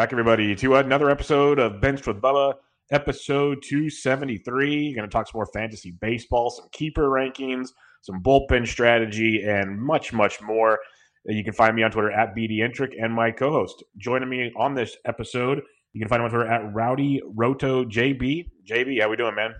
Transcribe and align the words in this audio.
Back, 0.00 0.14
everybody, 0.14 0.56
to 0.56 0.76
another 0.76 1.10
episode 1.10 1.58
of 1.58 1.78
Benched 1.78 2.06
with 2.06 2.22
Bubba, 2.22 2.54
episode 2.90 3.58
273. 3.62 4.94
Going 4.94 5.06
to 5.06 5.12
talk 5.12 5.26
some 5.26 5.36
more 5.36 5.48
fantasy 5.52 5.90
baseball, 5.90 6.48
some 6.48 6.70
keeper 6.72 7.10
rankings, 7.10 7.68
some 8.00 8.22
bullpen 8.22 8.66
strategy, 8.66 9.42
and 9.42 9.78
much, 9.78 10.14
much 10.14 10.40
more. 10.40 10.78
Uh, 11.28 11.34
you 11.34 11.44
can 11.44 11.52
find 11.52 11.76
me 11.76 11.82
on 11.82 11.90
Twitter 11.90 12.10
at 12.10 12.34
BDentric 12.34 12.92
and 12.98 13.12
my 13.12 13.30
co 13.30 13.50
host. 13.50 13.84
Joining 13.98 14.30
me 14.30 14.50
on 14.56 14.74
this 14.74 14.96
episode, 15.04 15.60
you 15.92 16.00
can 16.00 16.08
find 16.08 16.20
him 16.20 16.24
on 16.24 16.30
Twitter 16.30 16.50
at 16.50 16.72
Rowdy 16.72 17.20
Roto 17.34 17.84
JB. 17.84 18.48
JB, 18.66 19.02
how 19.02 19.10
we 19.10 19.16
doing, 19.16 19.34
man? 19.34 19.54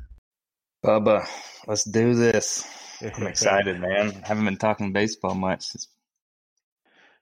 Bubba, 0.83 1.29
let's 1.67 1.85
do 1.85 2.15
this. 2.15 2.67
I'm 3.03 3.27
excited, 3.27 3.79
man. 3.79 4.13
Haven't 4.25 4.47
been 4.47 4.57
talking 4.57 4.95
baseball 4.95 5.35
much. 5.35 5.67
It's 5.75 5.89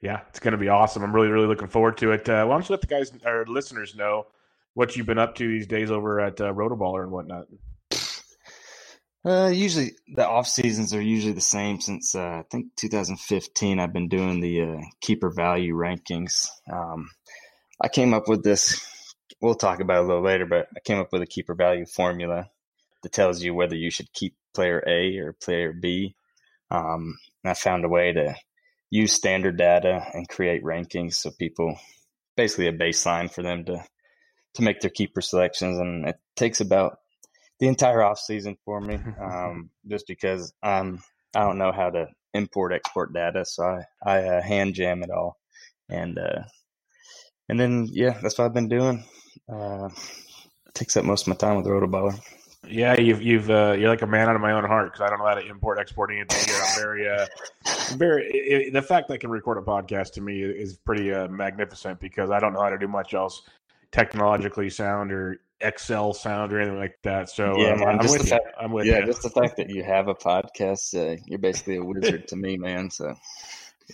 yeah, 0.00 0.20
it's 0.28 0.40
going 0.40 0.52
to 0.52 0.58
be 0.58 0.68
awesome. 0.68 1.02
I'm 1.02 1.14
really, 1.14 1.28
really 1.28 1.46
looking 1.46 1.68
forward 1.68 1.96
to 1.98 2.12
it. 2.12 2.28
Uh, 2.28 2.44
why 2.46 2.54
don't 2.54 2.68
you 2.68 2.72
let 2.72 2.80
the 2.80 2.86
guys, 2.86 3.12
our 3.24 3.44
listeners, 3.46 3.94
know 3.96 4.26
what 4.74 4.96
you've 4.96 5.06
been 5.06 5.18
up 5.18 5.34
to 5.36 5.48
these 5.48 5.66
days 5.66 5.90
over 5.90 6.20
at 6.20 6.40
uh, 6.40 6.52
Rotoballer 6.52 7.02
and 7.02 7.10
whatnot? 7.10 7.46
Uh, 9.24 9.48
usually 9.48 9.92
the 10.14 10.26
off 10.26 10.46
seasons 10.46 10.94
are 10.94 11.00
usually 11.02 11.32
the 11.32 11.40
same 11.40 11.80
since 11.80 12.14
uh, 12.14 12.20
I 12.20 12.44
think 12.50 12.66
2015. 12.76 13.80
I've 13.80 13.92
been 13.92 14.08
doing 14.08 14.40
the 14.40 14.62
uh, 14.62 14.80
keeper 15.00 15.30
value 15.30 15.74
rankings. 15.74 16.46
Um, 16.72 17.10
I 17.80 17.88
came 17.88 18.14
up 18.14 18.28
with 18.28 18.44
this. 18.44 18.80
We'll 19.40 19.56
talk 19.56 19.80
about 19.80 19.98
it 19.98 20.04
a 20.04 20.06
little 20.06 20.22
later, 20.22 20.46
but 20.46 20.68
I 20.76 20.80
came 20.80 20.98
up 20.98 21.12
with 21.12 21.22
a 21.22 21.26
keeper 21.26 21.54
value 21.54 21.84
formula 21.86 22.48
that 23.02 23.12
tells 23.12 23.42
you 23.42 23.54
whether 23.54 23.74
you 23.74 23.90
should 23.90 24.12
keep 24.12 24.36
player 24.54 24.82
A 24.86 25.18
or 25.18 25.32
player 25.32 25.72
B. 25.72 26.14
Um, 26.70 27.18
I 27.44 27.54
found 27.54 27.84
a 27.84 27.88
way 27.88 28.12
to 28.12 28.34
use 28.90 29.12
standard 29.12 29.56
data 29.58 30.04
and 30.14 30.28
create 30.28 30.64
rankings 30.64 31.14
so 31.14 31.30
people 31.30 31.78
basically 32.36 32.68
a 32.68 32.72
baseline 32.72 33.30
for 33.30 33.42
them 33.42 33.64
to 33.64 33.84
to 34.54 34.62
make 34.62 34.80
their 34.80 34.90
keeper 34.90 35.20
selections. 35.20 35.78
And 35.78 36.08
it 36.08 36.16
takes 36.36 36.60
about 36.60 36.98
the 37.60 37.68
entire 37.68 38.02
off 38.02 38.18
season 38.18 38.56
for 38.64 38.80
me 38.80 38.98
um, 39.20 39.70
just 39.86 40.06
because 40.06 40.52
um, 40.62 41.02
I 41.34 41.40
don't 41.40 41.58
know 41.58 41.72
how 41.72 41.90
to 41.90 42.06
import 42.34 42.72
export 42.72 43.12
data. 43.12 43.44
So 43.44 43.64
I, 43.64 43.84
I 44.02 44.22
uh, 44.24 44.42
hand 44.42 44.74
jam 44.74 45.02
it 45.02 45.10
all. 45.10 45.36
And 45.88 46.18
uh, 46.18 46.42
and 47.48 47.58
then 47.58 47.88
yeah 47.90 48.18
that's 48.22 48.38
what 48.38 48.44
I've 48.44 48.54
been 48.54 48.68
doing. 48.68 49.04
Uh, 49.50 49.88
takes 50.74 50.96
up 50.96 51.04
most 51.04 51.22
of 51.22 51.28
my 51.28 51.34
time 51.34 51.56
with 51.56 51.66
Rotoballer. 51.66 52.18
Yeah, 52.66 52.98
you've 53.00 53.22
you've 53.22 53.50
uh, 53.50 53.76
you're 53.78 53.88
like 53.88 54.02
a 54.02 54.06
man 54.06 54.28
out 54.28 54.34
of 54.34 54.42
my 54.42 54.52
own 54.52 54.64
heart 54.64 54.92
because 54.92 55.00
I 55.00 55.08
don't 55.08 55.20
know 55.20 55.26
how 55.26 55.34
to 55.34 55.46
import 55.46 55.78
export 55.78 56.10
anything 56.10 56.44
here. 56.44 56.62
I'm 56.62 56.80
very 56.80 57.08
uh, 57.08 57.26
very 57.96 58.26
it, 58.26 58.72
the 58.72 58.82
fact 58.82 59.08
that 59.08 59.14
I 59.14 59.16
can 59.18 59.30
record 59.30 59.58
a 59.58 59.62
podcast 59.62 60.12
to 60.14 60.20
me 60.20 60.42
is 60.42 60.76
pretty 60.76 61.12
uh, 61.12 61.28
magnificent 61.28 62.00
because 62.00 62.30
I 62.30 62.40
don't 62.40 62.52
know 62.52 62.62
how 62.62 62.70
to 62.70 62.78
do 62.78 62.88
much 62.88 63.14
else 63.14 63.42
technologically 63.92 64.70
sound 64.70 65.12
or 65.12 65.40
Excel 65.60 66.12
sound 66.12 66.52
or 66.52 66.60
anything 66.60 66.78
like 66.78 66.98
that. 67.02 67.30
So 67.30 67.58
yeah, 67.58 67.72
um, 67.72 67.80
man, 67.80 68.00
I'm, 68.00 68.06
with 68.06 68.28
fact, 68.28 68.46
I'm 68.60 68.72
with 68.72 68.86
yeah, 68.86 68.98
you. 68.98 69.06
just 69.06 69.22
the 69.22 69.30
fact 69.30 69.56
that 69.56 69.70
you 69.70 69.82
have 69.82 70.08
a 70.08 70.14
podcast, 70.14 70.94
uh, 70.94 71.20
you're 71.26 71.38
basically 71.38 71.76
a 71.76 71.84
wizard 71.84 72.28
to 72.28 72.36
me, 72.36 72.56
man. 72.56 72.90
So 72.90 73.14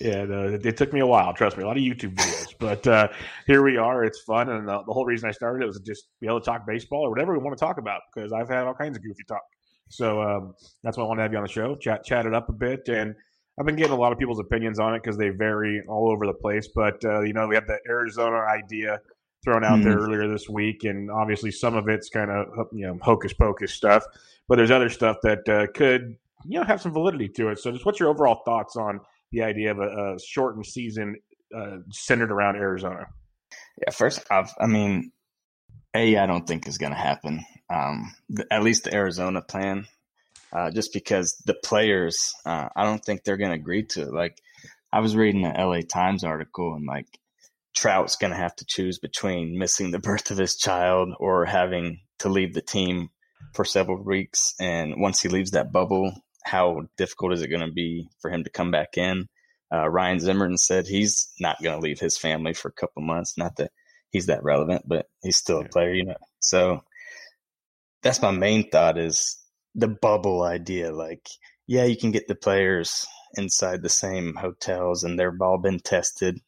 yeah, 0.00 0.24
the, 0.24 0.60
it 0.64 0.76
took 0.76 0.92
me 0.92 1.00
a 1.00 1.06
while. 1.06 1.32
Trust 1.32 1.56
me, 1.56 1.62
a 1.62 1.66
lot 1.66 1.76
of 1.76 1.82
YouTube 1.82 2.14
videos, 2.14 2.54
but 2.58 2.86
uh, 2.86 3.08
here 3.46 3.62
we 3.62 3.76
are. 3.76 4.04
It's 4.04 4.20
fun, 4.22 4.48
and 4.48 4.66
the, 4.66 4.82
the, 4.86 4.92
whole 4.92 5.06
reason 5.06 5.28
I 5.28 5.32
started 5.32 5.62
it 5.62 5.66
was 5.66 5.78
just 5.80 6.08
be 6.20 6.26
able 6.26 6.40
to 6.40 6.44
talk 6.44 6.66
baseball 6.66 7.02
or 7.02 7.10
whatever 7.10 7.32
we 7.32 7.38
want 7.38 7.56
to 7.56 7.64
talk 7.64 7.78
about 7.78 8.00
because 8.12 8.32
I've 8.32 8.48
had 8.48 8.64
all 8.64 8.74
kinds 8.74 8.96
of 8.96 9.04
goofy 9.04 9.22
talk. 9.28 9.42
So 9.88 10.20
um, 10.20 10.54
that's 10.82 10.96
why 10.96 11.04
I 11.04 11.06
want 11.06 11.18
to 11.18 11.22
have 11.22 11.32
you 11.32 11.38
on 11.38 11.44
the 11.44 11.50
show, 11.50 11.76
chat 11.76 12.04
chat 12.04 12.26
it 12.26 12.34
up 12.34 12.48
a 12.48 12.52
bit, 12.52 12.88
and 12.88 13.14
I've 13.58 13.66
been 13.66 13.76
getting 13.76 13.92
a 13.92 13.98
lot 13.98 14.12
of 14.12 14.18
people's 14.18 14.40
opinions 14.40 14.80
on 14.80 14.94
it 14.94 15.02
because 15.02 15.16
they 15.16 15.28
vary 15.28 15.82
all 15.88 16.10
over 16.10 16.26
the 16.26 16.34
place. 16.34 16.68
But 16.74 17.04
uh, 17.04 17.20
you 17.20 17.32
know, 17.32 17.46
we 17.46 17.54
had 17.54 17.66
the 17.68 17.78
Arizona 17.88 18.38
idea 18.38 19.00
thrown 19.44 19.62
out 19.62 19.78
mm-hmm. 19.78 19.90
there 19.90 19.98
earlier 19.98 20.28
this 20.28 20.48
week, 20.48 20.82
and 20.82 21.08
obviously 21.10 21.52
some 21.52 21.76
of 21.76 21.88
it's 21.88 22.08
kind 22.08 22.30
of 22.30 22.66
you 22.72 22.86
know 22.86 22.98
hocus 23.00 23.32
pocus 23.32 23.72
stuff, 23.72 24.04
but 24.48 24.56
there's 24.56 24.72
other 24.72 24.88
stuff 24.88 25.18
that 25.22 25.48
uh, 25.48 25.66
could 25.72 26.16
you 26.46 26.58
know 26.58 26.64
have 26.64 26.80
some 26.80 26.92
validity 26.92 27.28
to 27.28 27.50
it. 27.50 27.60
So, 27.60 27.70
just 27.70 27.86
what's 27.86 28.00
your 28.00 28.08
overall 28.08 28.42
thoughts 28.44 28.74
on 28.74 29.00
the 29.34 29.42
idea 29.42 29.72
of 29.72 29.78
a, 29.78 30.14
a 30.14 30.18
shortened 30.18 30.66
season 30.66 31.16
uh, 31.54 31.78
centered 31.90 32.30
around 32.30 32.56
Arizona? 32.56 33.06
Yeah, 33.82 33.90
first 33.90 34.24
off, 34.30 34.54
I 34.60 34.66
mean, 34.66 35.12
a 35.94 36.16
I 36.16 36.26
don't 36.26 36.46
think 36.46 36.66
is 36.66 36.78
going 36.78 36.92
to 36.92 36.98
happen. 36.98 37.44
Um, 37.72 38.14
the, 38.28 38.46
at 38.52 38.62
least 38.62 38.84
the 38.84 38.94
Arizona 38.94 39.42
plan, 39.42 39.86
uh, 40.52 40.70
just 40.70 40.92
because 40.92 41.36
the 41.46 41.54
players, 41.54 42.32
uh, 42.46 42.68
I 42.76 42.84
don't 42.84 43.04
think 43.04 43.24
they're 43.24 43.36
going 43.36 43.50
to 43.50 43.60
agree 43.60 43.84
to 43.90 44.02
it. 44.02 44.12
Like, 44.12 44.38
I 44.92 45.00
was 45.00 45.16
reading 45.16 45.42
the 45.42 45.48
LA 45.48 45.80
Times 45.80 46.22
article, 46.22 46.74
and 46.74 46.86
like 46.86 47.06
Trout's 47.74 48.16
going 48.16 48.32
to 48.32 48.38
have 48.38 48.54
to 48.56 48.64
choose 48.66 48.98
between 48.98 49.58
missing 49.58 49.90
the 49.90 49.98
birth 49.98 50.30
of 50.30 50.38
his 50.38 50.56
child 50.56 51.10
or 51.18 51.44
having 51.44 52.00
to 52.20 52.28
leave 52.28 52.54
the 52.54 52.62
team 52.62 53.10
for 53.54 53.64
several 53.64 54.02
weeks. 54.02 54.54
And 54.60 54.94
once 54.98 55.20
he 55.20 55.28
leaves 55.28 55.52
that 55.52 55.72
bubble, 55.72 56.12
how 56.44 56.82
difficult 56.96 57.32
is 57.32 57.42
it 57.42 57.48
going 57.48 57.66
to 57.66 57.72
be 57.72 58.08
for 58.20 58.30
him 58.30 58.44
to 58.44 58.50
come 58.50 58.70
back 58.70 58.96
in? 58.96 59.28
Uh, 59.72 59.88
Ryan 59.88 60.20
Zimmerman 60.20 60.58
said 60.58 60.86
he's 60.86 61.32
not 61.40 61.62
going 61.62 61.74
to 61.74 61.82
leave 61.82 61.98
his 61.98 62.18
family 62.18 62.52
for 62.52 62.68
a 62.68 62.72
couple 62.72 63.02
months. 63.02 63.36
Not 63.36 63.56
that 63.56 63.72
he's 64.10 64.26
that 64.26 64.44
relevant, 64.44 64.82
but 64.86 65.06
he's 65.22 65.36
still 65.36 65.60
a 65.60 65.68
player, 65.68 65.92
you 65.92 66.04
know. 66.04 66.16
So 66.38 66.82
that's 68.02 68.22
my 68.22 68.30
main 68.30 68.70
thought 68.70 68.98
is 68.98 69.38
the 69.74 69.88
bubble 69.88 70.42
idea. 70.42 70.92
Like, 70.92 71.26
yeah, 71.66 71.84
you 71.84 71.96
can 71.96 72.12
get 72.12 72.28
the 72.28 72.34
players 72.34 73.06
inside 73.36 73.82
the 73.82 73.88
same 73.88 74.34
hotels 74.34 75.02
and 75.02 75.18
they've 75.18 75.40
all 75.40 75.58
been 75.58 75.80
tested 75.80 76.38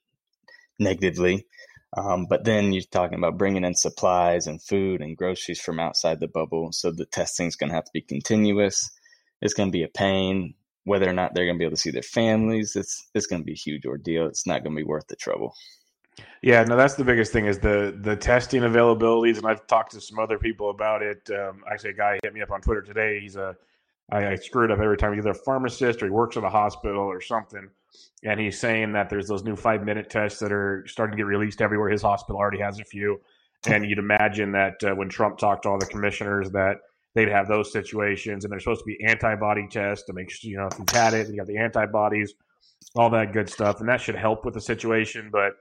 negatively. 0.78 1.46
Um, 1.96 2.26
but 2.28 2.44
then 2.44 2.72
you're 2.72 2.82
talking 2.90 3.18
about 3.18 3.38
bringing 3.38 3.64
in 3.64 3.74
supplies 3.74 4.46
and 4.46 4.62
food 4.62 5.00
and 5.00 5.16
groceries 5.16 5.60
from 5.60 5.80
outside 5.80 6.20
the 6.20 6.28
bubble. 6.28 6.68
So 6.72 6.90
the 6.92 7.06
testing 7.06 7.46
is 7.46 7.56
going 7.56 7.70
to 7.70 7.74
have 7.74 7.84
to 7.84 7.90
be 7.94 8.02
continuous. 8.02 8.90
It's 9.42 9.54
going 9.54 9.68
to 9.68 9.72
be 9.72 9.84
a 9.84 9.88
pain. 9.88 10.54
Whether 10.84 11.08
or 11.10 11.12
not 11.12 11.34
they're 11.34 11.46
going 11.46 11.56
to 11.56 11.58
be 11.58 11.64
able 11.64 11.74
to 11.74 11.80
see 11.80 11.90
their 11.90 12.02
families, 12.02 12.76
it's 12.76 13.08
it's 13.14 13.26
going 13.26 13.42
to 13.42 13.44
be 13.44 13.52
a 13.52 13.56
huge 13.56 13.86
ordeal. 13.86 14.26
It's 14.26 14.46
not 14.46 14.62
going 14.62 14.76
to 14.76 14.80
be 14.80 14.86
worth 14.86 15.08
the 15.08 15.16
trouble. 15.16 15.54
Yeah, 16.42 16.62
no, 16.64 16.76
that's 16.76 16.94
the 16.94 17.04
biggest 17.04 17.32
thing 17.32 17.46
is 17.46 17.58
the 17.58 17.98
the 18.02 18.16
testing 18.16 18.62
availabilities, 18.62 19.36
and 19.36 19.46
I've 19.46 19.66
talked 19.66 19.92
to 19.92 20.00
some 20.00 20.18
other 20.18 20.38
people 20.38 20.70
about 20.70 21.02
it. 21.02 21.28
Um, 21.30 21.62
actually, 21.70 21.90
a 21.90 21.94
guy 21.94 22.18
hit 22.22 22.32
me 22.32 22.40
up 22.40 22.50
on 22.50 22.60
Twitter 22.60 22.82
today. 22.82 23.20
He's 23.20 23.36
a 23.36 23.56
I, 24.10 24.28
I 24.28 24.34
screw 24.36 24.64
it 24.64 24.70
up 24.70 24.78
every 24.78 24.96
time. 24.96 25.12
He's 25.12 25.20
either 25.20 25.30
a 25.30 25.34
pharmacist 25.34 26.02
or 26.02 26.06
he 26.06 26.10
works 26.10 26.36
at 26.36 26.44
a 26.44 26.48
hospital 26.48 27.02
or 27.02 27.20
something, 27.20 27.68
and 28.22 28.38
he's 28.38 28.58
saying 28.58 28.92
that 28.92 29.10
there's 29.10 29.26
those 29.26 29.42
new 29.42 29.56
five 29.56 29.84
minute 29.84 30.08
tests 30.08 30.38
that 30.40 30.52
are 30.52 30.84
starting 30.86 31.12
to 31.12 31.16
get 31.16 31.26
released 31.26 31.60
everywhere. 31.60 31.90
His 31.90 32.02
hospital 32.02 32.38
already 32.38 32.60
has 32.60 32.78
a 32.78 32.84
few, 32.84 33.20
and 33.66 33.84
you'd 33.84 33.98
imagine 33.98 34.52
that 34.52 34.82
uh, 34.84 34.94
when 34.94 35.08
Trump 35.08 35.38
talked 35.38 35.64
to 35.64 35.70
all 35.70 35.78
the 35.78 35.86
commissioners 35.86 36.50
that 36.52 36.76
they'd 37.16 37.30
have 37.30 37.48
those 37.48 37.72
situations, 37.72 38.44
and 38.44 38.52
there's 38.52 38.62
supposed 38.62 38.82
to 38.82 38.86
be 38.86 39.02
antibody 39.04 39.66
tests 39.68 40.06
to 40.06 40.12
make 40.12 40.30
sure 40.30 40.48
you 40.48 40.58
know 40.58 40.68
if 40.70 40.78
you've 40.78 40.88
had 40.90 41.14
it, 41.14 41.26
and 41.26 41.34
you 41.34 41.40
got 41.40 41.48
the 41.48 41.56
antibodies, 41.56 42.34
all 42.94 43.10
that 43.10 43.32
good 43.32 43.48
stuff, 43.48 43.80
and 43.80 43.88
that 43.88 44.00
should 44.00 44.14
help 44.14 44.44
with 44.44 44.54
the 44.54 44.60
situation, 44.60 45.30
but 45.32 45.54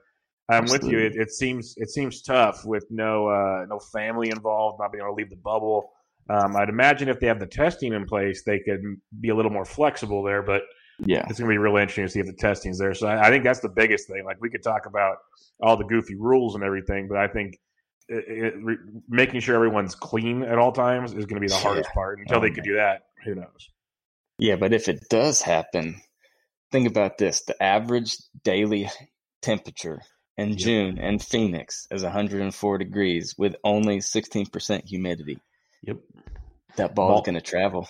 I'm 0.48 0.64
Absolutely. 0.64 0.88
with 0.88 0.92
you. 0.92 1.06
It, 1.06 1.16
it, 1.16 1.32
seems 1.32 1.74
it 1.78 1.90
seems 1.90 2.22
tough 2.22 2.64
with 2.64 2.84
no 2.90 3.26
uh, 3.26 3.64
no 3.68 3.80
family 3.80 4.28
involved, 4.30 4.78
not 4.78 4.92
being 4.92 5.02
able 5.02 5.14
to 5.14 5.16
leave 5.16 5.30
the 5.30 5.36
bubble. 5.36 5.90
Um, 6.28 6.56
I'd 6.56 6.68
imagine 6.68 7.08
if 7.08 7.18
they 7.20 7.26
have 7.26 7.40
the 7.40 7.46
testing 7.46 7.94
in 7.94 8.04
place, 8.04 8.42
they 8.44 8.58
could 8.60 8.82
be 9.20 9.30
a 9.30 9.34
little 9.34 9.50
more 9.50 9.64
flexible 9.64 10.22
there. 10.22 10.42
But 10.42 10.62
yeah, 10.98 11.24
it's 11.28 11.38
going 11.38 11.48
to 11.48 11.54
be 11.54 11.58
really 11.58 11.82
interesting 11.82 12.04
to 12.04 12.10
see 12.10 12.20
if 12.20 12.26
the 12.26 12.32
testing's 12.34 12.78
there. 12.78 12.94
So 12.94 13.08
I, 13.08 13.28
I, 13.28 13.30
think 13.30 13.44
that's 13.44 13.60
the 13.60 13.68
biggest 13.68 14.08
thing. 14.08 14.24
Like 14.24 14.40
we 14.40 14.50
could 14.50 14.62
talk 14.62 14.86
about 14.86 15.16
all 15.60 15.76
the 15.76 15.84
goofy 15.84 16.16
rules 16.16 16.54
and 16.54 16.62
everything, 16.62 17.08
but 17.08 17.16
I 17.16 17.28
think 17.28 17.58
it, 18.08 18.24
it, 18.28 18.54
re, 18.62 18.76
making 19.08 19.40
sure 19.40 19.54
everyone's 19.54 19.94
clean 19.94 20.42
at 20.42 20.58
all 20.58 20.72
times 20.72 21.12
is 21.12 21.26
going 21.26 21.36
to 21.36 21.40
be 21.40 21.48
the 21.48 21.54
yeah. 21.54 21.60
hardest 21.60 21.90
part. 21.92 22.18
Until 22.20 22.38
oh, 22.38 22.40
they 22.40 22.50
could 22.50 22.64
do 22.64 22.76
that, 22.76 23.06
who 23.24 23.34
knows? 23.34 23.70
Yeah, 24.38 24.56
but 24.56 24.72
if 24.72 24.88
it 24.88 25.08
does 25.08 25.42
happen, 25.42 26.00
think 26.70 26.88
about 26.88 27.18
this: 27.18 27.42
the 27.42 27.60
average 27.62 28.16
daily 28.44 28.90
temperature 29.42 30.00
in 30.36 30.50
yep. 30.50 30.58
June 30.58 30.98
in 30.98 31.18
Phoenix 31.18 31.86
is 31.90 32.02
104 32.02 32.78
degrees 32.78 33.34
with 33.38 33.56
only 33.64 33.98
16% 33.98 34.88
humidity. 34.88 35.38
Yep. 35.82 35.98
That 36.76 36.94
ball's 36.94 37.12
Ball, 37.12 37.22
going 37.22 37.34
to 37.36 37.40
travel. 37.40 37.88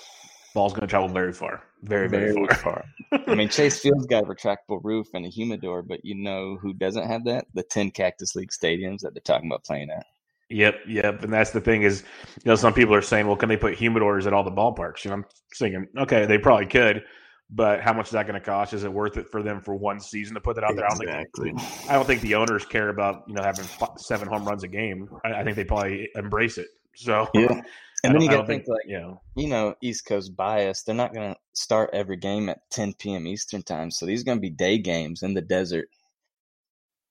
Ball's 0.56 0.72
going 0.72 0.80
to 0.80 0.86
travel 0.86 1.08
very 1.08 1.32
far. 1.32 1.62
Very, 1.82 2.08
very, 2.08 2.32
very 2.32 2.46
far. 2.48 2.84
far. 3.10 3.20
I 3.28 3.34
mean, 3.34 3.48
Chase 3.48 3.78
Field's 3.78 4.06
got 4.06 4.24
a 4.24 4.26
retractable 4.26 4.80
roof 4.82 5.06
and 5.14 5.24
a 5.24 5.28
humidor, 5.28 5.82
but 5.82 6.04
you 6.04 6.14
know 6.14 6.56
who 6.56 6.72
doesn't 6.72 7.06
have 7.06 7.24
that? 7.26 7.44
The 7.54 7.62
10 7.62 7.92
Cactus 7.92 8.34
League 8.34 8.50
stadiums 8.50 9.00
that 9.00 9.14
they're 9.14 9.20
talking 9.20 9.48
about 9.48 9.64
playing 9.64 9.90
at. 9.90 10.06
Yep, 10.48 10.76
yep. 10.88 11.22
And 11.22 11.32
that's 11.32 11.50
the 11.50 11.60
thing 11.60 11.82
is, 11.82 12.02
you 12.36 12.50
know, 12.50 12.56
some 12.56 12.72
people 12.72 12.94
are 12.94 13.02
saying, 13.02 13.26
well, 13.26 13.36
can 13.36 13.48
they 13.48 13.56
put 13.56 13.76
humidors 13.76 14.26
at 14.26 14.32
all 14.32 14.44
the 14.44 14.50
ballparks? 14.50 15.04
You 15.04 15.10
know, 15.10 15.16
I'm 15.16 15.24
thinking, 15.54 15.86
okay, 15.98 16.26
they 16.26 16.38
probably 16.38 16.66
could 16.66 17.04
but 17.50 17.80
how 17.80 17.92
much 17.92 18.06
is 18.06 18.12
that 18.12 18.26
going 18.26 18.38
to 18.38 18.44
cost? 18.44 18.72
Is 18.72 18.84
it 18.84 18.92
worth 18.92 19.16
it 19.16 19.28
for 19.30 19.42
them 19.42 19.60
for 19.60 19.74
one 19.74 20.00
season 20.00 20.34
to 20.34 20.40
put 20.40 20.56
that 20.56 20.64
out 20.64 20.74
there? 20.74 20.86
Exactly. 20.86 21.50
I 21.50 21.54
don't 21.54 21.60
think 21.60 21.90
I 21.90 21.94
don't 21.94 22.06
think 22.06 22.20
the 22.22 22.34
owners 22.34 22.64
care 22.64 22.88
about 22.88 23.22
you 23.28 23.34
know 23.34 23.42
having 23.42 23.66
seven 23.98 24.28
home 24.28 24.44
runs 24.44 24.64
a 24.64 24.68
game. 24.68 25.08
I, 25.24 25.34
I 25.34 25.44
think 25.44 25.56
they 25.56 25.64
probably 25.64 26.08
embrace 26.16 26.58
it. 26.58 26.68
So 26.94 27.28
yeah, 27.34 27.62
and 28.04 28.14
then 28.14 28.22
you 28.22 28.28
got 28.28 28.42
to 28.42 28.46
think, 28.46 28.64
think, 28.64 28.68
like 28.68 28.86
you 28.86 28.98
know, 28.98 29.20
you 29.34 29.48
know, 29.48 29.74
East 29.82 30.06
Coast 30.06 30.36
bias. 30.36 30.82
They're 30.82 30.94
not 30.94 31.14
going 31.14 31.32
to 31.32 31.40
start 31.54 31.90
every 31.92 32.16
game 32.16 32.48
at 32.48 32.58
10 32.70 32.94
p.m. 32.94 33.26
Eastern 33.26 33.62
time, 33.62 33.90
so 33.90 34.06
these 34.06 34.22
are 34.22 34.24
going 34.24 34.38
to 34.38 34.42
be 34.42 34.50
day 34.50 34.78
games 34.78 35.22
in 35.22 35.34
the 35.34 35.42
desert. 35.42 35.88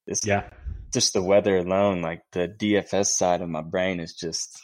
It's, 0.06 0.26
yeah, 0.26 0.48
just 0.92 1.12
the 1.12 1.22
weather 1.22 1.56
alone, 1.58 2.00
like 2.00 2.22
the 2.32 2.48
DFS 2.48 3.06
side 3.06 3.42
of 3.42 3.48
my 3.48 3.62
brain 3.62 4.00
is 4.00 4.14
just 4.14 4.60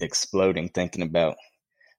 exploding 0.00 0.68
thinking 0.68 1.02
about 1.02 1.36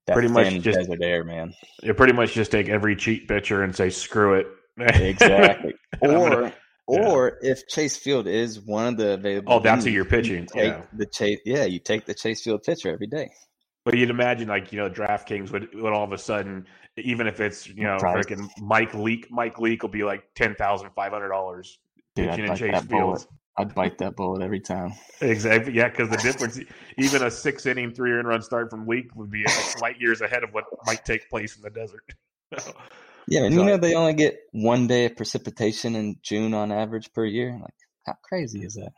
pretty 0.08 0.28
much 0.28 0.54
just 0.62 0.78
desert 0.80 1.00
air, 1.02 1.24
man. 1.24 1.54
You 1.82 1.94
pretty 1.94 2.14
much 2.14 2.34
just 2.34 2.52
take 2.52 2.70
every 2.70 2.96
cheat 2.96 3.28
pitcher 3.28 3.64
and 3.64 3.76
say 3.76 3.90
screw 3.90 4.36
it. 4.36 4.48
exactly. 4.78 5.74
or 6.02 6.10
gonna, 6.10 6.54
or 6.88 7.40
yeah. 7.42 7.52
if 7.52 7.68
Chase 7.68 7.98
Field 7.98 8.28
is 8.28 8.60
one 8.60 8.88
of 8.88 8.98
the 8.98 9.14
available, 9.14 9.54
oh, 9.54 9.60
that's 9.60 9.86
who 9.86 9.92
you're 9.92 10.06
pitching. 10.06 10.42
You 10.42 10.46
take 10.46 10.74
yeah. 10.74 10.82
the 10.94 11.06
chase. 11.06 11.40
Yeah, 11.46 11.66
you 11.66 11.80
take 11.80 12.06
the 12.06 12.14
Chase 12.14 12.44
Field 12.44 12.64
pitcher 12.64 12.90
every 12.90 13.08
day. 13.08 13.32
But 13.84 13.98
you'd 13.98 14.10
imagine, 14.10 14.48
like 14.48 14.72
you 14.72 14.80
know, 14.80 14.90
DraftKings 14.90 15.52
would, 15.52 15.74
would 15.76 15.94
all 15.94 16.04
of 16.04 16.12
a 16.12 16.18
sudden, 16.18 16.66
even 16.98 17.28
if 17.28 17.40
it's 17.40 17.68
you 17.68 17.84
know, 17.84 17.98
freaking 17.98 18.50
Mike 18.60 18.94
Leake, 18.94 19.28
Mike 19.30 19.60
Leake 19.60 19.84
will 19.84 19.90
be 19.90 20.04
like 20.04 20.24
ten 20.36 20.56
thousand 20.56 20.90
five 20.96 21.12
hundred 21.12 21.30
dollars 21.30 21.80
pitching 22.16 22.46
in 22.46 22.56
Chase 22.56 22.82
Field. 22.84 23.28
I'd 23.58 23.74
bite 23.74 23.98
that 24.00 24.18
bullet 24.18 24.42
every 24.42 24.60
time. 24.60 24.94
Exactly. 25.22 25.74
Yeah, 25.74 25.88
because 25.88 26.10
the 26.10 26.18
difference, 26.18 26.60
even 26.98 27.24
a 27.24 27.32
six 27.32 27.66
inning, 27.66 27.94
three 27.94 28.12
run 28.12 28.42
start 28.42 28.70
from 28.70 28.86
Leake 28.86 29.16
would 29.16 29.32
be 29.32 29.46
like 29.46 29.82
light 29.82 30.02
years 30.02 30.22
ahead 30.22 30.44
of 30.44 30.54
what 30.54 30.66
might 30.86 31.06
take 31.06 31.30
place 31.30 31.56
in 31.56 31.62
the 31.62 31.70
desert. 31.70 32.04
yeah, 33.28 33.44
and 33.44 33.54
you 33.54 33.64
know 33.64 33.78
they 33.78 33.96
only 33.96 34.14
get 34.14 34.38
one 34.52 34.88
day 34.88 35.06
of 35.06 35.16
precipitation 35.16 35.96
in 35.96 36.18
June 36.22 36.54
on 36.54 36.72
average 36.72 37.12
per 37.14 37.26
year. 37.26 37.58
Like, 37.62 37.74
how 38.06 38.16
crazy 38.24 38.64
is 38.64 38.76
that? 38.76 38.92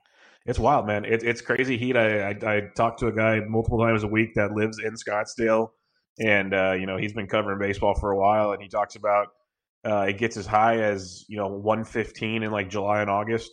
It's 0.46 0.60
wild, 0.60 0.88
man. 0.88 1.06
It, 1.06 1.24
it's 1.24 1.42
crazy 1.42 1.78
heat. 1.78 1.98
I, 1.98 2.30
I 2.30 2.36
I 2.44 2.62
talked 2.76 3.00
to 3.00 3.08
a 3.08 3.12
guy 3.12 3.42
multiple 3.48 3.80
times 3.80 4.04
a 4.04 4.08
week 4.08 4.36
that 4.36 4.52
lives 4.52 4.80
in 4.80 4.94
Scottsdale, 4.94 5.70
and 6.20 6.54
uh, 6.54 6.74
you 6.74 6.86
know 6.86 6.98
he's 6.98 7.14
been 7.14 7.28
covering 7.28 7.60
baseball 7.60 7.96
for 8.00 8.12
a 8.12 8.18
while, 8.18 8.52
and 8.52 8.62
he 8.62 8.70
talks 8.70 8.96
about 8.96 9.28
uh, 9.86 10.06
it 10.10 10.18
gets 10.18 10.38
as 10.38 10.46
high 10.46 10.80
as 10.80 11.26
you 11.28 11.38
know 11.38 11.48
115 11.48 12.44
in 12.44 12.52
like 12.52 12.70
July 12.70 13.02
and 13.02 13.10
August 13.10 13.52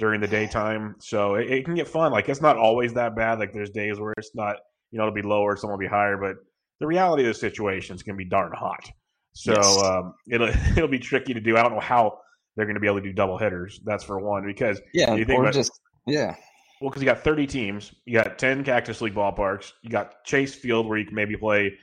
during 0.00 0.20
the 0.20 0.26
daytime. 0.26 0.96
So 0.98 1.34
it, 1.34 1.50
it, 1.50 1.64
can 1.64 1.74
get 1.74 1.86
fun. 1.86 2.10
Like 2.10 2.28
it's 2.28 2.40
not 2.40 2.56
always 2.56 2.94
that 2.94 3.14
bad. 3.14 3.38
Like 3.38 3.52
there's 3.52 3.70
days 3.70 4.00
where 4.00 4.14
it's 4.16 4.34
not, 4.34 4.56
you 4.90 4.98
know, 4.98 5.04
it'll 5.04 5.14
be 5.14 5.22
lower, 5.22 5.56
some 5.56 5.70
will 5.70 5.78
be 5.78 5.86
higher, 5.86 6.16
but 6.16 6.36
the 6.80 6.86
reality 6.86 7.22
of 7.22 7.28
the 7.28 7.34
situation 7.34 7.94
is 7.94 8.02
going 8.02 8.16
to 8.16 8.24
be 8.24 8.28
darn 8.28 8.52
hot. 8.52 8.90
So 9.32 9.54
yes. 9.54 9.82
um, 9.82 10.14
it'll 10.28 10.48
it'll 10.76 10.88
be 10.88 10.98
tricky 10.98 11.34
to 11.34 11.40
do. 11.40 11.56
I 11.56 11.62
don't 11.62 11.72
know 11.72 11.80
how 11.80 12.18
they're 12.56 12.66
going 12.66 12.74
to 12.74 12.80
be 12.80 12.86
able 12.86 12.98
to 12.98 13.06
do 13.06 13.12
double 13.12 13.38
hitters. 13.38 13.80
That's 13.84 14.04
for 14.04 14.18
one 14.18 14.44
because 14.46 14.80
yeah, 14.92 15.14
you 15.14 15.24
think 15.24 15.40
about, 15.40 15.54
just 15.54 15.72
yeah. 16.06 16.34
Well, 16.80 16.88
because 16.88 17.02
you 17.02 17.06
got 17.06 17.22
30 17.22 17.46
teams, 17.46 17.94
you 18.06 18.14
got 18.14 18.38
10 18.38 18.64
Cactus 18.64 19.02
League 19.02 19.14
ballparks, 19.14 19.72
you 19.82 19.90
got 19.90 20.24
Chase 20.24 20.54
Field 20.54 20.88
where 20.88 20.96
you 20.96 21.04
can 21.04 21.14
maybe 21.14 21.36
play 21.36 21.74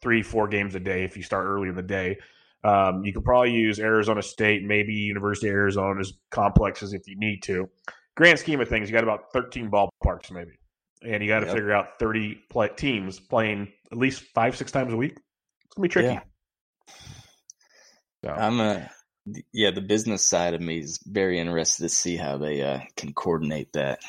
three, 0.00 0.22
four 0.22 0.46
games 0.46 0.76
a 0.76 0.80
day 0.80 1.02
if 1.02 1.16
you 1.16 1.24
start 1.24 1.44
early 1.44 1.68
in 1.68 1.74
the 1.74 1.82
day. 1.82 2.18
Um, 2.62 3.04
you 3.04 3.12
could 3.12 3.24
probably 3.24 3.50
use 3.50 3.78
Arizona 3.78 4.22
State, 4.22 4.62
maybe 4.62 4.94
University 4.94 5.48
of 5.48 5.54
Arizona's 5.54 6.14
complexes 6.30 6.94
if 6.94 7.06
you 7.06 7.16
need 7.18 7.42
to. 7.42 7.68
Grand 8.16 8.38
scheme 8.38 8.60
of 8.60 8.68
things, 8.68 8.88
you 8.88 8.94
got 8.94 9.02
about 9.02 9.32
13 9.32 9.70
ballparks 9.70 10.30
maybe, 10.30 10.52
and 11.02 11.22
you 11.22 11.28
got 11.28 11.40
to 11.40 11.46
yep. 11.46 11.54
figure 11.54 11.72
out 11.72 11.98
30 11.98 12.40
play- 12.48 12.70
teams 12.76 13.18
playing 13.18 13.72
at 13.90 13.98
least 13.98 14.22
five, 14.34 14.56
six 14.56 14.70
times 14.70 14.92
a 14.92 14.96
week. 14.96 15.12
It's 15.12 15.74
gonna 15.74 15.82
be 15.82 15.88
tricky. 15.88 16.08
Yeah. 16.08 16.20
So. 18.24 18.30
I'm 18.30 18.60
a 18.60 18.90
yeah. 19.52 19.70
The 19.70 19.80
business 19.80 20.24
side 20.24 20.54
of 20.54 20.60
me 20.60 20.78
is 20.78 20.98
very 21.04 21.38
interested 21.38 21.84
to 21.84 21.88
see 21.88 22.16
how 22.16 22.38
they 22.38 22.62
uh, 22.62 22.80
can 22.96 23.12
coordinate 23.12 23.72
that. 23.74 24.00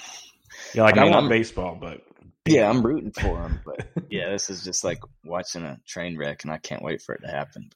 Yeah, 0.73 0.83
like 0.83 0.97
I, 0.97 1.03
mean, 1.03 1.13
I 1.13 1.15
want 1.15 1.25
I'm, 1.25 1.29
baseball, 1.29 1.77
but 1.79 2.01
yeah, 2.45 2.69
I'm 2.69 2.85
rooting 2.85 3.11
for 3.11 3.41
them. 3.41 3.59
But 3.65 3.87
yeah, 4.09 4.29
this 4.29 4.49
is 4.49 4.63
just 4.63 4.83
like 4.83 4.99
watching 5.23 5.63
a 5.63 5.79
train 5.85 6.17
wreck, 6.17 6.43
and 6.43 6.51
I 6.51 6.57
can't 6.57 6.81
wait 6.81 7.01
for 7.01 7.15
it 7.15 7.21
to 7.21 7.27
happen 7.27 7.69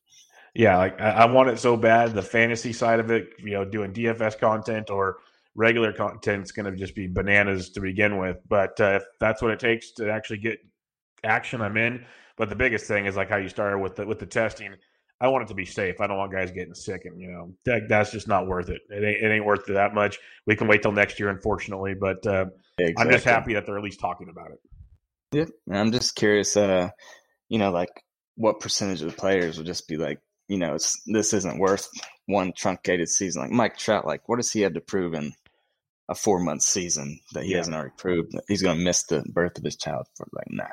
yeah, 0.53 0.77
like 0.77 0.99
I, 0.99 1.09
I, 1.09 1.25
want 1.25 1.49
it 1.49 1.59
so 1.59 1.77
bad. 1.77 2.13
The 2.13 2.21
fantasy 2.21 2.73
side 2.73 2.99
of 2.99 3.11
it, 3.11 3.29
you 3.39 3.51
know, 3.51 3.65
doing 3.65 3.93
DFS 3.93 4.39
content 4.39 4.89
or 4.89 5.17
regular 5.55 5.93
content 5.93 6.43
is 6.43 6.51
going 6.51 6.71
to 6.71 6.77
just 6.77 6.95
be 6.95 7.07
bananas 7.07 7.69
to 7.71 7.81
begin 7.81 8.17
with. 8.17 8.37
But 8.47 8.79
uh, 8.79 8.97
if 8.97 9.03
that's 9.19 9.41
what 9.41 9.51
it 9.51 9.59
takes 9.59 9.91
to 9.93 10.11
actually 10.11 10.39
get 10.39 10.59
action, 11.23 11.61
I'm 11.61 11.77
in. 11.77 12.05
But 12.37 12.49
the 12.49 12.55
biggest 12.55 12.85
thing 12.87 13.05
is 13.05 13.15
like 13.15 13.29
how 13.29 13.37
you 13.37 13.49
started 13.49 13.79
with 13.79 13.95
the 13.95 14.05
with 14.05 14.19
the 14.19 14.25
testing. 14.25 14.75
I 15.21 15.27
want 15.27 15.43
it 15.43 15.47
to 15.49 15.53
be 15.53 15.65
safe. 15.65 15.99
I 15.99 16.07
don't 16.07 16.17
want 16.17 16.31
guys 16.31 16.51
getting 16.51 16.73
sick, 16.73 17.03
and 17.05 17.19
you 17.19 17.29
know 17.29 17.53
that, 17.65 17.89
that's 17.89 18.11
just 18.11 18.27
not 18.27 18.47
worth 18.47 18.69
it. 18.69 18.81
It 18.89 19.03
ain't, 19.03 19.23
it 19.23 19.35
ain't 19.35 19.45
worth 19.45 19.69
it 19.69 19.73
that 19.73 19.93
much. 19.93 20.17
We 20.45 20.55
can 20.55 20.67
wait 20.67 20.81
till 20.81 20.93
next 20.93 21.19
year, 21.19 21.29
unfortunately. 21.29 21.93
But 21.93 22.25
uh, 22.25 22.45
exactly. 22.77 22.95
I'm 22.97 23.11
just 23.11 23.25
happy 23.25 23.53
that 23.55 23.65
they're 23.65 23.77
at 23.77 23.83
least 23.83 23.99
talking 23.99 24.29
about 24.29 24.51
it. 24.51 24.59
Yeah, 25.31 25.75
I'm 25.75 25.91
just 25.91 26.15
curious. 26.15 26.55
Uh, 26.55 26.89
you 27.49 27.59
know, 27.59 27.71
like 27.71 27.89
what 28.35 28.61
percentage 28.61 29.01
of 29.01 29.11
the 29.11 29.17
players 29.17 29.57
will 29.57 29.65
just 29.65 29.87
be 29.87 29.97
like, 29.97 30.19
you 30.47 30.57
know, 30.57 30.75
it's 30.75 31.01
this 31.05 31.33
isn't 31.33 31.59
worth 31.59 31.89
one 32.25 32.53
truncated 32.55 33.09
season. 33.09 33.41
Like 33.41 33.51
Mike 33.51 33.77
Trout, 33.77 34.07
like 34.07 34.27
what 34.29 34.37
does 34.37 34.51
he 34.51 34.61
have 34.61 34.73
to 34.73 34.81
prove 34.81 35.13
in 35.13 35.33
a 36.07 36.15
four 36.15 36.39
month 36.39 36.61
season 36.61 37.19
that 37.33 37.43
he 37.43 37.51
yeah. 37.51 37.57
hasn't 37.57 37.75
already 37.75 37.93
proved? 37.97 38.31
That 38.31 38.43
he's 38.47 38.61
going 38.61 38.77
to 38.77 38.83
miss 38.83 39.03
the 39.03 39.23
birth 39.27 39.57
of 39.57 39.65
his 39.65 39.75
child 39.75 40.07
for 40.15 40.27
like 40.31 40.47
nah. 40.49 40.63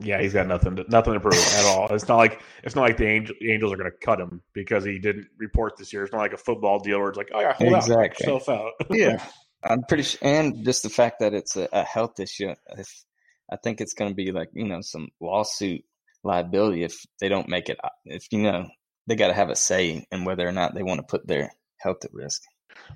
Yeah, 0.00 0.20
he's 0.20 0.32
got 0.32 0.46
nothing 0.46 0.76
to 0.76 0.84
nothing 0.88 1.14
to 1.14 1.20
prove 1.20 1.34
at 1.34 1.64
all. 1.64 1.88
It's 1.90 2.06
not 2.06 2.16
like 2.16 2.40
it's 2.62 2.76
not 2.76 2.82
like 2.82 2.96
the 2.98 3.06
Angel, 3.06 3.34
Angels 3.42 3.72
are 3.72 3.76
going 3.76 3.90
to 3.90 3.96
cut 3.96 4.20
him 4.20 4.42
because 4.52 4.84
he 4.84 4.98
didn't 5.00 5.26
report 5.38 5.76
this 5.76 5.92
year. 5.92 6.04
It's 6.04 6.12
not 6.12 6.20
like 6.20 6.32
a 6.32 6.38
football 6.38 6.78
deal 6.78 7.00
where 7.00 7.08
it's 7.08 7.18
like, 7.18 7.30
oh 7.34 7.40
yeah, 7.40 7.54
hold 7.54 7.74
exactly. 7.74 8.04
out, 8.04 8.18
yourself 8.20 8.48
out. 8.48 8.72
yeah, 8.90 9.24
I'm 9.64 9.82
pretty 9.82 10.04
sure, 10.04 10.20
and 10.22 10.64
just 10.64 10.84
the 10.84 10.88
fact 10.88 11.18
that 11.18 11.34
it's 11.34 11.56
a, 11.56 11.68
a 11.72 11.82
health 11.82 12.20
issue. 12.20 12.54
If 12.76 13.04
I 13.50 13.56
think 13.56 13.80
it's 13.80 13.94
going 13.94 14.10
to 14.10 14.14
be 14.14 14.30
like 14.30 14.50
you 14.52 14.66
know 14.66 14.82
some 14.82 15.08
lawsuit 15.20 15.82
liability 16.22 16.84
if 16.84 16.94
they 17.20 17.28
don't 17.28 17.48
make 17.48 17.68
it. 17.68 17.78
If 18.04 18.26
you 18.30 18.42
know 18.42 18.68
they 19.08 19.16
got 19.16 19.28
to 19.28 19.34
have 19.34 19.50
a 19.50 19.56
say 19.56 20.06
in 20.12 20.24
whether 20.24 20.46
or 20.46 20.52
not 20.52 20.74
they 20.74 20.82
want 20.82 20.98
to 21.00 21.06
put 21.06 21.26
their 21.26 21.50
health 21.78 22.04
at 22.04 22.12
risk. 22.12 22.42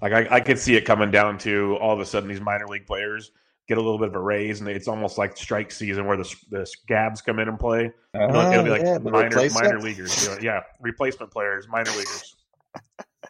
Like 0.00 0.12
I, 0.12 0.36
I 0.36 0.40
could 0.40 0.58
see 0.58 0.76
it 0.76 0.84
coming 0.84 1.10
down 1.10 1.38
to 1.38 1.76
all 1.80 1.94
of 1.94 2.00
a 2.00 2.04
sudden 2.04 2.28
these 2.28 2.40
minor 2.40 2.68
league 2.68 2.86
players 2.86 3.32
get 3.68 3.78
a 3.78 3.80
little 3.80 3.98
bit 3.98 4.08
of 4.08 4.14
a 4.14 4.20
raise, 4.20 4.60
and 4.60 4.68
it's 4.68 4.88
almost 4.88 5.18
like 5.18 5.36
strike 5.36 5.70
season 5.70 6.06
where 6.06 6.16
the 6.16 6.34
the 6.50 6.66
scabs 6.66 7.22
come 7.22 7.38
in 7.38 7.48
and 7.48 7.58
play. 7.58 7.92
It'll, 8.14 8.36
it'll 8.36 8.64
be 8.64 8.70
like 8.70 8.82
Uh-huh, 8.82 9.00
yeah, 9.04 9.10
minor 9.10 9.50
minor 9.50 9.80
leaguers. 9.80 10.22
You 10.22 10.30
know, 10.30 10.38
yeah, 10.40 10.60
replacement 10.80 11.30
players, 11.32 11.66
minor 11.68 11.90
leaguers. 11.90 12.36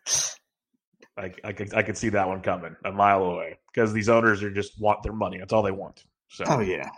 Like 1.16 1.40
I 1.44 1.52
could 1.52 1.74
I 1.74 1.82
could 1.82 1.98
see 1.98 2.08
that 2.10 2.26
one 2.26 2.40
coming 2.40 2.74
a 2.84 2.90
mile 2.90 3.24
away 3.24 3.58
because 3.72 3.92
these 3.92 4.08
owners 4.08 4.42
are 4.42 4.50
just 4.50 4.80
want 4.80 5.02
their 5.02 5.12
money. 5.12 5.38
That's 5.38 5.52
all 5.52 5.62
they 5.62 5.70
want. 5.70 6.02
So 6.28 6.44
Oh 6.46 6.60
yeah. 6.60 6.88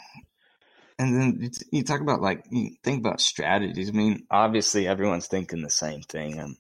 And 1.01 1.21
then 1.21 1.51
you, 1.73 1.83
talk 1.83 2.01
about 2.01 2.23
like 2.23 2.45
you 2.51 2.77
think 2.85 3.01
about 3.01 3.21
strategies. 3.21 3.89
I 3.89 3.93
mean, 3.93 4.27
obviously 4.31 4.87
everyone's 4.87 5.27
thinking 5.27 5.63
the 5.63 5.71
same 5.71 6.03
thing. 6.03 6.39
Um, 6.39 6.57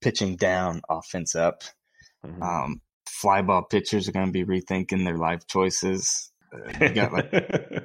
pitching 0.00 0.34
down, 0.34 0.82
offense 0.90 1.36
up. 1.36 1.62
Mhm. 2.26 2.42
Um, 2.42 2.80
fly 3.08 3.42
ball 3.42 3.62
pitchers 3.62 4.08
are 4.08 4.12
going 4.12 4.26
to 4.26 4.32
be 4.32 4.44
rethinking 4.44 5.04
their 5.04 5.16
life 5.16 5.46
choices. 5.46 6.30
Uh, 6.52 6.88
got 6.88 7.12
like 7.12 7.30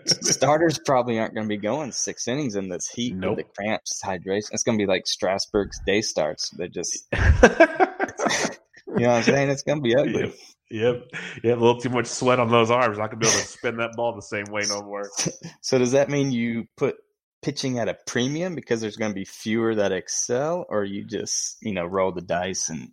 starters 0.06 0.80
probably 0.86 1.20
aren't 1.20 1.34
going 1.34 1.46
to 1.46 1.50
be 1.50 1.58
going 1.58 1.92
six 1.92 2.28
innings 2.28 2.56
in 2.56 2.70
this 2.70 2.88
heat 2.88 3.16
Nope. 3.16 3.38
with 3.38 3.46
the 3.46 3.54
cramps, 3.54 4.02
hydration. 4.04 4.50
It's 4.52 4.64
going 4.64 4.78
to 4.78 4.82
be 4.82 4.88
like 4.88 5.06
Strasburg's 5.06 5.80
day 5.86 6.02
starts. 6.02 6.50
They're 6.52 6.68
just, 6.70 7.06
you 7.14 7.20
know 7.20 9.10
what 9.10 9.10
I'm 9.10 9.24
saying? 9.24 9.50
It's 9.50 9.64
going 9.64 9.80
to 9.80 9.84
be 9.84 9.96
ugly. 9.96 10.34
Yep. 10.74 11.12
Yep. 11.44 11.58
A 11.58 11.60
little 11.60 11.80
too 11.80 11.90
much 11.90 12.08
sweat 12.08 12.40
on 12.40 12.50
those 12.50 12.72
arms. 12.72 12.98
Not 12.98 13.12
gonna 13.12 13.20
be 13.20 13.28
able 13.28 13.38
to 13.38 13.46
spin 13.46 13.78
that 13.78 13.92
ball 13.96 14.16
the 14.16 14.22
same 14.22 14.46
way 14.46 14.64
no 14.68 14.82
more. 14.82 15.10
So 15.62 15.78
does 15.78 15.92
that 15.92 16.10
mean 16.10 16.32
you 16.32 16.68
put 16.78 16.96
pitching 17.44 17.78
at 17.78 17.90
a 17.90 17.98
premium 18.08 18.56
because 18.56 18.82
there's 18.82 18.96
going 18.98 19.12
to 19.12 19.16
be 19.16 19.26
fewer 19.26 19.76
that 19.76 19.92
excel, 19.92 20.66
or 20.70 20.84
you 20.84 21.06
just 21.06 21.58
you 21.62 21.74
know 21.74 21.86
roll 21.86 22.12
the 22.12 22.22
dice 22.22 22.70
and 22.70 22.90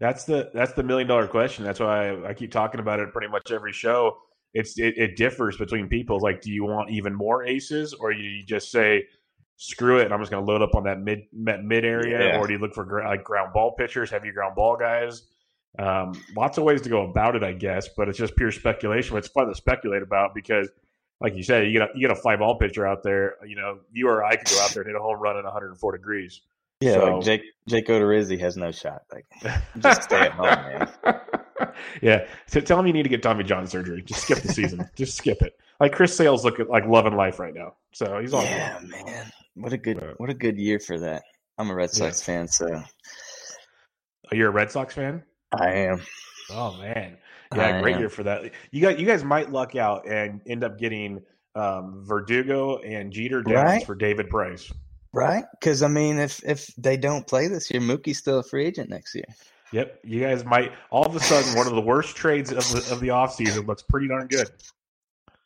That's 0.00 0.24
the 0.24 0.50
that's 0.54 0.72
the 0.72 0.82
million 0.82 1.06
dollar 1.06 1.28
question. 1.28 1.64
That's 1.64 1.78
why 1.78 2.08
I, 2.08 2.28
I 2.30 2.34
keep 2.34 2.50
talking 2.50 2.80
about 2.80 3.00
it 3.00 3.12
pretty 3.12 3.28
much 3.28 3.50
every 3.52 3.72
show. 3.72 4.16
It's 4.54 4.78
it, 4.78 4.94
it 4.96 5.16
differs 5.16 5.56
between 5.56 5.88
people. 5.88 6.18
Like, 6.20 6.40
do 6.40 6.50
you 6.50 6.64
want 6.64 6.90
even 6.90 7.14
more 7.14 7.44
aces, 7.44 7.92
or 7.92 8.10
you 8.10 8.42
just 8.44 8.70
say, 8.72 9.04
"Screw 9.56 9.98
it," 9.98 10.06
and 10.06 10.14
I'm 10.14 10.20
just 10.20 10.30
going 10.30 10.44
to 10.44 10.50
load 10.50 10.62
up 10.62 10.74
on 10.74 10.84
that 10.84 11.00
mid 11.00 11.24
mid, 11.32 11.62
mid 11.62 11.84
area, 11.84 12.18
Yeah. 12.30 12.38
or 12.40 12.46
do 12.46 12.54
you 12.54 12.58
look 12.58 12.74
for 12.74 12.84
gr- 12.84 13.04
like 13.04 13.22
ground 13.22 13.52
ball 13.52 13.72
pitchers, 13.72 14.10
heavy 14.10 14.32
ground 14.32 14.56
ball 14.56 14.76
guys? 14.76 15.22
Um, 15.78 16.14
lots 16.34 16.58
of 16.58 16.64
ways 16.64 16.80
to 16.82 16.88
go 16.88 17.02
about 17.08 17.36
it, 17.36 17.44
I 17.44 17.52
guess, 17.52 17.88
but 17.96 18.08
it's 18.08 18.18
just 18.18 18.34
pure 18.36 18.50
speculation. 18.50 19.12
But 19.12 19.18
it's 19.18 19.28
fun 19.28 19.46
to 19.48 19.54
speculate 19.54 20.02
about 20.02 20.34
because, 20.34 20.68
like 21.20 21.36
you 21.36 21.42
said, 21.44 21.66
you 21.66 21.72
get 21.74 21.82
a, 21.82 21.88
you 21.94 22.00
get 22.00 22.10
a 22.10 22.20
fly 22.20 22.36
ball 22.36 22.58
pitcher 22.58 22.86
out 22.86 23.02
there. 23.04 23.36
You 23.46 23.54
know, 23.54 23.78
you 23.92 24.08
or 24.08 24.24
I 24.24 24.34
could 24.34 24.48
go 24.48 24.58
out 24.62 24.70
there 24.70 24.82
and 24.82 24.88
hit 24.88 24.96
a 24.96 25.02
home 25.02 25.20
run 25.20 25.36
at 25.36 25.44
104 25.44 25.92
degrees. 25.92 26.40
Yeah, 26.80 26.92
So- 26.94 27.16
like 27.16 27.24
Jake 27.24 27.42
Jake 27.68 27.86
Odorizzi 27.88 28.38
has 28.40 28.56
no 28.56 28.70
shot. 28.72 29.02
Like 29.12 29.26
Just 29.78 30.02
stay 30.04 30.20
at 30.22 30.32
home, 30.32 30.46
man. 30.46 30.88
yeah. 32.02 32.26
So 32.46 32.60
tell 32.60 32.78
him 32.80 32.86
you 32.86 32.92
need 32.92 33.04
to 33.04 33.08
get 33.08 33.22
Tommy 33.22 33.44
John 33.44 33.66
surgery. 33.66 34.02
Just 34.02 34.22
skip 34.22 34.38
the 34.38 34.48
season. 34.52 34.88
Just 34.96 35.16
skip 35.16 35.40
it. 35.42 35.52
Like 35.78 35.92
Chris 35.92 36.16
Sale's 36.16 36.44
looking 36.44 36.66
like 36.68 36.86
loving 36.86 37.14
life 37.14 37.38
right 37.38 37.54
now. 37.54 37.74
So 37.92 38.18
he's 38.20 38.34
all 38.34 38.42
yeah, 38.44 38.78
man, 38.82 39.30
what 39.54 39.72
a 39.72 39.78
good 39.78 40.02
Right. 40.02 40.18
what 40.18 40.30
a 40.30 40.34
good 40.34 40.58
year 40.58 40.78
for 40.80 40.98
that. 40.98 41.22
I'm 41.58 41.70
a 41.70 41.74
Red 41.74 41.90
Yeah. 41.92 42.06
Sox 42.06 42.22
fan, 42.22 42.48
so 42.48 42.66
good. 42.66 42.82
Oh, 44.32 44.36
you're 44.36 44.48
a 44.48 44.52
Red 44.52 44.70
Sox 44.70 44.94
fan? 44.94 45.22
I 45.52 45.70
am. 45.72 46.00
Oh 46.50 46.76
man. 46.78 47.16
Yeah, 47.54 47.76
I 47.78 47.80
great 47.82 47.94
am. 47.94 48.00
year 48.00 48.08
for 48.10 48.22
that. 48.24 48.52
You 48.70 48.80
got 48.80 48.98
you 48.98 49.06
guys 49.06 49.24
might 49.24 49.50
luck 49.50 49.74
out 49.76 50.08
and 50.08 50.40
end 50.46 50.64
up 50.64 50.78
getting 50.78 51.20
um, 51.54 52.04
Verdugo 52.06 52.78
and 52.78 53.12
Jeter 53.12 53.42
Downs 53.42 53.54
Right. 53.56 53.86
for 53.86 53.94
David 53.94 54.28
Price. 54.30 54.72
Right? 55.12 55.44
Because 55.58 55.82
I 55.82 55.88
mean, 55.88 56.18
if 56.18 56.40
if 56.44 56.68
they 56.76 56.96
don't 56.96 57.26
play 57.26 57.48
this 57.48 57.70
year, 57.70 57.80
Mookie's 57.80 58.18
still 58.18 58.38
a 58.38 58.42
free 58.42 58.66
agent 58.66 58.90
next 58.90 59.14
year. 59.14 59.24
Yep. 59.72 60.00
You 60.04 60.20
guys 60.20 60.44
might 60.44 60.72
all 60.90 61.06
of 61.06 61.14
a 61.14 61.20
sudden 61.20 61.56
one 61.56 61.66
of 61.66 61.74
the 61.74 61.80
worst 61.80 62.16
trades 62.16 62.52
of 62.52 62.68
the, 62.72 62.92
of 62.92 63.00
the 63.00 63.08
offseason 63.08 63.66
looks 63.66 63.82
pretty 63.82 64.08
darn 64.08 64.26
good. 64.26 64.50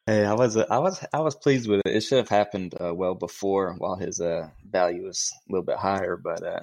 Hey, 0.06 0.24
I 0.24 0.34
was 0.34 0.56
uh, 0.56 0.66
I 0.70 0.78
was 0.78 1.04
I 1.14 1.20
was 1.20 1.34
pleased 1.34 1.68
with 1.68 1.80
it. 1.84 1.96
It 1.96 2.00
should 2.02 2.18
have 2.18 2.28
happened 2.28 2.74
uh, 2.78 2.94
well 2.94 3.14
before, 3.14 3.74
while 3.78 3.96
his 3.96 4.20
uh, 4.20 4.48
value 4.70 5.04
was 5.04 5.32
a 5.48 5.52
little 5.52 5.64
bit 5.64 5.76
higher. 5.76 6.16
But 6.16 6.42
uh, 6.42 6.60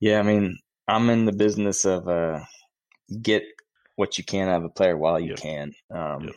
yeah, 0.00 0.18
I 0.18 0.22
mean, 0.22 0.58
I'm 0.88 1.10
in 1.10 1.26
the 1.26 1.32
business 1.32 1.84
of 1.84 2.08
uh, 2.08 2.40
get 3.20 3.44
what 3.96 4.16
you 4.16 4.24
can 4.24 4.48
out 4.48 4.58
of 4.58 4.64
a 4.64 4.70
player 4.70 4.96
while 4.96 5.20
you 5.20 5.30
Yep. 5.30 5.38
can. 5.38 5.74
Um, 5.90 6.24
Yep. 6.24 6.34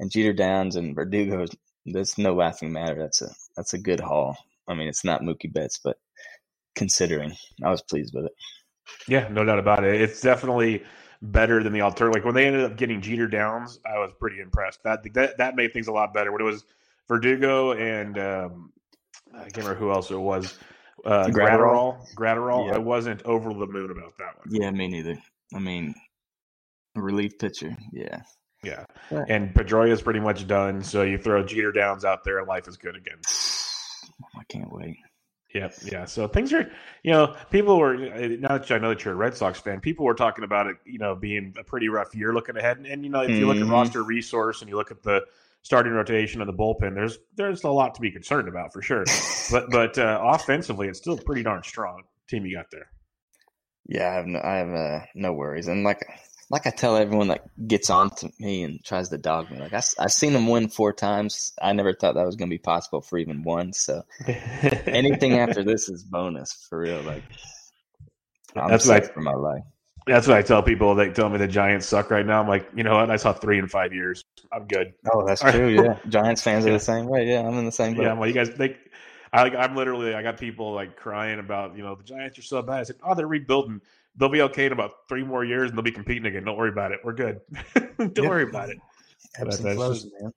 And 0.00 0.10
Jeter 0.10 0.32
Downs 0.32 0.74
and 0.74 0.94
Verdugo, 0.94 1.46
that's 1.86 2.18
no 2.18 2.34
laughing 2.34 2.72
matter. 2.72 2.96
That's 2.96 3.22
a 3.22 3.30
that's 3.56 3.74
a 3.74 3.78
good 3.78 4.00
haul. 4.00 4.36
I 4.68 4.74
mean, 4.74 4.88
it's 4.88 5.04
not 5.04 5.22
Mookie 5.22 5.52
Betts, 5.52 5.80
but 5.82 5.96
considering, 6.74 7.32
I 7.62 7.70
was 7.70 7.82
pleased 7.82 8.12
with 8.14 8.26
it. 8.26 8.32
Yeah, 9.08 9.28
no 9.28 9.44
doubt 9.44 9.58
about 9.58 9.84
it. 9.84 10.00
It's 10.00 10.20
definitely 10.20 10.84
better 11.22 11.62
than 11.62 11.72
the 11.72 11.80
alternative. 11.82 12.20
Like 12.20 12.24
when 12.24 12.34
they 12.34 12.46
ended 12.46 12.64
up 12.64 12.76
getting 12.76 13.00
Jeter 13.00 13.26
Downs, 13.26 13.78
I 13.86 13.98
was 13.98 14.12
pretty 14.18 14.40
impressed. 14.40 14.80
That 14.84 15.00
that 15.14 15.38
that 15.38 15.56
made 15.56 15.72
things 15.72 15.88
a 15.88 15.92
lot 15.92 16.12
better. 16.12 16.32
When 16.32 16.40
it 16.40 16.44
was 16.44 16.64
Verdugo 17.08 17.72
and 17.72 18.18
um, 18.18 18.72
I 19.34 19.42
can't 19.44 19.58
remember 19.58 19.78
who 19.78 19.90
else 19.90 20.10
it 20.10 20.18
was. 20.18 20.58
Uh, 21.04 21.26
Graterol? 21.26 21.98
Graterol. 22.16 22.68
Yeah. 22.68 22.76
I 22.76 22.78
wasn't 22.78 23.22
over 23.24 23.52
the 23.52 23.66
moon 23.66 23.90
about 23.90 24.16
that 24.18 24.38
one. 24.38 24.48
Yeah, 24.50 24.70
me 24.70 24.88
neither. 24.88 25.18
I 25.54 25.58
mean, 25.58 25.94
a 26.96 27.00
relief 27.02 27.38
pitcher. 27.38 27.76
Yeah. 27.92 28.22
Yeah, 28.62 28.86
Yeah. 29.10 29.24
and 29.28 29.52
is 29.54 30.00
pretty 30.00 30.20
much 30.20 30.46
done. 30.46 30.82
So 30.82 31.02
you 31.02 31.18
throw 31.18 31.44
Jeter 31.44 31.70
Downs 31.70 32.06
out 32.06 32.24
there, 32.24 32.38
and 32.38 32.48
life 32.48 32.66
is 32.66 32.78
good 32.78 32.96
again. 32.96 33.18
I 34.36 34.44
can't 34.48 34.72
wait. 34.72 34.98
Yep. 35.54 35.74
Yeah. 35.90 36.04
So 36.04 36.26
things 36.26 36.52
are, 36.52 36.68
you 37.04 37.12
know, 37.12 37.36
people 37.50 37.78
were, 37.78 37.96
now 37.96 38.58
that 38.58 38.70
I 38.72 38.78
know 38.78 38.88
that 38.88 39.04
you're 39.04 39.14
a 39.14 39.16
Red 39.16 39.36
Sox 39.36 39.60
fan, 39.60 39.80
people 39.80 40.04
were 40.04 40.14
talking 40.14 40.42
about 40.42 40.66
it, 40.66 40.76
you 40.84 40.98
know, 40.98 41.14
being 41.14 41.54
a 41.58 41.62
pretty 41.62 41.88
rough 41.88 42.14
year 42.14 42.34
looking 42.34 42.56
ahead. 42.56 42.78
And, 42.78 42.86
and 42.86 43.04
you 43.04 43.10
know, 43.10 43.20
if 43.20 43.38
you 43.38 43.46
look 43.46 43.58
at 43.58 43.62
Mhm. 43.62 43.70
roster 43.70 44.02
resource 44.02 44.62
and 44.62 44.68
you 44.68 44.76
look 44.76 44.90
at 44.90 45.02
the 45.02 45.24
starting 45.62 45.92
rotation 45.92 46.40
and 46.40 46.48
the 46.48 46.54
bullpen, 46.54 46.94
there's, 46.94 47.18
there's 47.36 47.62
a 47.62 47.70
lot 47.70 47.94
to 47.94 48.00
be 48.00 48.10
concerned 48.10 48.48
about 48.48 48.72
for 48.72 48.82
sure. 48.82 49.04
But, 49.50 49.70
but 49.70 49.98
uh, 49.98 50.20
offensively, 50.22 50.88
it's 50.88 50.98
still 50.98 51.18
pretty 51.18 51.42
darn 51.42 51.62
strong 51.62 52.04
team 52.28 52.46
you 52.46 52.56
got 52.56 52.70
there. 52.70 52.88
Yeah, 53.86 54.08
I 54.10 54.14
have 54.14 54.26
no, 54.26 54.40
I 54.42 54.54
have 54.56 54.70
uh, 54.70 55.00
no 55.14 55.32
worries, 55.34 55.68
and 55.68 55.84
like 55.84 56.02
like 56.54 56.68
I 56.68 56.70
tell 56.70 56.96
everyone 56.96 57.28
that 57.28 57.42
gets 57.66 57.90
on 57.90 58.10
to 58.10 58.30
me 58.38 58.62
and 58.62 58.82
tries 58.84 59.08
to 59.08 59.18
dog 59.18 59.50
me, 59.50 59.58
like 59.58 59.72
I, 59.72 59.82
have 59.98 60.12
seen 60.12 60.32
them 60.34 60.46
win 60.46 60.68
four 60.68 60.92
times. 60.92 61.52
I 61.60 61.72
never 61.72 61.92
thought 61.92 62.14
that 62.14 62.24
was 62.24 62.36
going 62.36 62.48
to 62.48 62.54
be 62.54 62.58
possible 62.58 63.00
for 63.00 63.18
even 63.18 63.42
one. 63.42 63.72
So 63.72 64.04
anything 64.86 65.40
after 65.40 65.64
this 65.64 65.88
is 65.88 66.04
bonus 66.04 66.52
for 66.70 66.78
real. 66.78 67.02
Like 67.02 67.24
I'm 68.54 68.70
That's 68.70 68.86
right. 68.86 69.04
for 69.04 69.20
my 69.20 69.34
life. 69.34 69.64
That's 70.06 70.28
what 70.28 70.36
I 70.36 70.42
tell 70.42 70.62
people. 70.62 70.94
They 70.94 71.10
tell 71.10 71.28
me 71.28 71.38
the 71.38 71.48
Giants 71.48 71.86
suck 71.86 72.12
right 72.12 72.24
now. 72.24 72.40
I'm 72.40 72.46
like, 72.46 72.68
you 72.76 72.84
know 72.84 72.94
what? 72.94 73.10
I 73.10 73.16
saw 73.16 73.32
three 73.32 73.58
in 73.58 73.66
five 73.66 73.92
years. 73.92 74.22
I'm 74.52 74.68
good. 74.68 74.94
Oh, 75.12 75.26
that's 75.26 75.42
All 75.42 75.48
right. 75.48 75.56
true. 75.56 75.82
Yeah, 75.82 75.98
Giants 76.08 76.40
fans 76.40 76.66
are 76.66 76.72
the 76.72 76.78
same 76.78 77.06
way. 77.06 77.26
Yeah, 77.26 77.40
I'm 77.40 77.58
in 77.58 77.64
the 77.64 77.72
same 77.72 77.94
boat. 77.94 78.02
Yeah, 78.02 78.12
well, 78.12 78.28
you 78.28 78.34
guys, 78.34 78.50
they, 78.54 78.76
I, 79.32 79.48
I'm 79.48 79.74
literally, 79.74 80.14
I 80.14 80.22
got 80.22 80.38
people 80.38 80.72
like 80.72 80.94
crying 80.94 81.40
about, 81.40 81.76
you 81.76 81.82
know, 81.82 81.96
the 81.96 82.04
Giants 82.04 82.38
are 82.38 82.42
so 82.42 82.62
bad. 82.62 82.78
I 82.78 82.82
said, 82.84 82.96
oh, 83.02 83.16
they're 83.16 83.26
rebuilding. 83.26 83.80
They'll 84.16 84.28
be 84.28 84.42
okay 84.42 84.66
in 84.66 84.72
about 84.72 84.92
three 85.08 85.24
more 85.24 85.44
years, 85.44 85.70
and 85.70 85.76
they'll 85.78 85.82
be 85.84 85.90
competing 85.92 86.26
again. 86.26 86.44
Don't 86.44 86.56
worry 86.56 86.70
about 86.70 86.92
it. 86.92 87.00
We're 87.04 87.14
good. 87.14 87.40
Don't 87.98 88.16
Yep. 88.16 88.24
worry 88.28 88.42
about 88.44 88.70
it. 88.70 88.78
Ebbs 89.38 89.58
that's 89.58 89.74
flows, 89.76 90.02
just- 90.04 90.14
man. 90.20 90.32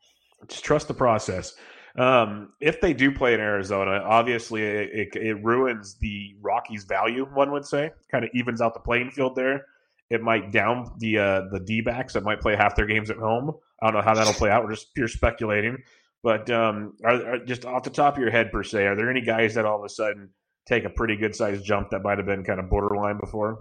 Just 0.48 0.64
trust 0.64 0.88
the 0.88 0.94
process. 0.94 1.56
Um, 1.98 2.54
if 2.62 2.80
they 2.80 2.94
do 2.94 3.12
play 3.12 3.34
in 3.34 3.40
Arizona, 3.40 4.04
obviously 4.06 4.62
it, 4.62 4.90
it, 4.94 5.16
it 5.16 5.44
ruins 5.44 5.96
the 6.00 6.36
Rockies' 6.42 6.84
value. 6.84 7.26
One 7.34 7.52
would 7.52 7.66
say, 7.66 7.90
kind 8.12 8.24
of 8.24 8.30
evens 8.36 8.62
out 8.62 8.76
the 8.76 8.80
playing 8.80 9.10
field 9.12 9.36
there. 9.36 9.66
It 10.12 10.22
might 10.22 10.52
down 10.52 10.92
the 11.00 11.18
uh, 11.18 11.42
the 11.52 11.60
D 11.60 11.82
backs 11.82 12.14
that 12.14 12.24
might 12.24 12.40
play 12.40 12.56
half 12.56 12.76
their 12.76 12.86
games 12.86 13.10
at 13.10 13.18
home. 13.18 13.52
I 13.82 13.88
don't 13.88 13.96
know 13.96 14.02
how 14.04 14.14
that'll 14.14 14.34
play 14.34 14.52
out. 14.52 14.64
We're 14.64 14.72
just 14.72 14.94
pure 14.94 15.08
speculating. 15.08 15.78
But 16.24 16.50
um, 16.52 16.94
are, 17.04 17.34
are 17.34 17.40
just 17.40 17.66
off 17.66 17.84
the 17.84 17.90
top 17.90 18.16
of 18.16 18.22
your 18.22 18.32
head 18.32 18.52
per 18.52 18.64
se, 18.64 18.86
are 18.86 18.96
there 18.96 19.10
any 19.10 19.22
guys 19.22 19.56
that 19.56 19.66
all 19.66 19.80
of 19.80 19.84
a 19.84 19.90
sudden 19.90 20.30
take 20.68 20.86
a 20.86 20.90
pretty 20.90 21.16
good 21.16 21.36
sized 21.36 21.64
jump 21.66 21.92
that 21.92 22.04
might 22.04 22.18
have 22.18 22.28
been 22.28 22.44
kind 22.44 22.60
of 22.60 22.70
borderline 22.70 23.20
before? 23.20 23.60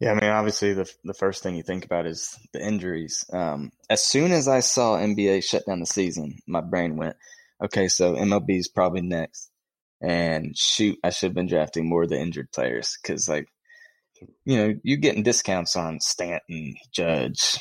Yeah, 0.00 0.12
I 0.12 0.14
mean, 0.14 0.30
obviously, 0.30 0.74
the 0.74 0.90
the 1.04 1.14
first 1.14 1.42
thing 1.42 1.54
you 1.54 1.62
think 1.62 1.84
about 1.84 2.06
is 2.06 2.36
the 2.52 2.64
injuries. 2.64 3.24
Um, 3.32 3.70
as 3.88 4.04
soon 4.04 4.32
as 4.32 4.48
I 4.48 4.60
saw 4.60 4.96
NBA 4.96 5.44
shut 5.44 5.66
down 5.66 5.80
the 5.80 5.86
season, 5.86 6.38
my 6.46 6.60
brain 6.60 6.96
went, 6.96 7.16
okay, 7.62 7.88
so 7.88 8.14
MLB 8.14 8.58
is 8.58 8.68
probably 8.68 9.02
next. 9.02 9.50
And 10.00 10.56
shoot, 10.56 10.98
I 11.02 11.10
should 11.10 11.28
have 11.28 11.34
been 11.34 11.46
drafting 11.46 11.88
more 11.88 12.02
of 12.02 12.10
the 12.10 12.20
injured 12.20 12.50
players 12.52 12.98
because, 13.00 13.28
like, 13.28 13.48
you 14.44 14.56
know, 14.56 14.74
you're 14.82 14.98
getting 14.98 15.22
discounts 15.22 15.76
on 15.76 16.00
Stanton, 16.00 16.74
Judge, 16.92 17.58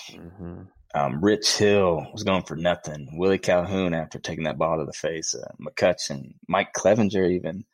um, 0.94 1.24
Rich 1.24 1.58
Hill 1.58 2.08
was 2.12 2.24
going 2.24 2.44
for 2.44 2.56
nothing. 2.56 3.10
Willie 3.14 3.40
Calhoun 3.40 3.94
after 3.94 4.20
taking 4.20 4.44
that 4.44 4.58
ball 4.58 4.80
to 4.80 4.86
the 4.86 4.94
face, 4.94 5.36
uh, 5.36 5.52
McCutchen, 5.62 6.36
Mike 6.48 6.74
Clevinger, 6.74 7.32
even. 7.32 7.66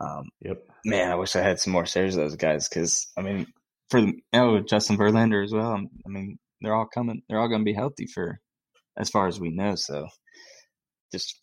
Um, 0.00 0.28
Yep. 0.42 0.62
man, 0.84 1.10
I 1.10 1.14
wish 1.14 1.36
I 1.36 1.42
had 1.42 1.58
some 1.58 1.72
more 1.72 1.86
shares 1.86 2.16
of 2.16 2.22
those 2.22 2.36
guys 2.36 2.68
because 2.68 3.06
I 3.16 3.22
mean, 3.22 3.46
for 3.90 4.00
the, 4.00 4.14
oh 4.34 4.60
Justin 4.60 4.96
Verlander 4.98 5.44
as 5.44 5.52
well. 5.52 5.72
um, 5.72 5.88
I 6.04 6.08
mean, 6.08 6.38
they're 6.60 6.74
all 6.74 6.86
coming. 6.92 7.22
They're 7.28 7.38
all 7.38 7.48
going 7.48 7.60
to 7.62 7.64
be 7.64 7.72
healthy 7.74 8.06
for 8.06 8.40
as 8.96 9.10
far 9.10 9.26
as 9.26 9.38
we 9.40 9.50
know. 9.50 9.74
So, 9.74 10.08
just 11.12 11.34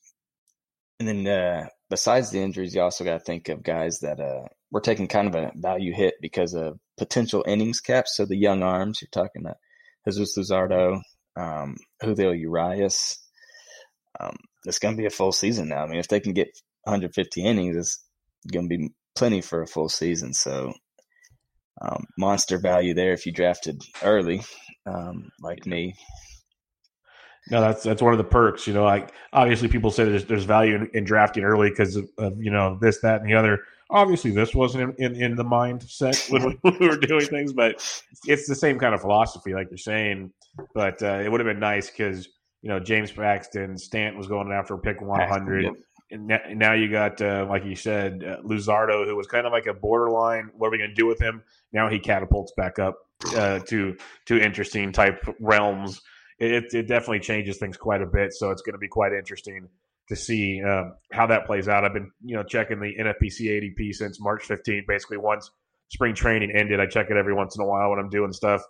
and 0.99 1.07
then 1.07 1.27
uh, 1.27 1.67
besides 1.89 2.29
the 2.31 2.39
injuries, 2.41 2.75
you 2.75 2.81
also 2.81 3.03
got 3.03 3.13
to 3.17 3.23
think 3.23 3.49
of 3.49 3.63
guys 3.63 3.99
that 3.99 4.19
uh, 4.19 4.47
we're 4.71 4.79
taking 4.81 5.07
kind 5.07 5.27
of 5.27 5.35
a 5.35 5.51
value 5.55 5.93
hit 5.93 6.15
because 6.21 6.53
of 6.53 6.77
potential 6.97 7.43
innings 7.47 7.79
caps. 7.79 8.15
So 8.15 8.25
the 8.25 8.37
young 8.37 8.63
arms, 8.63 8.99
you're 9.01 9.09
talking 9.11 9.43
about 9.43 9.57
Jesus 10.07 10.37
Luzardo, 10.37 11.01
um, 11.35 11.75
Julio 12.01 12.31
Urias. 12.31 13.19
Um, 14.19 14.35
it's 14.65 14.79
going 14.79 14.95
to 14.95 15.01
be 15.01 15.07
a 15.07 15.11
full 15.11 15.31
season 15.31 15.69
now. 15.69 15.83
I 15.83 15.87
mean, 15.87 15.99
if 15.99 16.07
they 16.07 16.19
can 16.19 16.33
get 16.33 16.49
150 16.83 17.43
innings, 17.43 17.75
it's 17.75 18.03
going 18.51 18.69
to 18.69 18.77
be 18.77 18.89
plenty 19.15 19.41
for 19.41 19.61
a 19.61 19.67
full 19.67 19.89
season. 19.89 20.33
So 20.33 20.73
um, 21.81 22.05
monster 22.17 22.57
value 22.57 22.93
there 22.93 23.13
if 23.13 23.25
you 23.25 23.31
drafted 23.31 23.81
early, 24.01 24.43
um, 24.85 25.29
like 25.41 25.65
me. 25.65 25.95
No, 27.51 27.59
that's 27.59 27.83
that's 27.83 28.01
one 28.01 28.13
of 28.13 28.17
the 28.17 28.23
perks. 28.23 28.67
You 28.67 28.73
know, 28.73 28.85
like 28.85 29.11
obviously 29.33 29.67
people 29.67 29.91
say 29.91 30.05
there's 30.05 30.25
there's 30.25 30.45
value 30.45 30.75
in, 30.75 30.89
in 30.93 31.03
drafting 31.03 31.43
early 31.43 31.69
because 31.69 31.97
of, 31.97 32.09
of, 32.17 32.41
you 32.41 32.51
know 32.51 32.77
this, 32.79 33.01
that, 33.01 33.21
and 33.21 33.29
the 33.29 33.35
other. 33.35 33.59
Obviously, 33.89 34.31
this 34.31 34.55
wasn't 34.55 34.97
in, 34.97 35.13
in, 35.13 35.21
in 35.21 35.35
the 35.35 35.43
mindset 35.43 36.29
when 36.31 36.57
we, 36.63 36.77
we, 36.79 36.87
were 36.87 36.97
doing 36.97 37.25
things, 37.25 37.51
but 37.51 37.75
it's 38.25 38.47
the 38.47 38.55
same 38.55 38.79
kind 38.79 38.95
of 38.95 39.01
philosophy, 39.01 39.53
like 39.53 39.67
you're 39.69 39.77
saying. 39.77 40.31
But 40.73 41.03
uh, 41.03 41.19
it 41.19 41.29
would 41.29 41.41
have 41.41 41.47
been 41.47 41.59
nice 41.59 41.89
because 41.89 42.29
you 42.61 42.69
know 42.69 42.79
James 42.79 43.11
Paxton, 43.11 43.77
Stanton 43.77 44.17
was 44.17 44.27
going 44.27 44.49
after 44.51 44.77
pick 44.77 45.01
100. 45.01 45.65
Yep. 45.65 45.73
And 46.13 46.59
now 46.59 46.73
you 46.73 46.89
got, 46.91 47.21
uh, 47.21 47.45
like 47.49 47.65
you 47.65 47.75
said, 47.75 48.23
uh, 48.23 48.41
Luzardo, 48.43 49.05
who 49.05 49.15
was 49.15 49.27
kind 49.27 49.45
of 49.45 49.51
like 49.51 49.65
a 49.65 49.73
borderline. 49.73 50.51
What 50.55 50.67
are 50.67 50.71
we 50.71 50.77
going 50.77 50.91
to 50.91 50.95
do 50.95 51.07
with 51.07 51.19
him? 51.19 51.43
Now 51.71 51.89
he 51.89 51.99
catapults 51.99 52.53
back 52.55 52.79
up 52.79 52.95
uh, 53.35 53.59
to 53.59 53.97
to 54.27 54.39
interesting 54.41 54.91
type 54.91 55.25
realms 55.39 56.01
it, 56.39 56.73
it 56.73 56.87
definitely 56.87 57.19
changes 57.19 57.57
things 57.57 57.77
quite 57.77 58.01
a 58.01 58.05
bit. 58.05 58.33
So 58.33 58.51
it's 58.51 58.61
going 58.61 58.73
to 58.73 58.79
be 58.79 58.87
quite 58.87 59.13
interesting 59.13 59.67
to 60.09 60.15
see 60.15 60.61
um, 60.61 60.95
how 61.11 61.27
that 61.27 61.45
plays 61.45 61.67
out. 61.67 61.85
I've 61.85 61.93
been 61.93 62.11
you 62.23 62.35
know 62.35 62.43
checking 62.43 62.79
the 62.79 62.93
NFBC 62.99 63.77
ADP 63.77 63.93
since 63.93 64.19
March 64.19 64.43
15th. 64.47 64.85
Basically, 64.87 65.17
once 65.17 65.51
spring 65.89 66.15
training 66.15 66.51
ended, 66.51 66.79
I 66.79 66.85
check 66.85 67.09
it 67.09 67.17
every 67.17 67.33
once 67.33 67.55
in 67.55 67.61
a 67.61 67.65
while 67.65 67.89
when 67.89 67.99
I'm 67.99 68.09
doing 68.09 68.33
stuff. 68.33 68.61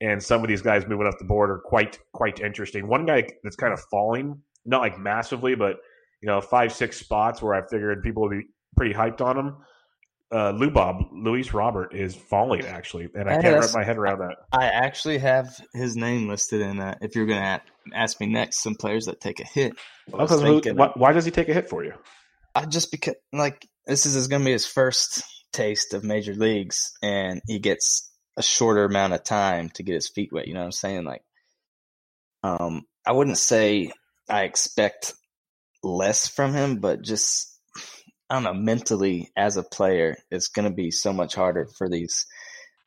And 0.00 0.22
some 0.22 0.42
of 0.42 0.48
these 0.48 0.62
guys 0.62 0.86
moving 0.86 1.06
up 1.06 1.18
the 1.18 1.24
board 1.24 1.50
are 1.50 1.58
quite 1.58 1.98
quite 2.12 2.40
interesting. 2.40 2.86
One 2.86 3.06
guy 3.06 3.28
that's 3.42 3.56
kind 3.56 3.72
of 3.72 3.80
falling, 3.90 4.40
not 4.64 4.80
like 4.80 4.98
massively, 4.98 5.54
but 5.54 5.76
you 6.20 6.26
know 6.26 6.40
five 6.40 6.72
six 6.72 6.98
spots 6.98 7.42
where 7.42 7.54
I 7.54 7.62
figured 7.66 8.02
people 8.02 8.22
would 8.22 8.38
be 8.38 8.44
pretty 8.76 8.94
hyped 8.94 9.20
on 9.20 9.38
him 9.38 9.56
uh, 10.32 10.52
Lubob, 10.52 11.08
Luis 11.12 11.54
Robert 11.54 11.94
is 11.94 12.14
falling 12.14 12.66
actually, 12.66 13.08
and 13.14 13.28
I 13.28 13.40
can't 13.40 13.60
wrap 13.60 13.70
my 13.74 13.84
head 13.84 13.96
around 13.96 14.18
that. 14.18 14.36
I 14.52 14.66
actually 14.66 15.18
have 15.18 15.48
his 15.72 15.96
name 15.96 16.28
listed 16.28 16.62
in. 16.62 16.80
Uh, 16.80 16.96
if 17.00 17.14
you're 17.14 17.26
going 17.26 17.40
to 17.40 17.60
ask 17.94 18.20
me 18.20 18.26
next, 18.26 18.60
some 18.60 18.74
players 18.74 19.06
that 19.06 19.20
take 19.20 19.38
a 19.38 19.44
hit. 19.44 19.74
why, 20.76 20.90
why, 20.94 21.12
does 21.12 21.24
he 21.24 21.30
take 21.30 21.48
a 21.48 21.54
hit 21.54 21.68
for 21.68 21.84
you? 21.84 21.92
I 22.54 22.64
just 22.66 22.90
because 22.90 23.14
like 23.32 23.66
this 23.86 24.04
is 24.04 24.26
going 24.26 24.42
to 24.42 24.46
be 24.46 24.52
his 24.52 24.66
first 24.66 25.22
taste 25.52 25.94
of 25.94 26.02
major 26.02 26.34
leagues, 26.34 26.92
and 27.02 27.40
he 27.46 27.60
gets 27.60 28.10
a 28.36 28.42
shorter 28.42 28.84
amount 28.84 29.12
of 29.12 29.22
time 29.22 29.70
to 29.74 29.84
get 29.84 29.94
his 29.94 30.08
feet 30.08 30.30
wet. 30.32 30.48
You 30.48 30.54
know 30.54 30.60
what 30.60 30.66
I'm 30.66 30.72
saying? 30.72 31.04
Like, 31.04 31.22
um, 32.42 32.82
I 33.06 33.12
wouldn't 33.12 33.38
say 33.38 33.92
I 34.28 34.42
expect 34.42 35.14
less 35.86 36.28
from 36.28 36.52
him, 36.52 36.78
but 36.78 37.02
just 37.02 37.56
I 38.28 38.34
don't 38.34 38.44
know, 38.44 38.54
mentally 38.54 39.30
as 39.36 39.56
a 39.56 39.62
player, 39.62 40.16
it's 40.30 40.48
going 40.48 40.68
to 40.68 40.74
be 40.74 40.90
so 40.90 41.12
much 41.12 41.34
harder 41.34 41.68
for 41.78 41.88
these. 41.88 42.26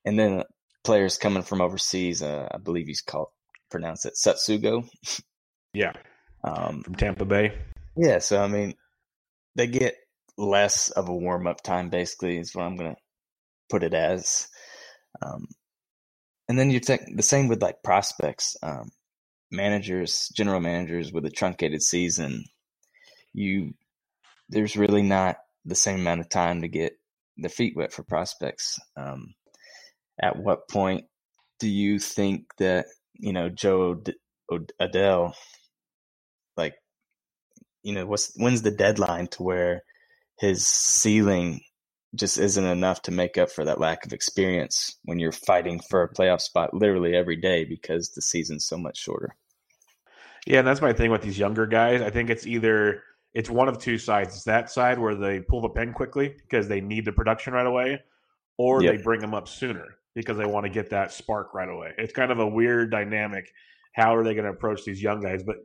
And 0.06 0.20
then 0.20 0.44
players 0.84 1.18
coming 1.18 1.44
from 1.44 1.62
overseas, 1.62 2.22
uh, 2.22 2.48
I 2.52 2.58
believe 2.58 2.88
he's 2.88 3.02
called, 3.02 3.30
pronounce 3.72 4.06
it 4.06 4.16
Tsutsugo. 4.16 4.88
Yeah. 5.74 5.94
Um, 6.44 6.82
from 6.84 6.96
Tampa 6.96 7.26
Bay. 7.26 7.54
Yeah. 7.96 8.20
So, 8.20 8.42
I 8.42 8.48
mean, 8.48 8.74
they 9.56 9.68
get 9.68 9.96
less 10.38 10.90
of 10.90 11.08
a 11.08 11.16
warm 11.16 11.48
up 11.48 11.64
time, 11.64 11.90
basically, 11.90 12.38
is 12.38 12.54
what 12.54 12.66
I'm 12.66 12.76
going 12.76 12.92
to 12.92 13.02
put 13.70 13.84
it 13.84 13.94
as. 13.94 14.48
Um, 15.22 15.48
and 16.50 16.60
then 16.60 16.70
you 16.70 16.80
think 16.80 17.16
the 17.16 17.24
same 17.24 17.48
with 17.48 17.62
like 17.62 17.84
prospects, 17.84 18.58
um, 18.62 18.90
managers, 19.52 20.30
general 20.36 20.60
managers 20.60 21.14
with 21.14 21.26
a 21.26 21.30
truncated 21.30 21.82
season. 21.82 22.44
You 23.34 23.74
there's 24.50 24.76
really 24.76 25.04
not 25.04 25.38
the 25.66 25.76
same 25.76 26.00
amount 26.02 26.22
of 26.22 26.30
time 26.30 26.62
to 26.62 26.68
get 26.68 26.94
the 27.38 27.50
feet 27.50 27.74
wet 27.76 27.94
for 27.94 28.04
prospects. 28.04 28.80
Um, 28.98 29.36
at 30.22 30.38
what 30.38 30.68
point 30.68 31.06
do 31.60 31.70
you 31.70 32.00
think 32.00 32.46
that 32.58 32.88
you 33.14 33.34
know 33.34 33.50
Jo 33.50 34.02
Adell, 34.82 35.34
like, 36.58 36.76
you 37.84 37.94
know, 37.94 38.06
what's 38.06 38.32
when's 38.36 38.62
the 38.62 38.72
deadline 38.72 39.28
to 39.28 39.44
where 39.44 39.84
his 40.40 40.66
ceiling 40.66 41.62
just 42.16 42.40
isn't 42.40 42.66
enough 42.66 43.04
to 43.04 43.12
make 43.12 43.38
up 43.38 43.52
for 43.52 43.66
that 43.66 43.80
lack 43.80 44.06
of 44.06 44.14
experience 44.14 44.98
when 45.04 45.20
you're 45.20 45.32
fighting 45.32 45.80
for 45.90 46.02
a 46.02 46.12
playoff 46.12 46.42
spot 46.42 46.74
literally 46.74 47.16
every 47.16 47.36
day 47.36 47.66
because 47.66 48.10
the 48.10 48.22
season's 48.22 48.66
so 48.66 48.78
much 48.78 48.98
shorter. 48.98 49.36
Yeah, 50.48 50.60
and 50.60 50.68
that's 50.68 50.82
my 50.82 50.94
thing 50.94 51.12
with 51.12 51.22
these 51.22 51.38
younger 51.38 51.68
guys. 51.68 52.02
I 52.02 52.10
think 52.10 52.30
it's 52.30 52.48
either 52.48 53.04
it's 53.34 53.50
one 53.50 53.68
of 53.68 53.78
two 53.78 53.98
sides. 53.98 54.36
It's 54.36 54.44
that 54.46 54.72
side 54.72 55.00
where 55.00 55.16
they 55.16 55.40
pull 55.40 55.62
the 55.62 55.70
pen 55.70 55.94
quickly 55.94 56.36
because 56.42 56.68
they 56.68 56.82
need 56.82 57.06
the 57.06 57.12
production 57.12 57.54
right 57.54 57.68
away, 57.68 58.02
or 58.58 58.82
yep. 58.82 58.96
they 58.96 59.04
bring 59.04 59.22
them 59.22 59.34
up 59.34 59.48
sooner 59.48 59.98
because 60.16 60.38
they 60.38 60.46
want 60.46 60.66
to 60.66 60.70
get 60.70 60.90
that 60.90 61.12
spark 61.12 61.54
right 61.54 61.70
away. 61.70 61.94
It's 61.98 62.14
kind 62.14 62.32
of 62.32 62.40
a 62.40 62.48
weird 62.48 62.92
dynamic. 62.92 63.52
How 63.94 64.16
are 64.16 64.24
they 64.24 64.34
going 64.34 64.46
to 64.46 64.52
approach 64.52 64.84
these 64.84 65.02
young 65.02 65.22
guys? 65.22 65.44
But 65.44 65.58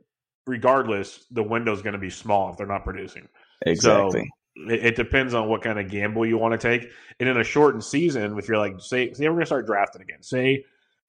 regardless, 0.45 1.25
the 1.31 1.43
window 1.43 1.73
is 1.73 1.81
going 1.81 1.93
to 1.93 1.99
be 1.99 2.09
small 2.09 2.51
if 2.51 2.57
they're 2.57 2.67
not 2.67 2.83
producing. 2.83 3.27
Exactly. 3.65 4.29
So 4.55 4.71
it, 4.71 4.85
it, 4.85 4.95
depends 4.95 5.33
on 5.33 5.49
what 5.49 5.61
kind 5.61 5.79
of 5.79 5.89
gamble 5.89 6.25
you 6.25 6.37
want 6.37 6.59
to 6.59 6.79
take. 6.79 6.89
And 7.19 7.27
in 7.27 7.37
a 7.37 7.43
shortened 7.43 7.83
season, 7.83 8.37
if 8.37 8.47
you're 8.47 8.57
like, 8.57 8.79
say, 8.79 9.11
say 9.13 9.27
we're 9.27 9.33
going 9.33 9.41
to 9.41 9.47
start 9.47 9.65
drafting 9.65 10.01
again, 10.01 10.21
say, 10.21 10.63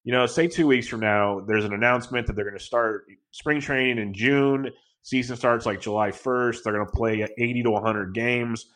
you 0.04 0.12
know, 0.12 0.26
say 0.26 0.46
two 0.48 0.66
weeks 0.66 0.88
from 0.88 1.00
now, 1.00 1.40
there's 1.40 1.64
an 1.64 1.74
announcement 1.74 2.26
that 2.26 2.36
they're 2.36 2.44
going 2.44 2.58
to 2.58 2.64
start 2.64 3.06
spring 3.32 3.60
training 3.60 3.98
in 3.98 4.14
June 4.14 4.70
Season 5.06 5.36
starts 5.36 5.64
like 5.64 5.80
July 5.80 6.10
1st. 6.10 6.64
They're 6.64 6.72
going 6.72 6.84
to 6.84 6.90
play 6.90 7.24
80 7.38 7.62
to 7.62 7.70
100 7.70 8.12
games. 8.12 8.66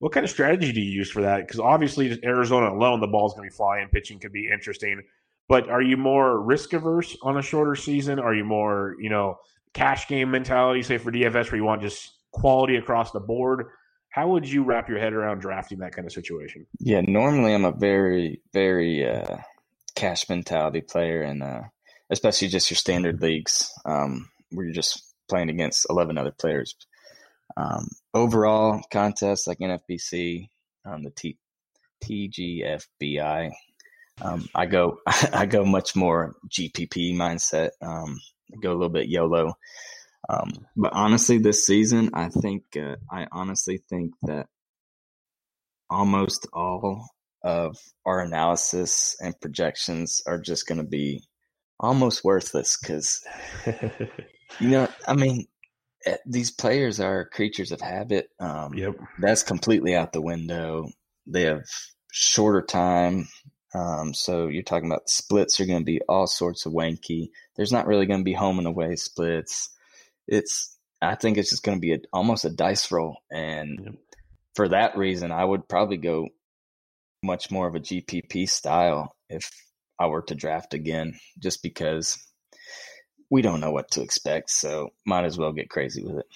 What 0.00 0.10
kind 0.10 0.24
of 0.24 0.30
strategy 0.30 0.72
do 0.72 0.80
you 0.80 0.90
use 0.90 1.08
for 1.08 1.22
that? 1.22 1.46
Because 1.46 1.60
obviously, 1.60 2.18
Arizona 2.24 2.72
alone, 2.74 2.98
the 2.98 3.06
ball's 3.06 3.34
going 3.34 3.48
to 3.48 3.52
be 3.52 3.56
flying. 3.56 3.86
Pitching 3.90 4.18
could 4.18 4.32
be 4.32 4.50
interesting. 4.52 5.00
But 5.48 5.68
are 5.68 5.80
you 5.80 5.96
more 5.96 6.42
risk 6.42 6.72
averse 6.72 7.16
on 7.22 7.38
a 7.38 7.42
shorter 7.42 7.76
season? 7.76 8.18
Are 8.18 8.34
you 8.34 8.42
more, 8.42 8.96
you 8.98 9.10
know, 9.10 9.38
cash 9.74 10.08
game 10.08 10.32
mentality, 10.32 10.82
say 10.82 10.98
for 10.98 11.12
DFS, 11.12 11.52
where 11.52 11.56
you 11.56 11.64
want 11.64 11.82
just 11.82 12.18
quality 12.32 12.74
across 12.74 13.12
the 13.12 13.20
board? 13.20 13.66
How 14.08 14.26
would 14.26 14.48
you 14.48 14.64
wrap 14.64 14.88
your 14.88 14.98
head 14.98 15.12
around 15.12 15.38
drafting 15.38 15.78
that 15.78 15.92
kind 15.92 16.04
of 16.04 16.12
situation? 16.12 16.66
Yeah, 16.80 17.02
normally 17.06 17.54
I'm 17.54 17.64
a 17.64 17.70
very, 17.70 18.40
very 18.52 19.08
uh, 19.08 19.36
cash 19.94 20.28
mentality 20.28 20.80
player, 20.80 21.22
and 21.22 21.44
uh, 21.44 21.60
especially 22.10 22.48
just 22.48 22.72
your 22.72 22.76
standard 22.76 23.22
leagues 23.22 23.70
um, 23.84 24.28
where 24.50 24.66
you're 24.66 24.74
just 24.74 25.05
playing 25.28 25.50
against 25.50 25.86
11 25.88 26.18
other 26.18 26.32
players. 26.32 26.76
Um, 27.56 27.88
overall 28.12 28.82
contests 28.90 29.46
like 29.46 29.58
NFBC, 29.58 30.48
um, 30.84 31.02
the 31.02 31.10
T- 31.10 31.38
TGFBI, 32.04 33.52
um, 34.20 34.48
I 34.54 34.66
go 34.66 34.98
I 35.32 35.46
go 35.46 35.64
much 35.64 35.94
more 35.94 36.36
GPP 36.48 37.14
mindset. 37.14 37.70
Um, 37.82 38.18
I 38.52 38.56
go 38.62 38.70
a 38.70 38.74
little 38.74 38.88
bit 38.88 39.08
YOLO. 39.08 39.54
Um, 40.28 40.66
but 40.76 40.92
honestly, 40.92 41.38
this 41.38 41.66
season, 41.66 42.10
I 42.14 42.28
think 42.28 42.64
uh, 42.76 42.96
I 43.10 43.26
honestly 43.30 43.82
think 43.88 44.12
that 44.22 44.46
almost 45.88 46.48
all 46.52 47.08
of 47.44 47.76
our 48.04 48.20
analysis 48.20 49.16
and 49.20 49.40
projections 49.40 50.20
are 50.26 50.40
just 50.40 50.66
going 50.66 50.78
to 50.78 50.84
be 50.84 51.22
almost 51.78 52.24
worthless 52.24 52.76
because 52.76 53.24
You 54.60 54.68
know, 54.68 54.85
I 55.06 55.14
mean, 55.14 55.46
eh, 56.04 56.16
these 56.26 56.50
players 56.50 57.00
are 57.00 57.28
creatures 57.28 57.72
of 57.72 57.80
habit. 57.80 58.28
Um, 58.40 58.74
yep. 58.74 58.96
That's 59.18 59.42
completely 59.42 59.94
out 59.94 60.12
the 60.12 60.20
window. 60.20 60.90
They 61.26 61.42
have 61.42 61.64
shorter 62.12 62.62
time. 62.62 63.28
Um, 63.74 64.14
so 64.14 64.48
you're 64.48 64.62
talking 64.62 64.90
about 64.90 65.10
splits 65.10 65.60
are 65.60 65.66
going 65.66 65.80
to 65.80 65.84
be 65.84 66.00
all 66.08 66.26
sorts 66.26 66.66
of 66.66 66.72
wanky. 66.72 67.28
There's 67.56 67.72
not 67.72 67.86
really 67.86 68.06
going 68.06 68.20
to 68.20 68.24
be 68.24 68.32
home 68.32 68.58
and 68.58 68.66
away 68.66 68.96
splits. 68.96 69.70
It's, 70.26 70.76
I 71.02 71.14
think 71.14 71.36
it's 71.36 71.50
just 71.50 71.62
going 71.62 71.76
to 71.76 71.80
be 71.80 71.92
a, 71.92 71.98
almost 72.12 72.44
a 72.44 72.50
dice 72.50 72.90
roll. 72.90 73.18
And 73.30 73.80
yep. 73.84 73.94
for 74.54 74.68
that 74.68 74.96
reason, 74.96 75.30
I 75.30 75.44
would 75.44 75.68
probably 75.68 75.98
go 75.98 76.28
much 77.22 77.50
more 77.50 77.66
of 77.68 77.74
a 77.74 77.80
GPP 77.80 78.48
style 78.48 79.14
if 79.28 79.50
I 79.98 80.06
were 80.06 80.22
to 80.22 80.34
draft 80.34 80.74
again, 80.74 81.18
just 81.38 81.62
because 81.62 82.18
we 83.30 83.42
don't 83.42 83.60
know 83.60 83.72
what 83.72 83.90
to 83.92 84.02
expect, 84.02 84.50
so 84.50 84.90
might 85.04 85.24
as 85.24 85.38
well 85.38 85.52
get 85.52 85.70
crazy 85.70 86.02
with 86.02 86.18
it. 86.18 86.26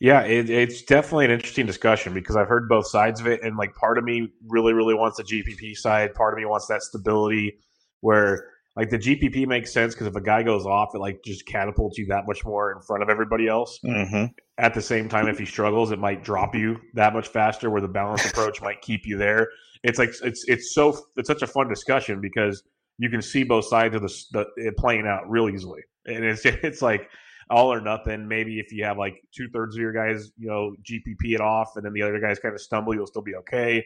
Yeah, 0.00 0.22
it, 0.22 0.48
it's 0.48 0.82
definitely 0.82 1.26
an 1.26 1.30
interesting 1.30 1.66
discussion 1.66 2.14
because 2.14 2.34
I've 2.34 2.48
heard 2.48 2.68
both 2.68 2.86
sides 2.86 3.20
of 3.20 3.26
it, 3.26 3.42
and 3.42 3.56
like 3.56 3.74
part 3.74 3.98
of 3.98 4.04
me 4.04 4.28
really, 4.48 4.72
really 4.72 4.94
wants 4.94 5.18
the 5.18 5.24
GPP 5.24 5.76
side. 5.76 6.14
Part 6.14 6.32
of 6.32 6.38
me 6.38 6.46
wants 6.46 6.66
that 6.68 6.82
stability 6.82 7.58
where 8.00 8.46
like 8.76 8.88
the 8.88 8.98
GPP 8.98 9.46
makes 9.46 9.72
sense 9.72 9.94
because 9.94 10.06
if 10.06 10.16
a 10.16 10.22
guy 10.22 10.42
goes 10.42 10.64
off, 10.64 10.94
it 10.94 11.00
like 11.00 11.22
just 11.22 11.44
catapults 11.46 11.98
you 11.98 12.06
that 12.06 12.26
much 12.26 12.44
more 12.46 12.72
in 12.72 12.80
front 12.80 13.02
of 13.02 13.10
everybody 13.10 13.46
else. 13.46 13.78
Mm-hmm. 13.84 14.26
At 14.56 14.72
the 14.72 14.80
same 14.80 15.08
time, 15.08 15.28
if 15.28 15.38
he 15.38 15.44
struggles, 15.44 15.90
it 15.90 15.98
might 15.98 16.24
drop 16.24 16.54
you 16.54 16.78
that 16.94 17.12
much 17.12 17.28
faster. 17.28 17.68
Where 17.68 17.82
the 17.82 17.88
balanced 17.88 18.26
approach 18.30 18.62
might 18.62 18.80
keep 18.80 19.06
you 19.06 19.18
there. 19.18 19.48
It's 19.82 19.98
like 19.98 20.10
it's 20.22 20.44
it's 20.48 20.74
so 20.74 20.98
it's 21.16 21.26
such 21.26 21.42
a 21.42 21.46
fun 21.46 21.68
discussion 21.68 22.20
because 22.22 22.62
you 22.96 23.10
can 23.10 23.22
see 23.22 23.44
both 23.44 23.66
sides 23.66 23.94
of 23.96 24.02
the, 24.02 24.24
the 24.32 24.46
it 24.56 24.76
playing 24.76 25.06
out 25.06 25.28
real 25.28 25.48
easily, 25.48 25.82
and 26.10 26.24
it's 26.24 26.44
it's 26.44 26.82
like 26.82 27.08
all 27.48 27.72
or 27.72 27.80
nothing. 27.80 28.28
Maybe 28.28 28.58
if 28.60 28.72
you 28.72 28.84
have 28.84 28.98
like 28.98 29.14
two 29.34 29.48
thirds 29.48 29.76
of 29.76 29.80
your 29.80 29.92
guys, 29.92 30.30
you 30.38 30.48
know, 30.48 30.74
GPP 30.82 31.34
it 31.34 31.40
off, 31.40 31.76
and 31.76 31.84
then 31.84 31.92
the 31.92 32.02
other 32.02 32.20
guys 32.20 32.38
kind 32.38 32.54
of 32.54 32.60
stumble, 32.60 32.94
you'll 32.94 33.06
still 33.06 33.22
be 33.22 33.34
okay. 33.36 33.84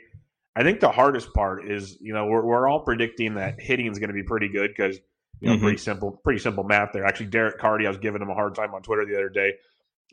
I 0.56 0.62
think 0.62 0.80
the 0.80 0.90
hardest 0.90 1.32
part 1.34 1.68
is, 1.68 1.98
you 2.00 2.12
know, 2.14 2.26
we're, 2.26 2.44
we're 2.44 2.68
all 2.68 2.80
predicting 2.80 3.34
that 3.34 3.60
hitting 3.60 3.90
is 3.90 3.98
going 3.98 4.08
to 4.10 4.14
be 4.14 4.22
pretty 4.22 4.48
good 4.48 4.70
because, 4.76 5.00
you 5.40 5.48
know, 5.48 5.56
Mhm. 5.56 5.62
pretty 5.62 5.78
simple, 5.78 6.12
pretty 6.22 6.38
simple 6.38 6.62
math 6.62 6.90
there. 6.92 7.04
Actually, 7.04 7.26
Derek 7.26 7.58
Carty, 7.58 7.87
I 7.87 7.88
was 7.88 7.98
giving 7.98 8.22
him 8.22 8.30
a 8.30 8.34
hard 8.34 8.54
time 8.54 8.72
on 8.72 8.82
Twitter 8.82 9.04
the 9.04 9.14
other 9.14 9.28
day. 9.30 9.54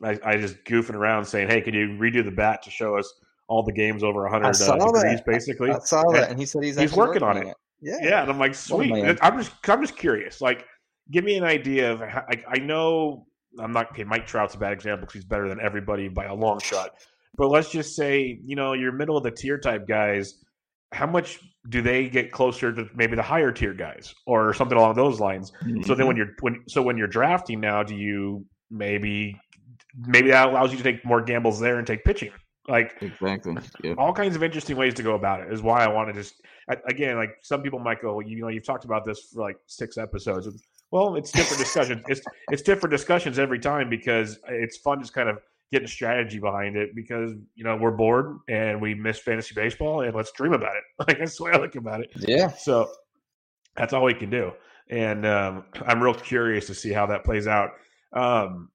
I, 0.02 0.18
I 0.24 0.36
just 0.38 0.64
goofing 0.64 0.94
around 0.94 1.26
saying, 1.26 1.48
"Hey, 1.48 1.60
can 1.60 1.74
you 1.74 1.90
redo 1.90 2.24
the 2.24 2.32
bat 2.32 2.62
to 2.62 2.70
show 2.70 2.96
us 2.96 3.12
all 3.46 3.62
the 3.62 3.72
games 3.72 4.02
over 4.02 4.22
100 4.22 4.46
I 4.46 4.48
uh, 4.48 4.76
degrees?" 4.92 5.20
Basically, 5.24 5.70
I 5.70 5.78
saw 5.78 6.02
that, 6.10 6.30
and 6.30 6.40
he 6.40 6.46
said 6.46 6.64
he's 6.64 6.76
he's 6.76 6.90
actually 6.90 6.98
working 6.98 7.22
on 7.22 7.36
it. 7.36 7.54
Yeah. 7.80 7.98
yeah, 8.02 8.22
and 8.22 8.30
I'm 8.30 8.38
like, 8.38 8.54
sweet. 8.54 8.92
I'm 8.92 9.38
just, 9.38 9.52
I'm 9.68 9.80
just 9.80 9.96
curious. 9.96 10.40
Like, 10.40 10.66
give 11.10 11.24
me 11.24 11.36
an 11.36 11.44
idea 11.44 11.92
of. 11.92 12.00
How, 12.00 12.24
like, 12.28 12.44
I 12.48 12.58
know 12.58 13.26
I'm 13.58 13.72
not. 13.72 13.90
Okay, 13.90 14.04
Mike 14.04 14.26
Trout's 14.26 14.54
a 14.54 14.58
bad 14.58 14.72
example 14.72 15.02
because 15.02 15.14
he's 15.14 15.24
better 15.24 15.48
than 15.48 15.60
everybody 15.60 16.08
by 16.08 16.26
a 16.26 16.34
long 16.34 16.60
shot. 16.60 16.90
But 17.36 17.48
let's 17.48 17.70
just 17.70 17.96
say, 17.96 18.38
you 18.44 18.56
know, 18.56 18.74
your 18.74 18.92
middle 18.92 19.16
of 19.16 19.22
the 19.22 19.30
tier 19.30 19.58
type 19.58 19.86
guys. 19.88 20.34
How 20.92 21.06
much 21.06 21.40
do 21.70 21.80
they 21.80 22.10
get 22.10 22.30
closer 22.30 22.70
to 22.70 22.86
maybe 22.94 23.16
the 23.16 23.22
higher 23.22 23.50
tier 23.50 23.72
guys 23.72 24.14
or 24.26 24.52
something 24.52 24.76
along 24.76 24.94
those 24.96 25.20
lines? 25.20 25.50
So 25.84 25.94
then 25.94 26.06
when 26.06 26.16
mm-hmm. 26.16 26.18
you're 26.18 26.34
when 26.40 26.62
so 26.68 26.82
when 26.82 26.98
you're 26.98 27.08
drafting 27.08 27.60
now, 27.60 27.82
do 27.82 27.94
you 27.94 28.44
maybe 28.70 29.40
maybe 29.96 30.28
that 30.30 30.48
allows 30.48 30.70
you 30.70 30.78
to 30.78 30.84
take 30.84 31.04
more 31.04 31.22
gambles 31.22 31.58
there 31.60 31.78
and 31.78 31.86
take 31.86 32.04
pitching? 32.04 32.30
Like 32.68 32.94
exactly. 33.00 33.56
Yeah. 33.82 33.94
all 33.98 34.12
kinds 34.12 34.36
of 34.36 34.42
interesting 34.42 34.76
ways 34.76 34.94
to 34.94 35.02
go 35.02 35.14
about 35.14 35.40
it 35.40 35.52
is 35.52 35.62
why 35.62 35.82
I 35.82 35.88
want 35.88 36.08
to 36.08 36.14
just 36.14 36.34
again 36.86 37.16
like 37.16 37.30
some 37.42 37.60
people 37.60 37.80
might 37.80 38.00
go 38.00 38.20
you 38.20 38.40
know 38.40 38.48
you've 38.48 38.64
talked 38.64 38.84
about 38.84 39.04
this 39.04 39.30
for 39.32 39.40
like 39.40 39.56
six 39.66 39.98
episodes 39.98 40.46
well 40.92 41.16
it's 41.16 41.32
different 41.32 41.58
discussions 41.60 42.00
it's 42.06 42.20
it's 42.50 42.62
different 42.62 42.92
discussions 42.92 43.38
every 43.40 43.58
time 43.58 43.90
because 43.90 44.38
it's 44.48 44.76
fun 44.76 45.00
just 45.00 45.12
kind 45.12 45.28
of 45.28 45.38
getting 45.72 45.88
strategy 45.88 46.38
behind 46.38 46.76
it 46.76 46.94
because 46.94 47.32
you 47.56 47.64
know 47.64 47.74
we're 47.76 47.90
bored 47.90 48.38
and 48.48 48.80
we 48.80 48.94
miss 48.94 49.18
fantasy 49.18 49.54
baseball 49.54 50.02
and 50.02 50.14
let's 50.14 50.30
dream 50.32 50.52
about 50.52 50.76
it 50.76 50.84
like 51.08 51.18
that's 51.18 51.36
the 51.38 51.42
way 51.44 51.50
I 51.52 51.56
look 51.58 51.74
about 51.74 52.00
it 52.02 52.10
Yeah. 52.14 52.48
so 52.52 52.88
that's 53.74 53.92
all 53.94 54.04
we 54.04 54.12
can 54.14 54.28
do. 54.28 54.52
And 54.90 55.24
um, 55.24 55.64
I'm 55.86 56.02
real 56.02 56.12
curious 56.12 56.66
to 56.66 56.74
see 56.74 56.92
how 56.92 57.06
that 57.06 57.24
plays 57.24 57.46
out. 57.46 57.70
Um, 58.12 58.68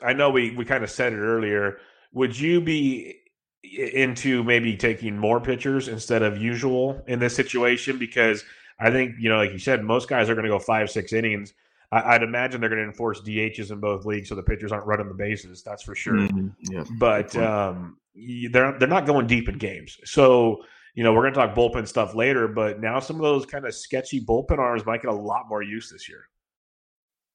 I 0.00 0.12
know 0.12 0.30
we, 0.30 0.52
we 0.52 0.64
kind 0.64 0.84
of 0.84 0.90
said 0.92 1.12
it 1.12 1.16
earlier. 1.16 1.78
Would 2.12 2.38
you 2.38 2.60
be 2.60 3.16
into 3.64 4.44
maybe 4.44 4.76
taking 4.76 5.18
more 5.18 5.40
pitchers 5.40 5.88
instead 5.88 6.22
of 6.22 6.38
usual 6.38 7.02
in 7.08 7.18
this 7.18 7.34
situation? 7.34 7.98
Because 7.98 8.44
I 8.80 8.90
think, 8.90 9.16
you 9.18 9.28
know, 9.28 9.36
like 9.38 9.52
you 9.52 9.58
said, 9.58 9.82
most 9.82 10.08
guys 10.08 10.28
are 10.30 10.34
going 10.34 10.44
to 10.44 10.50
go 10.50 10.58
five, 10.58 10.90
six 10.90 11.12
innings. 11.12 11.52
I, 11.90 12.14
I'd 12.14 12.22
imagine 12.22 12.60
they're 12.60 12.70
going 12.70 12.82
to 12.82 12.86
enforce 12.88 13.20
DHs 13.22 13.70
in 13.70 13.80
both 13.80 14.04
leagues 14.04 14.28
so 14.28 14.34
the 14.34 14.42
pitchers 14.42 14.70
aren't 14.72 14.86
running 14.86 15.08
the 15.08 15.14
bases. 15.14 15.62
That's 15.62 15.82
for 15.82 15.94
sure 15.94 16.14
Mhm. 16.14 16.54
Yeah. 16.70 16.84
but 16.98 17.34
um, 17.36 17.98
they're 18.14 18.78
they're 18.78 18.88
not 18.88 19.06
going 19.06 19.26
deep 19.26 19.48
in 19.48 19.58
games. 19.58 19.98
So 20.04 20.64
you 20.94 21.02
know 21.04 21.12
we're 21.12 21.22
going 21.22 21.34
to 21.34 21.40
talk 21.40 21.54
bullpen 21.54 21.86
stuff 21.88 22.14
later, 22.14 22.46
but 22.48 22.80
now 22.80 23.00
some 23.00 23.16
of 23.16 23.22
those 23.22 23.46
kind 23.46 23.64
of 23.66 23.74
sketchy 23.74 24.20
bullpen 24.20 24.58
arms 24.58 24.84
might 24.86 25.02
get 25.02 25.10
a 25.10 25.14
lot 25.14 25.48
more 25.48 25.62
use 25.62 25.90
this 25.90 26.08
year. 26.08 26.28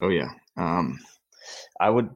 Oh 0.02 0.10
yeah. 0.10 0.30
Um, 0.58 1.00
I 1.80 1.90
would, 1.90 2.10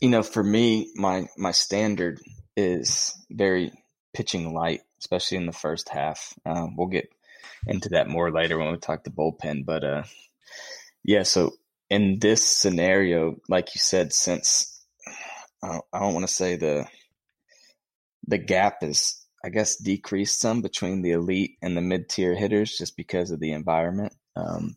you 0.00 0.08
know, 0.08 0.22
for 0.22 0.42
me, 0.42 0.92
my 0.94 1.26
my 1.36 1.50
standard 1.52 2.20
is 2.56 3.14
very 3.30 3.72
pitching 4.14 4.52
light, 4.54 4.82
especially 5.00 5.38
in 5.38 5.46
the 5.46 5.52
first 5.52 5.88
half. 5.88 6.34
Uh, 6.44 6.66
we'll 6.76 6.88
get 6.88 7.08
into 7.66 7.90
that 7.90 8.08
more 8.08 8.30
later 8.30 8.58
when 8.58 8.70
we 8.72 8.78
talk 8.78 9.04
the 9.04 9.10
bullpen, 9.10 9.64
but 9.64 9.84
uh, 9.84 10.02
yeah. 11.04 11.22
So 11.22 11.52
in 11.90 12.18
this 12.18 12.44
scenario, 12.44 13.36
like 13.48 13.74
you 13.74 13.78
said, 13.78 14.12
since 14.12 14.84
I 15.62 15.68
don't, 15.68 15.84
don't 15.92 16.14
want 16.14 16.26
to 16.26 16.32
say 16.32 16.56
the 16.56 16.86
the 18.26 18.38
gap 18.38 18.82
is, 18.82 19.20
I 19.44 19.48
guess, 19.48 19.76
decreased 19.76 20.40
some 20.40 20.62
between 20.62 21.02
the 21.02 21.12
elite 21.12 21.56
and 21.60 21.76
the 21.76 21.80
mid 21.80 22.08
tier 22.08 22.34
hitters 22.34 22.76
just 22.78 22.96
because 22.96 23.30
of 23.30 23.40
the 23.40 23.52
environment. 23.52 24.14
Um, 24.36 24.76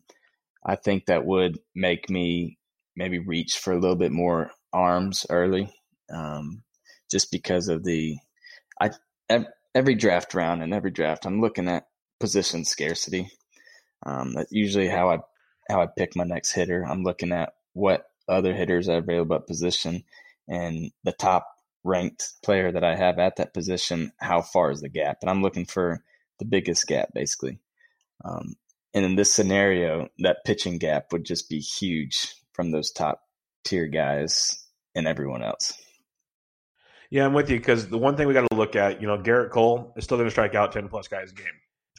I 0.64 0.76
think 0.76 1.06
that 1.06 1.24
would 1.24 1.58
make 1.74 2.10
me 2.10 2.58
maybe 2.96 3.18
reach 3.18 3.58
for 3.58 3.72
a 3.72 3.78
little 3.78 3.96
bit 3.96 4.12
more 4.12 4.50
arms 4.72 5.26
early, 5.30 5.72
um, 6.12 6.62
just 7.10 7.30
because 7.30 7.68
of 7.68 7.84
the 7.84 8.18
I 8.80 8.90
every 9.74 9.94
draft 9.94 10.34
round 10.34 10.62
and 10.62 10.72
every 10.74 10.90
draft 10.90 11.26
I'm 11.26 11.40
looking 11.40 11.68
at 11.68 11.86
position 12.20 12.64
scarcity. 12.64 13.30
Um, 14.04 14.34
that's 14.34 14.52
usually 14.52 14.88
how 14.88 15.10
I 15.10 15.18
how 15.68 15.82
I 15.82 15.86
pick 15.86 16.14
my 16.14 16.24
next 16.24 16.52
hitter. 16.52 16.84
I'm 16.84 17.02
looking 17.02 17.32
at 17.32 17.54
what 17.72 18.06
other 18.28 18.54
hitters 18.54 18.88
are 18.88 18.98
available 18.98 19.36
at 19.36 19.46
position 19.46 20.04
and 20.48 20.92
the 21.04 21.12
top 21.12 21.48
ranked 21.84 22.34
player 22.44 22.70
that 22.72 22.84
I 22.84 22.94
have 22.96 23.18
at 23.18 23.36
that 23.36 23.54
position. 23.54 24.12
How 24.18 24.42
far 24.42 24.70
is 24.70 24.80
the 24.80 24.88
gap? 24.88 25.18
And 25.22 25.30
I'm 25.30 25.42
looking 25.42 25.64
for 25.64 26.02
the 26.38 26.44
biggest 26.44 26.86
gap, 26.86 27.08
basically. 27.14 27.58
Um, 28.24 28.54
and 28.94 29.04
in 29.04 29.16
this 29.16 29.34
scenario, 29.34 30.08
that 30.18 30.44
pitching 30.44 30.78
gap 30.78 31.12
would 31.12 31.24
just 31.24 31.48
be 31.48 31.58
huge 31.58 32.34
from 32.52 32.70
those 32.70 32.90
top 32.90 33.22
tier 33.64 33.86
guys 33.86 34.64
and 34.94 35.06
everyone 35.06 35.42
else. 35.42 35.72
Yeah, 37.10 37.24
I'm 37.24 37.34
with 37.34 37.50
you 37.50 37.58
because 37.58 37.88
the 37.88 37.98
one 37.98 38.16
thing 38.16 38.26
we 38.26 38.34
got 38.34 38.48
to 38.50 38.56
look 38.56 38.74
at, 38.74 39.00
you 39.00 39.06
know, 39.06 39.18
Gerrit 39.18 39.50
Cole 39.50 39.92
is 39.96 40.04
still 40.04 40.16
going 40.16 40.26
to 40.26 40.30
strike 40.30 40.54
out 40.54 40.72
ten 40.72 40.88
plus 40.88 41.08
guys 41.08 41.30
a 41.30 41.34
game. 41.34 41.46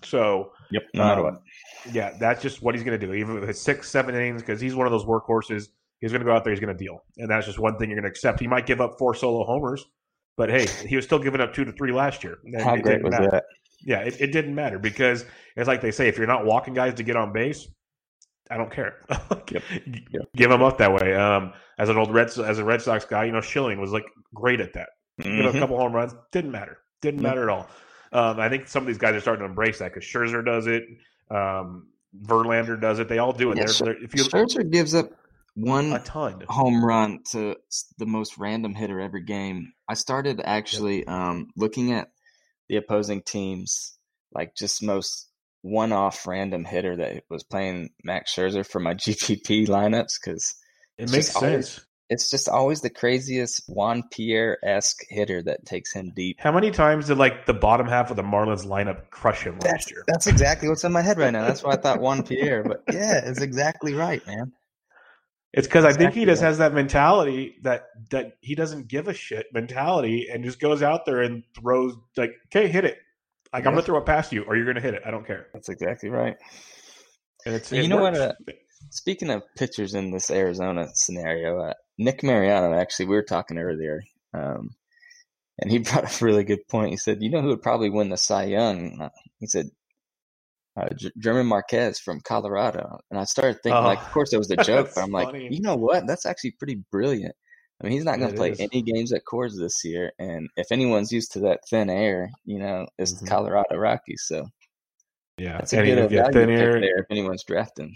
So 0.03 0.51
Yep. 0.71 0.83
No 0.93 1.03
matter 1.05 1.25
um, 1.27 1.33
what. 1.33 1.93
yeah, 1.93 2.11
that's 2.19 2.41
just 2.41 2.61
what 2.61 2.75
he's 2.75 2.83
going 2.83 2.99
to 2.99 3.05
do. 3.05 3.13
Even 3.13 3.41
if 3.41 3.47
it's 3.49 3.61
six, 3.61 3.89
seven 3.89 4.15
innings, 4.15 4.41
because 4.41 4.59
he's 4.59 4.75
one 4.75 4.85
of 4.85 4.91
those 4.91 5.05
workhorses. 5.05 5.69
He's 6.01 6.11
going 6.11 6.19
to 6.19 6.25
go 6.25 6.33
out 6.35 6.43
there. 6.43 6.51
He's 6.53 6.59
going 6.59 6.75
to 6.75 6.83
deal, 6.83 6.99
and 7.17 7.29
that's 7.29 7.45
just 7.45 7.57
one 7.57 7.77
thing 7.77 7.89
you're 7.89 7.95
going 7.99 8.03
to 8.03 8.09
accept. 8.09 8.39
He 8.39 8.45
might 8.47 8.65
give 8.67 8.81
up 8.81 8.97
four 8.99 9.15
solo 9.15 9.43
homers, 9.45 9.83
but 10.35 10.49
hey, 10.49 10.67
he 10.87 10.95
was 10.95 11.05
still 11.05 11.17
giving 11.19 11.41
up 11.41 11.53
two 11.53 11.65
to 11.65 11.71
three 11.71 11.91
last 11.91 12.23
year. 12.23 12.37
How 12.63 12.75
great 12.75 13.01
was 13.03 13.11
matter. 13.11 13.29
that? 13.31 13.43
Yeah, 13.83 13.99
it, 14.01 14.19
it 14.21 14.27
didn't 14.31 14.53
matter 14.53 14.77
because 14.77 15.25
it's 15.55 15.67
like 15.67 15.81
they 15.81 15.89
say, 15.91 16.07
if 16.07 16.17
you're 16.17 16.27
not 16.27 16.45
walking 16.45 16.73
guys 16.75 16.93
to 16.95 17.03
get 17.03 17.15
on 17.15 17.31
base, 17.33 17.67
I 18.51 18.57
don't 18.57 18.71
care. 18.71 18.97
Yep. 19.49 19.63
Yep. 20.11 20.21
Give 20.35 20.49
them 20.49 20.61
up 20.61 20.77
that 20.79 20.91
way. 20.93 21.15
Um, 21.15 21.53
as 21.79 21.87
an 21.89 21.97
old 21.97 22.13
Red 22.13 22.27
as 22.27 22.59
a 22.59 22.65
Red 22.65 22.81
Sox 22.81 23.05
guy, 23.05 23.23
you 23.25 23.31
know, 23.31 23.39
Schilling 23.41 23.79
was 23.79 23.91
like 23.91 24.05
great 24.35 24.59
at 24.59 24.73
that. 24.73 24.89
You 25.23 25.31
know, 25.41 25.49
a 25.49 25.53
Mhm. 25.53 25.59
couple 25.59 25.77
home 25.77 25.93
runs 25.93 26.13
didn't 26.33 26.51
matter. 26.51 26.77
Didn't 27.01 27.21
Yep. 27.21 27.29
matter 27.29 27.43
at 27.43 27.49
all. 27.49 27.69
Um, 28.13 28.39
I 28.39 28.49
think 28.49 28.67
some 28.67 28.83
of 28.83 28.87
these 28.87 28.97
guys 28.97 29.15
are 29.15 29.21
starting 29.21 29.41
to 29.45 29.49
embrace 29.49 29.79
that 29.79 29.93
because 29.93 30.07
Scherzer 30.07 30.43
does 30.45 30.67
it. 30.67 30.83
Um, 31.29 31.87
Verlander 32.23 32.79
does 32.79 32.99
it. 32.99 33.09
They 33.09 33.17
all 33.19 33.33
do 33.33 33.51
it. 33.51 33.57
Yeah, 33.57 33.65
they're, 33.65 33.73
Scher- 33.73 33.85
they're, 33.85 34.03
if 34.03 34.15
you 34.15 34.23
Scherzer 34.23 34.69
gives 34.69 34.95
up 34.95 35.09
one 35.55 35.91
a 35.93 35.99
ton. 35.99 36.43
home 36.47 36.83
run 36.85 37.19
to 37.31 37.55
the 37.97 38.05
most 38.05 38.37
random 38.37 38.73
hitter 38.75 38.99
every 38.99 39.23
game. 39.23 39.73
I 39.89 39.95
started 39.95 40.41
actually 40.43 41.05
um, 41.07 41.49
looking 41.55 41.91
at 41.93 42.09
the 42.69 42.77
opposing 42.77 43.21
teams, 43.23 43.97
like 44.33 44.55
just 44.55 44.83
most 44.83 45.29
one-off 45.63 46.25
random 46.27 46.63
hitter 46.63 46.95
that 46.97 47.23
was 47.29 47.43
playing 47.43 47.89
Max 48.03 48.33
Scherzer 48.33 48.65
for 48.65 48.79
my 48.79 48.93
GPP 48.95 49.67
lineups 49.67 50.19
because 50.23 50.53
It 50.97 51.11
makes 51.11 51.27
just 51.27 51.35
always- 51.43 51.69
sense. 51.73 51.86
It's 52.09 52.29
just 52.29 52.47
always 52.47 52.81
the 52.81 52.89
craziest 52.89 53.63
Juan 53.67 54.03
Pierre 54.09 54.57
esque 54.63 55.01
hitter 55.09 55.43
that 55.43 55.65
takes 55.65 55.93
him 55.93 56.13
deep. 56.15 56.37
How 56.39 56.51
many 56.51 56.71
times 56.71 57.07
did 57.07 57.17
like 57.17 57.45
the 57.45 57.53
bottom 57.53 57.87
half 57.87 58.09
of 58.11 58.15
the 58.15 58.23
Marlins 58.23 58.65
lineup 58.65 59.09
crush 59.09 59.43
him 59.43 59.59
last 59.59 59.91
year? 59.91 60.03
that's 60.07 60.27
exactly 60.27 60.69
what's 60.69 60.83
in 60.83 60.91
my 60.91 61.01
head 61.01 61.17
right 61.17 61.31
now. 61.31 61.45
That's 61.45 61.63
why 61.63 61.73
I 61.73 61.77
thought 61.77 61.99
Juan 61.99 62.23
Pierre, 62.23 62.63
but 62.63 62.83
yeah, 62.91 63.25
it's 63.25 63.41
exactly 63.41 63.93
right, 63.93 64.25
man. 64.25 64.53
It's 65.53 65.67
because 65.67 65.85
I 65.85 65.93
think 65.93 66.13
he 66.13 66.25
just 66.25 66.41
right. 66.41 66.49
has 66.49 66.57
that 66.59 66.73
mentality 66.73 67.55
that 67.63 67.85
that 68.11 68.33
he 68.41 68.53
doesn't 68.53 68.87
give 68.87 69.07
a 69.07 69.13
shit 69.13 69.47
mentality 69.53 70.27
and 70.31 70.43
just 70.43 70.59
goes 70.59 70.83
out 70.83 71.05
there 71.05 71.21
and 71.21 71.43
throws 71.59 71.95
like, 72.15 72.35
okay, 72.47 72.67
hit 72.67 72.85
it. 72.85 72.97
Like 73.51 73.65
I'm 73.65 73.73
gonna 73.73 73.81
throw 73.81 73.97
it 73.97 74.05
past 74.05 74.31
you, 74.31 74.43
or 74.43 74.55
you're 74.55 74.65
gonna 74.65 74.81
hit 74.81 74.93
it. 74.93 75.01
I 75.05 75.11
don't 75.11 75.25
care. 75.25 75.47
That's 75.53 75.69
exactly 75.69 76.09
right. 76.09 76.35
And 77.45 77.55
it's 77.55 77.71
And 77.71 77.79
it 77.79 77.83
you 77.83 77.89
know 77.89 78.01
what, 78.01 78.13
works. 78.13 78.35
Speaking 78.91 79.29
of 79.31 79.41
pitchers 79.57 79.95
in 79.95 80.11
this 80.11 80.29
Arizona 80.29 80.89
scenario, 80.93 81.59
uh, 81.61 81.73
Nick 81.97 82.23
Mariano, 82.23 82.73
actually, 82.73 83.07
we 83.07 83.15
were 83.15 83.23
talking 83.23 83.57
earlier, 83.57 84.03
um, 84.33 84.69
and 85.59 85.71
he 85.71 85.77
brought 85.79 86.05
up 86.05 86.21
a 86.21 86.25
really 86.25 86.43
good 86.43 86.67
point. 86.67 86.91
He 86.91 86.97
said, 86.97 87.21
You 87.21 87.29
know 87.29 87.41
who 87.41 87.49
would 87.49 87.61
probably 87.61 87.89
win 87.89 88.09
the 88.09 88.17
Cy 88.17 88.45
Young? 88.45 89.09
He 89.39 89.47
said, 89.47 89.67
uh, 90.79 90.89
J- 90.95 91.11
German 91.17 91.47
Marquez 91.47 91.99
from 91.99 92.21
Colorado. 92.21 92.99
And 93.09 93.19
I 93.19 93.23
started 93.23 93.61
thinking, 93.63 93.81
Oh, 93.83 93.87
like, 93.87 93.99
of 93.99 94.11
course, 94.11 94.31
it 94.33 94.37
was 94.37 94.51
a 94.51 94.57
joke, 94.63 94.91
but 94.93 95.01
I'm 95.03 95.11
like, 95.11 95.27
funny. 95.27 95.47
you 95.51 95.61
know 95.61 95.75
what? 95.75 96.05
That's 96.05 96.25
actually 96.25 96.51
pretty 96.51 96.83
brilliant. 96.91 97.33
I 97.81 97.83
mean, 97.85 97.93
he's 97.93 98.05
not 98.05 98.17
going 98.19 98.31
to 98.31 98.37
play 98.37 98.51
is. 98.51 98.59
any 98.59 98.81
games 98.81 99.13
at 99.13 99.21
Coors 99.31 99.57
this 99.57 99.83
year. 99.83 100.11
And 100.19 100.49
if 100.55 100.71
anyone's 100.71 101.11
used 101.11 101.31
to 101.33 101.39
that 101.41 101.61
thin 101.69 101.89
air, 101.89 102.29
you 102.45 102.59
know, 102.59 102.87
it's 102.97 103.13
Mhm. 103.13 103.19
the 103.21 103.27
Colorado 103.27 103.75
Rockies. 103.75 104.23
So 104.25 104.47
Yeah, 105.37 105.57
That's 105.59 105.73
a 105.73 105.77
good 105.77 105.87
you 105.87 106.09
get 106.09 106.33
thin 106.33 106.49
air 106.49 106.81
there 106.81 106.97
if 106.99 107.05
anyone's 107.11 107.43
drafting. 107.43 107.95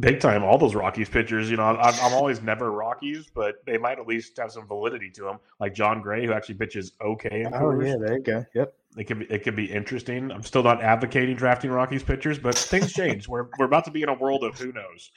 Big 0.00 0.20
time, 0.20 0.44
all 0.44 0.58
those 0.58 0.74
Rockies 0.74 1.08
pitchers. 1.08 1.50
You 1.50 1.56
know, 1.56 1.64
I'm, 1.64 1.94
I'm 2.02 2.12
always 2.12 2.42
never 2.42 2.70
Rockies, 2.70 3.30
but 3.34 3.64
they 3.64 3.78
might 3.78 3.98
at 3.98 4.06
least 4.06 4.36
have 4.36 4.52
some 4.52 4.66
validity 4.66 5.10
to 5.12 5.22
them. 5.22 5.38
Like 5.60 5.72
Jon 5.72 6.02
Gray, 6.02 6.26
who 6.26 6.32
actually 6.32 6.56
pitches 6.56 6.92
okay. 7.00 7.40
In 7.40 7.54
oh 7.54 7.80
yeah, 7.80 7.96
there 7.98 8.18
you 8.18 8.22
go. 8.22 8.44
Yep. 8.54 8.74
It 8.98 9.04
could 9.04 9.18
be 9.20 9.24
it 9.26 9.44
could 9.44 9.56
be 9.56 9.64
interesting. 9.64 10.30
I'm 10.30 10.42
still 10.42 10.62
not 10.62 10.82
advocating 10.82 11.36
drafting 11.36 11.70
Rockies 11.70 12.02
pitchers, 12.02 12.38
but 12.38 12.54
things 12.54 12.92
change. 12.92 13.28
we're 13.28 13.46
we're 13.58 13.64
about 13.64 13.86
to 13.86 13.90
be 13.90 14.02
in 14.02 14.10
a 14.10 14.14
world 14.14 14.44
of 14.44 14.58
who 14.58 14.72
knows. 14.72 15.10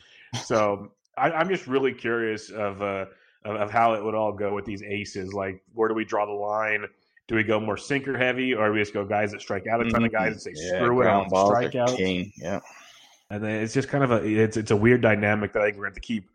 So 0.45 0.93
I, 1.17 1.41
am 1.41 1.49
just 1.49 1.67
really 1.67 1.93
curious 1.93 2.49
of 2.49 2.81
uh 2.81 3.05
of, 3.43 3.55
of, 3.55 3.71
how 3.71 3.93
it 3.93 4.03
would 4.03 4.15
all 4.15 4.31
go 4.31 4.53
with 4.53 4.65
these 4.65 4.83
aces. 4.83 5.33
Like, 5.33 5.63
where 5.73 5.89
do 5.89 5.95
we 5.95 6.05
draw 6.05 6.25
the 6.25 6.31
line? 6.31 6.85
Do 7.27 7.35
we 7.35 7.43
go 7.43 7.59
more 7.59 7.77
sinker 7.77 8.17
heavy, 8.17 8.53
or 8.53 8.67
do 8.67 8.73
we 8.73 8.79
just 8.79 8.93
go 8.93 9.03
guys 9.03 9.31
that 9.31 9.41
strike 9.41 9.67
out 9.67 9.81
a 9.81 9.85
ton 9.85 9.93
mm-hmm. 9.93 10.05
of 10.05 10.11
guys 10.11 10.31
and 10.33 10.41
say 10.41 10.51
yeah, 10.55 10.79
screw 10.79 11.01
it, 11.01 11.07
on 11.07 11.29
strike 11.29 11.75
out? 11.75 11.97
Yeah. 11.99 12.59
And 13.31 13.41
then 13.41 13.63
it's 13.63 13.73
just 13.73 13.87
kind 13.87 14.03
of 14.03 14.11
a 14.11 14.25
it's 14.25 14.57
it's 14.57 14.71
a 14.71 14.75
weird 14.75 15.01
dynamic 15.01 15.53
that 15.53 15.61
I 15.61 15.65
think 15.67 15.77
we're 15.77 15.85
going 15.85 15.93
to 15.93 15.95
have 15.95 16.03
to 16.03 16.07
keep, 16.07 16.29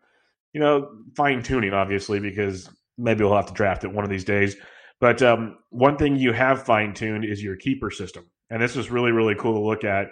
you 0.53 0.59
know, 0.59 0.89
fine 1.15 1.43
tuning 1.43 1.71
obviously 1.71 2.19
because 2.19 2.69
maybe 2.97 3.23
we'll 3.23 3.35
have 3.35 3.45
to 3.45 3.53
draft 3.53 3.83
it 3.83 3.91
one 3.91 4.03
of 4.03 4.09
these 4.09 4.23
days. 4.23 4.55
But 4.99 5.21
um, 5.21 5.59
one 5.69 5.97
thing 5.97 6.15
you 6.15 6.33
have 6.33 6.63
fine 6.63 6.95
tuned 6.95 7.23
is 7.23 7.43
your 7.43 7.55
keeper 7.55 7.91
system, 7.91 8.25
and 8.49 8.59
this 8.59 8.75
was 8.75 8.89
really 8.89 9.11
really 9.11 9.35
cool 9.35 9.53
to 9.53 9.59
look 9.59 9.83
at. 9.83 10.07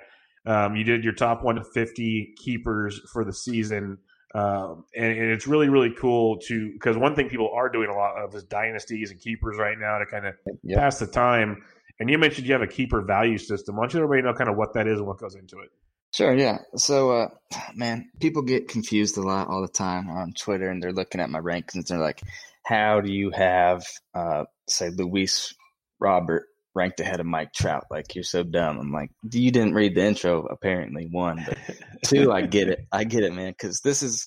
Um, 0.46 0.76
you 0.76 0.84
did 0.84 1.04
your 1.04 1.14
top 1.14 1.44
150 1.44 2.36
keepers 2.38 3.02
for 3.12 3.26
the 3.26 3.34
season, 3.34 3.98
um, 4.36 4.86
and, 4.96 5.18
and, 5.18 5.32
it's 5.32 5.48
really 5.48 5.70
really 5.70 5.92
cool 6.00 6.38
to 6.42 6.72
because 6.74 6.98
one 6.98 7.16
thing 7.16 7.30
people 7.30 7.50
are 7.56 7.68
doing 7.68 7.90
a 7.90 7.96
lot 7.96 8.16
of 8.16 8.36
is 8.36 8.44
dynasties 8.44 9.10
and 9.10 9.20
keepers 9.20 9.58
right 9.58 9.80
now 9.80 9.98
to 9.98 10.06
kind 10.06 10.28
of 10.28 10.36
yep. 10.64 10.78
pass 10.78 11.00
the 11.00 11.08
time. 11.08 11.64
And 12.00 12.12
you 12.12 12.20
mentioned 12.20 12.46
you 12.46 12.54
have 12.54 12.62
a 12.62 12.68
keeper 12.68 13.02
value 13.02 13.40
system. 13.40 13.76
Why 13.76 13.84
don't 13.84 13.94
you 13.96 14.04
everybody 14.04 14.22
know 14.22 14.38
kind 14.38 14.52
of 14.52 14.56
what 14.56 14.74
that 14.76 14.86
is 14.86 15.00
and 15.00 15.08
what 15.08 15.18
goes 15.18 15.34
into 15.34 15.58
it? 15.62 15.72
Sure, 16.16 16.34
yeah. 16.34 16.60
So, 16.78 17.12
uh, 17.12 17.28
man, 17.76 18.10
people 18.22 18.42
get 18.42 18.70
confused 18.70 19.18
a 19.18 19.22
lot 19.22 19.50
all 19.50 19.62
the 19.62 19.68
time 19.68 20.10
on 20.10 20.32
Twitter, 20.32 20.70
and 20.70 20.82
they're 20.82 20.94
looking 20.94 21.20
at 21.20 21.30
my 21.30 21.40
rankings. 21.40 21.76
And 21.76 21.88
they're 21.88 22.00
like, 22.00 22.22
"How 22.64 23.02
do 23.02 23.12
you 23.12 23.32
have, 23.32 23.84
uh, 24.14 24.46
say, 24.70 24.92
Luis 24.92 25.54
Robert 26.00 26.46
ranked 26.74 27.02
ahead 27.02 27.20
of 27.20 27.26
Mike 27.26 27.52
Trout? 27.54 27.84
Like, 27.92 28.16
you're 28.16 28.24
so 28.24 28.44
dumb." 28.44 28.80
I'm 28.80 28.94
like, 28.94 29.12
"You 29.30 29.52
didn't 29.52 29.74
read 29.74 29.96
the 29.96 30.06
intro, 30.06 30.46
apparently." 30.46 31.10
One, 31.12 31.44
but 31.46 31.58
two, 32.06 32.32
I 32.32 32.44
get 32.44 32.70
it. 32.70 32.80
I 32.94 33.04
get 33.04 33.24
it, 33.24 33.34
man, 33.34 33.52
because 33.52 33.82
this 33.82 34.02
is 34.02 34.26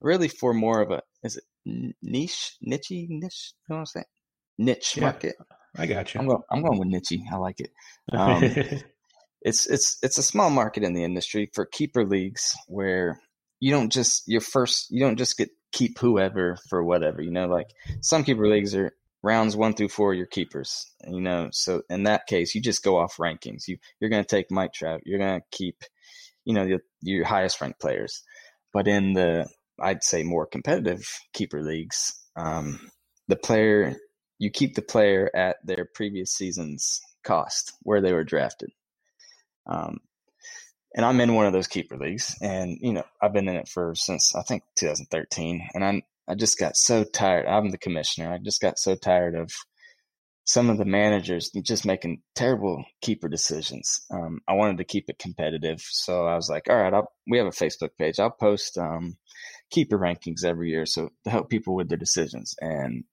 really 0.00 0.28
for 0.28 0.52
more 0.52 0.80
of 0.80 0.90
a 0.90 1.02
is 1.22 1.36
it 1.36 1.44
niche, 2.02 2.56
niche, 2.60 2.90
niche? 2.90 3.06
You 3.08 3.18
know 3.20 3.76
what 3.76 3.78
I'm 3.78 3.86
saying? 3.86 4.06
Niche 4.58 4.96
yeah, 4.96 5.02
market. 5.04 5.36
I 5.76 5.86
got 5.86 6.12
you. 6.12 6.20
I'm 6.20 6.26
going. 6.26 6.42
I'm 6.50 6.62
going 6.62 6.80
with 6.80 6.88
niche. 6.88 7.20
I 7.32 7.36
like 7.36 7.60
it. 7.60 7.70
Um, 8.10 8.42
it's 9.42 9.66
it's 9.66 9.98
it's 10.02 10.18
a 10.18 10.22
small 10.22 10.50
market 10.50 10.82
in 10.82 10.94
the 10.94 11.04
industry 11.04 11.50
for 11.52 11.66
keeper 11.66 12.04
leagues 12.04 12.56
where 12.66 13.20
you 13.60 13.70
don't 13.70 13.92
just 13.92 14.26
your 14.26 14.40
first 14.40 14.90
you 14.90 15.00
don't 15.00 15.16
just 15.18 15.36
get 15.36 15.50
keep 15.72 15.98
whoever 15.98 16.56
for 16.68 16.82
whatever 16.82 17.22
you 17.22 17.30
know 17.30 17.46
like 17.46 17.70
some 18.00 18.24
keeper 18.24 18.48
leagues 18.48 18.74
are 18.74 18.92
rounds 19.22 19.56
one 19.56 19.74
through 19.74 19.88
four 19.88 20.14
your 20.14 20.26
keepers 20.26 20.90
you 21.06 21.20
know 21.20 21.48
so 21.52 21.82
in 21.90 22.04
that 22.04 22.26
case 22.26 22.54
you 22.54 22.62
just 22.62 22.84
go 22.84 22.98
off 22.98 23.16
rankings. 23.16 23.68
You 23.68 23.76
you're 24.00 24.10
going 24.10 24.24
to 24.24 24.36
take 24.36 24.50
mike 24.50 24.72
trout 24.72 25.02
you're 25.04 25.18
going 25.18 25.40
to 25.40 25.46
keep 25.50 25.82
you 26.44 26.54
know 26.54 26.64
your, 26.64 26.80
your 27.02 27.24
highest 27.24 27.60
ranked 27.60 27.80
players. 27.80 28.22
But 28.72 28.88
in 28.88 29.12
the 29.12 29.48
i'd 29.80 30.02
say 30.02 30.22
more 30.22 30.46
competitive 30.46 31.20
keeper 31.32 31.62
leagues 31.62 32.14
um, 32.36 32.90
the 33.28 33.36
player 33.36 33.96
you 34.38 34.50
keep 34.50 34.74
the 34.74 34.82
player 34.82 35.30
at 35.34 35.56
their 35.64 35.88
previous 35.94 36.32
season's 36.32 37.00
cost 37.24 37.72
where 37.82 38.00
they 38.00 38.12
were 38.12 38.24
drafted 38.24 38.70
um, 39.68 40.00
and 40.94 41.04
I'm 41.04 41.20
in 41.20 41.34
one 41.34 41.46
of 41.46 41.52
those 41.52 41.68
keeper 41.68 41.96
leagues, 41.96 42.36
and 42.40 42.78
you 42.80 42.92
know 42.92 43.04
I've 43.20 43.32
been 43.32 43.48
in 43.48 43.56
it 43.56 43.68
for 43.68 43.94
since 43.94 44.34
I 44.34 44.42
think 44.42 44.62
2013, 44.78 45.68
and 45.74 45.84
I 45.84 46.02
I 46.26 46.34
just 46.34 46.58
got 46.58 46.76
so 46.76 47.04
tired. 47.04 47.46
I'm 47.46 47.70
the 47.70 47.78
commissioner. 47.78 48.32
I 48.32 48.38
just 48.38 48.60
got 48.60 48.78
so 48.78 48.94
tired 48.94 49.34
of 49.34 49.50
some 50.44 50.70
of 50.70 50.78
the 50.78 50.84
managers 50.86 51.50
just 51.62 51.84
making 51.84 52.22
terrible 52.34 52.82
keeper 53.02 53.28
decisions. 53.28 54.00
Um, 54.10 54.40
I 54.48 54.54
wanted 54.54 54.78
to 54.78 54.84
keep 54.84 55.10
it 55.10 55.18
competitive, 55.18 55.80
so 55.80 56.26
I 56.26 56.36
was 56.36 56.48
like, 56.48 56.70
all 56.70 56.76
right, 56.76 56.94
I'll, 56.94 57.12
we 57.26 57.36
have 57.36 57.46
a 57.46 57.50
Facebook 57.50 57.90
page. 57.98 58.18
I'll 58.18 58.30
post 58.30 58.78
um, 58.78 59.18
keeper 59.70 59.98
rankings 59.98 60.44
every 60.44 60.70
year, 60.70 60.86
so 60.86 61.10
to 61.24 61.30
help 61.30 61.50
people 61.50 61.74
with 61.74 61.90
their 61.90 61.98
decisions. 61.98 62.54
And 62.60 63.04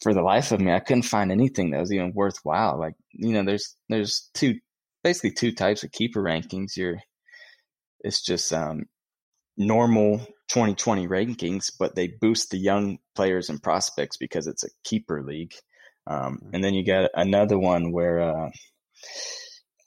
for 0.00 0.12
the 0.12 0.22
life 0.22 0.50
of 0.50 0.60
me, 0.60 0.72
I 0.72 0.80
couldn't 0.80 1.02
find 1.04 1.30
anything 1.30 1.70
that 1.70 1.80
was 1.80 1.92
even 1.92 2.12
worthwhile. 2.14 2.78
Like 2.78 2.94
you 3.12 3.32
know, 3.32 3.44
there's 3.44 3.76
there's 3.88 4.28
two 4.34 4.58
basically 5.02 5.32
two 5.32 5.52
types 5.52 5.84
of 5.84 5.92
keeper 5.92 6.22
rankings. 6.22 6.76
You're 6.76 6.98
it's 8.00 8.22
just 8.22 8.52
um, 8.52 8.84
normal 9.56 10.18
2020 10.48 11.06
rankings, 11.06 11.70
but 11.78 11.94
they 11.94 12.08
boost 12.08 12.50
the 12.50 12.58
young 12.58 12.98
players 13.14 13.48
and 13.48 13.62
prospects 13.62 14.16
because 14.16 14.46
it's 14.46 14.64
a 14.64 14.70
keeper 14.84 15.22
league. 15.22 15.54
Um, 16.06 16.38
mm-hmm. 16.38 16.54
and 16.54 16.64
then 16.64 16.74
you 16.74 16.84
got 16.84 17.10
another 17.14 17.58
one 17.58 17.92
where 17.92 18.20
uh, 18.20 18.50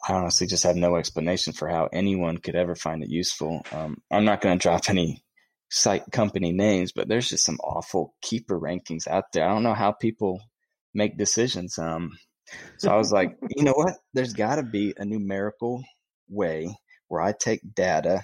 I 0.07 0.13
honestly 0.13 0.47
just 0.47 0.63
have 0.63 0.75
no 0.75 0.95
explanation 0.95 1.53
for 1.53 1.67
how 1.67 1.89
anyone 1.91 2.37
could 2.37 2.55
ever 2.55 2.75
find 2.75 3.03
it 3.03 3.09
useful. 3.09 3.65
Um, 3.71 3.97
I'm 4.11 4.25
not 4.25 4.41
going 4.41 4.57
to 4.57 4.61
drop 4.61 4.89
any 4.89 5.23
site 5.69 6.03
company 6.11 6.51
names, 6.51 6.91
but 6.93 7.07
there's 7.07 7.29
just 7.29 7.45
some 7.45 7.57
awful 7.63 8.13
keeper 8.21 8.59
rankings 8.59 9.07
out 9.07 9.25
there. 9.33 9.43
I 9.43 9.49
don't 9.49 9.63
know 9.63 9.73
how 9.73 9.91
people 9.91 10.41
make 10.93 11.17
decisions. 11.17 11.77
Um, 11.77 12.11
so 12.77 12.91
I 12.91 12.97
was 12.97 13.11
like, 13.11 13.37
you 13.55 13.63
know 13.63 13.73
what? 13.73 13.93
There's 14.13 14.33
got 14.33 14.55
to 14.55 14.63
be 14.63 14.93
a 14.97 15.05
numerical 15.05 15.83
way 16.29 16.75
where 17.07 17.21
I 17.21 17.33
take 17.33 17.61
data 17.75 18.23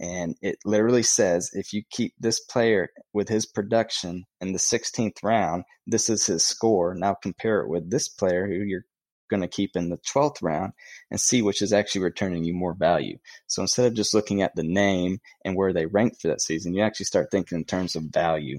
and 0.00 0.36
it 0.42 0.58
literally 0.64 1.02
says 1.02 1.50
if 1.52 1.72
you 1.72 1.82
keep 1.90 2.14
this 2.18 2.40
player 2.40 2.88
with 3.12 3.28
his 3.28 3.46
production 3.46 4.24
in 4.40 4.52
the 4.52 4.58
16th 4.58 5.22
round, 5.22 5.64
this 5.86 6.08
is 6.08 6.26
his 6.26 6.44
score. 6.44 6.94
Now 6.94 7.14
compare 7.14 7.60
it 7.60 7.68
with 7.68 7.90
this 7.90 8.08
player 8.08 8.46
who 8.46 8.64
you're 8.64 8.84
going 9.30 9.42
to 9.42 9.48
keep 9.48 9.76
in 9.76 9.88
the 9.88 9.98
12th 9.98 10.42
round 10.42 10.72
and 11.10 11.20
see 11.20 11.40
which 11.40 11.62
is 11.62 11.72
actually 11.72 12.02
returning 12.02 12.44
you 12.44 12.52
more 12.52 12.74
value. 12.74 13.16
So 13.46 13.62
instead 13.62 13.86
of 13.86 13.94
just 13.94 14.12
looking 14.12 14.42
at 14.42 14.54
the 14.56 14.64
name 14.64 15.20
and 15.44 15.56
where 15.56 15.72
they 15.72 15.86
ranked 15.86 16.20
for 16.20 16.28
that 16.28 16.40
season, 16.40 16.74
you 16.74 16.82
actually 16.82 17.06
start 17.06 17.30
thinking 17.30 17.58
in 17.58 17.64
terms 17.64 17.94
of 17.94 18.04
value. 18.04 18.58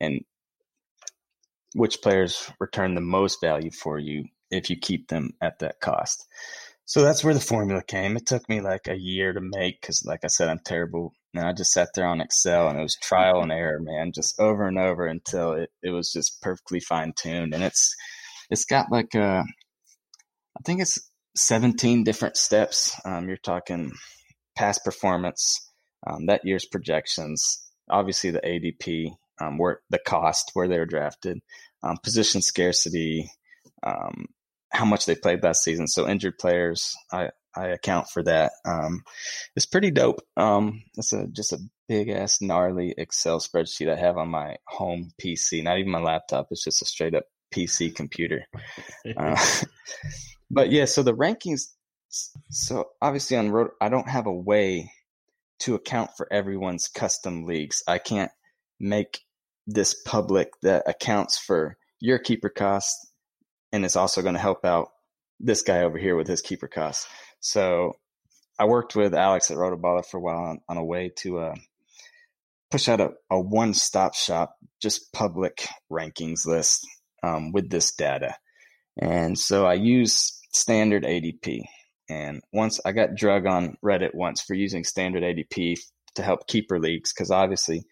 And 0.00 0.22
which 1.76 2.00
players 2.00 2.50
return 2.58 2.94
the 2.94 3.00
most 3.00 3.40
value 3.40 3.70
for 3.70 3.98
you 3.98 4.24
if 4.50 4.70
you 4.70 4.76
keep 4.76 5.08
them 5.08 5.32
at 5.42 5.58
that 5.58 5.78
cost. 5.80 6.24
So 6.86 7.02
that's 7.02 7.22
where 7.22 7.34
the 7.34 7.40
formula 7.40 7.82
came. 7.86 8.16
It 8.16 8.26
took 8.26 8.48
me 8.48 8.60
like 8.60 8.88
a 8.88 8.98
year 8.98 9.32
to 9.32 9.40
make 9.40 9.80
because, 9.80 10.04
like 10.06 10.20
I 10.24 10.28
said, 10.28 10.48
I'm 10.48 10.60
terrible. 10.64 11.12
And 11.34 11.44
I 11.44 11.52
just 11.52 11.72
sat 11.72 11.88
there 11.94 12.06
on 12.06 12.20
Excel 12.20 12.68
and 12.68 12.78
it 12.78 12.82
was 12.82 12.96
trial 12.96 13.42
and 13.42 13.52
error, 13.52 13.78
man, 13.80 14.12
just 14.14 14.40
over 14.40 14.66
and 14.66 14.78
over 14.78 15.06
until 15.06 15.52
it, 15.52 15.70
it 15.82 15.90
was 15.90 16.12
just 16.12 16.40
perfectly 16.40 16.80
fine 16.80 17.12
tuned. 17.20 17.52
And 17.52 17.62
it's 17.62 17.94
it's 18.50 18.64
got 18.64 18.90
like 18.90 19.14
a, 19.14 19.22
uh, 19.22 19.42
I 19.42 20.60
think 20.64 20.80
it's 20.80 21.10
17 21.34 22.04
different 22.04 22.36
steps. 22.36 22.98
Um, 23.04 23.28
you're 23.28 23.36
talking 23.36 23.92
past 24.56 24.84
performance, 24.84 25.70
um, 26.06 26.26
that 26.26 26.44
year's 26.44 26.64
projections, 26.64 27.60
obviously 27.90 28.30
the 28.30 28.40
ADP, 28.40 29.10
um, 29.40 29.58
where 29.58 29.80
the 29.90 29.98
cost 29.98 30.50
where 30.54 30.68
they 30.68 30.78
were 30.78 30.86
drafted, 30.86 31.40
um, 31.82 31.98
position 32.02 32.42
scarcity, 32.42 33.30
um, 33.82 34.26
how 34.72 34.84
much 34.84 35.06
they 35.06 35.14
played 35.14 35.42
that 35.42 35.56
season. 35.56 35.86
So 35.86 36.08
injured 36.08 36.38
players, 36.38 36.94
I, 37.12 37.30
I 37.54 37.68
account 37.68 38.08
for 38.10 38.22
that. 38.24 38.52
Um, 38.64 39.02
it's 39.54 39.66
pretty 39.66 39.90
dope. 39.90 40.20
Um, 40.36 40.82
it's 40.96 41.12
a 41.12 41.26
just 41.28 41.52
a 41.52 41.58
big 41.88 42.08
ass 42.08 42.40
gnarly 42.40 42.94
Excel 42.96 43.40
spreadsheet 43.40 43.90
I 43.90 43.98
have 43.98 44.18
on 44.18 44.28
my 44.28 44.56
home 44.66 45.12
PC, 45.20 45.62
not 45.62 45.78
even 45.78 45.92
my 45.92 46.00
laptop. 46.00 46.48
It's 46.50 46.64
just 46.64 46.82
a 46.82 46.84
straight 46.84 47.14
up 47.14 47.24
PC 47.54 47.94
computer. 47.94 48.46
Uh, 49.16 49.40
but 50.50 50.70
yeah, 50.70 50.84
so 50.84 51.02
the 51.02 51.14
rankings. 51.14 51.62
So 52.50 52.86
obviously 53.00 53.36
on 53.36 53.50
road, 53.50 53.70
I 53.80 53.88
don't 53.88 54.08
have 54.08 54.26
a 54.26 54.32
way 54.32 54.90
to 55.60 55.74
account 55.74 56.10
for 56.16 56.30
everyone's 56.32 56.88
custom 56.88 57.44
leagues. 57.44 57.82
I 57.86 57.98
can't 57.98 58.30
make 58.80 59.20
this 59.66 59.94
public 60.04 60.50
that 60.62 60.84
accounts 60.86 61.38
for 61.38 61.76
your 62.00 62.18
keeper 62.18 62.48
costs 62.48 63.10
and 63.72 63.84
it's 63.84 63.96
also 63.96 64.22
going 64.22 64.34
to 64.34 64.40
help 64.40 64.64
out 64.64 64.88
this 65.40 65.62
guy 65.62 65.82
over 65.82 65.98
here 65.98 66.16
with 66.16 66.26
his 66.26 66.40
keeper 66.40 66.68
costs. 66.68 67.06
So 67.40 67.92
I 68.58 68.64
worked 68.64 68.96
with 68.96 69.14
Alex 69.14 69.50
at 69.50 69.58
Rotoballer 69.58 70.04
for 70.04 70.16
a 70.16 70.20
while 70.20 70.38
on, 70.38 70.60
on 70.68 70.76
a 70.78 70.84
way 70.84 71.12
to 71.18 71.38
uh, 71.40 71.54
push 72.70 72.88
out 72.88 73.00
a, 73.00 73.10
a 73.30 73.38
one 73.38 73.74
stop 73.74 74.14
shop, 74.14 74.56
just 74.80 75.12
public 75.12 75.68
rankings 75.92 76.46
list 76.46 76.86
um, 77.22 77.52
with 77.52 77.70
this 77.70 77.94
data. 77.94 78.34
And 78.98 79.38
so 79.38 79.66
I 79.66 79.74
use 79.74 80.40
standard 80.54 81.04
ADP. 81.04 81.64
And 82.08 82.40
once 82.52 82.80
I 82.84 82.92
got 82.92 83.14
drug 83.14 83.46
on 83.46 83.76
Reddit 83.84 84.14
once 84.14 84.40
for 84.40 84.54
using 84.54 84.84
standard 84.84 85.22
ADP 85.22 85.78
to 86.14 86.22
help 86.22 86.46
keeper 86.46 86.78
leagues, 86.78 87.12
because 87.12 87.30
obviously 87.30 87.82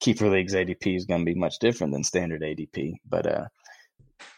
keeper 0.00 0.28
leagues 0.28 0.54
ADP 0.54 0.96
is 0.96 1.04
going 1.04 1.20
to 1.20 1.32
be 1.32 1.38
much 1.38 1.58
different 1.60 1.92
than 1.92 2.04
standard 2.04 2.42
ADP. 2.42 2.94
But 3.08 3.26
uh, 3.26 3.44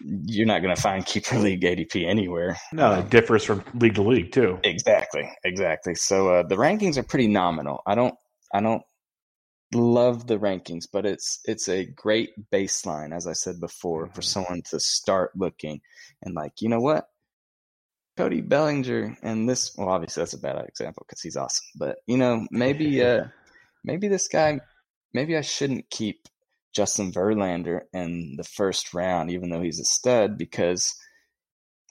you're 0.01 0.47
not 0.47 0.63
going 0.63 0.75
to 0.75 0.81
find 0.81 1.05
keeper 1.07 1.39
league 1.39 1.63
ADP 1.63 2.07
anywhere. 2.07 2.57
No, 2.73 2.95
it 2.95 3.11
differs 3.11 3.45
from 3.45 3.65
league 3.75 3.95
to 3.95 4.03
league 4.03 4.33
too. 4.33 4.59
Exactly, 4.65 5.31
exactly. 5.45 5.95
So 5.95 6.35
uh, 6.35 6.43
the 6.43 6.57
rankings 6.57 6.97
are 6.97 7.03
pretty 7.03 7.29
nominal. 7.29 7.83
I 7.87 7.95
don't, 7.95 8.15
I 8.53 8.61
don't 8.61 8.83
love 9.75 10.27
the 10.27 10.39
rankings, 10.39 10.87
but 10.93 11.07
it's 11.07 11.41
it's 11.45 11.69
a 11.69 11.85
great 11.85 12.31
baseline, 12.51 13.15
as 13.15 13.27
I 13.27 13.33
said 13.33 13.61
before, 13.61 14.07
for 14.07 14.13
mm-hmm. 14.13 14.23
someone 14.23 14.63
to 14.71 14.81
start 14.81 15.33
looking 15.37 15.81
and 16.23 16.35
like, 16.35 16.61
you 16.61 16.69
know 16.69 16.81
what, 16.81 17.07
Cody 18.17 18.41
Bellinger 18.41 19.17
and 19.23 19.49
this. 19.49 19.75
Well, 19.77 19.89
obviously 19.89 20.21
that's 20.21 20.35
a 20.35 20.39
bad 20.39 20.63
example 20.67 21.05
because 21.07 21.23
he's 21.23 21.37
awesome, 21.37 21.67
but 21.77 21.99
you 22.07 22.17
know 22.17 22.47
maybe 22.51 23.03
uh 23.05 23.25
maybe 23.85 24.09
this 24.09 24.29
guy, 24.29 24.61
maybe 25.15 25.37
I 25.37 25.43
shouldn't 25.43 25.91
keep 25.91 26.29
Justin 26.73 27.13
Verlander 27.13 27.83
in 27.93 28.37
the 28.37 28.45
first 28.45 28.95
round, 28.95 29.31
even 29.31 29.51
though 29.51 29.61
he's 29.61 29.81
a 29.81 29.85
stud, 29.85 30.39
because 30.39 30.95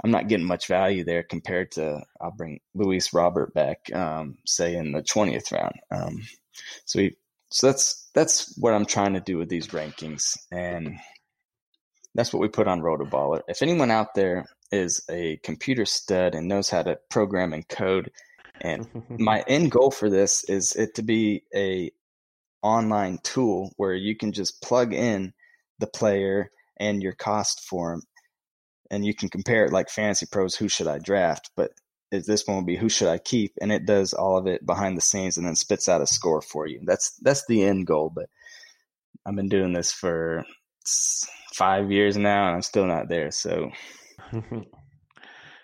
I'm 0.04 0.12
not 0.12 0.28
getting 0.28 0.46
much 0.46 0.68
value 0.68 1.04
there 1.04 1.24
compared 1.24 1.72
to 1.74 2.02
I'll 2.20 2.32
bring 2.32 2.60
Luis 2.74 3.14
Robert 3.14 3.54
back, 3.54 3.94
um, 3.94 4.38
say 4.46 4.76
in 4.76 4.92
the 4.92 5.04
20th 5.04 5.52
round. 5.52 5.76
Um, 5.92 6.24
so 6.86 7.00
we, 7.00 7.16
so 7.50 7.68
that's 7.68 8.10
that's 8.14 8.58
what 8.58 8.74
I'm 8.74 8.86
trying 8.86 9.14
to 9.14 9.20
do 9.20 9.38
with 9.38 9.50
these 9.50 9.68
rankings, 9.68 10.38
and 10.52 10.98
that's 12.16 12.34
what 12.34 12.42
we 12.42 12.48
put 12.48 12.68
on 12.68 12.82
Rotoballer. 12.82 13.42
If 13.48 13.62
anyone 13.62 13.92
out 13.92 14.16
there 14.16 14.46
is 14.72 15.04
a 15.10 15.38
computer 15.44 15.86
stud 15.86 16.34
and 16.34 16.48
knows 16.48 16.70
how 16.70 16.82
to 16.84 16.98
program 17.10 17.54
and 17.54 17.68
code, 17.68 18.12
and 18.62 18.88
my 19.10 19.44
end 19.48 19.72
goal 19.72 19.92
for 19.92 20.10
this 20.10 20.44
is 20.46 20.76
it 20.76 20.96
to 20.96 21.04
be 21.04 21.44
a 21.54 21.92
online 22.64 23.20
tool 23.24 23.72
where 23.78 23.94
you 23.94 24.16
can 24.16 24.32
just 24.32 24.62
plug 24.62 24.94
in 24.94 25.34
the 25.80 25.88
player 25.88 26.52
and 26.78 27.02
your 27.02 27.14
cost 27.14 27.62
for 27.62 28.00
and 28.90 29.06
you 29.06 29.14
can 29.14 29.30
compare 29.30 29.66
it 29.66 29.72
like 29.72 29.90
fantasy 29.90 30.26
pros 30.32 30.56
who 30.56 30.68
should 30.68 30.88
i 30.88 31.00
draft? 31.00 31.50
But 31.56 31.72
this 32.12 32.46
one 32.46 32.58
will 32.58 32.66
be 32.66 32.76
who 32.76 32.90
should 32.90 33.08
i 33.08 33.18
keep? 33.18 33.54
And 33.62 33.72
it 33.72 33.86
does 33.86 34.14
all 34.14 34.38
of 34.38 34.48
it 34.48 34.66
behind 34.66 34.98
the 34.98 35.02
scenes 35.02 35.38
and 35.38 35.48
then 35.48 35.56
spits 35.56 35.88
out 35.88 36.02
a 36.02 36.08
score 36.08 36.42
for 36.42 36.68
you. 36.68 36.82
That's 36.86 37.16
that's 37.22 37.46
the 37.48 37.64
end 37.64 37.88
goal 37.88 38.12
but 38.14 38.28
i've 39.26 39.36
been 39.36 39.50
doing 39.50 39.74
this 39.74 39.92
for 39.92 40.44
five 41.54 41.92
years 41.92 42.18
now 42.18 42.48
and 42.48 42.56
i'm 42.56 42.62
still 42.62 42.86
not 42.86 43.10
there 43.10 43.32
so. 43.32 43.72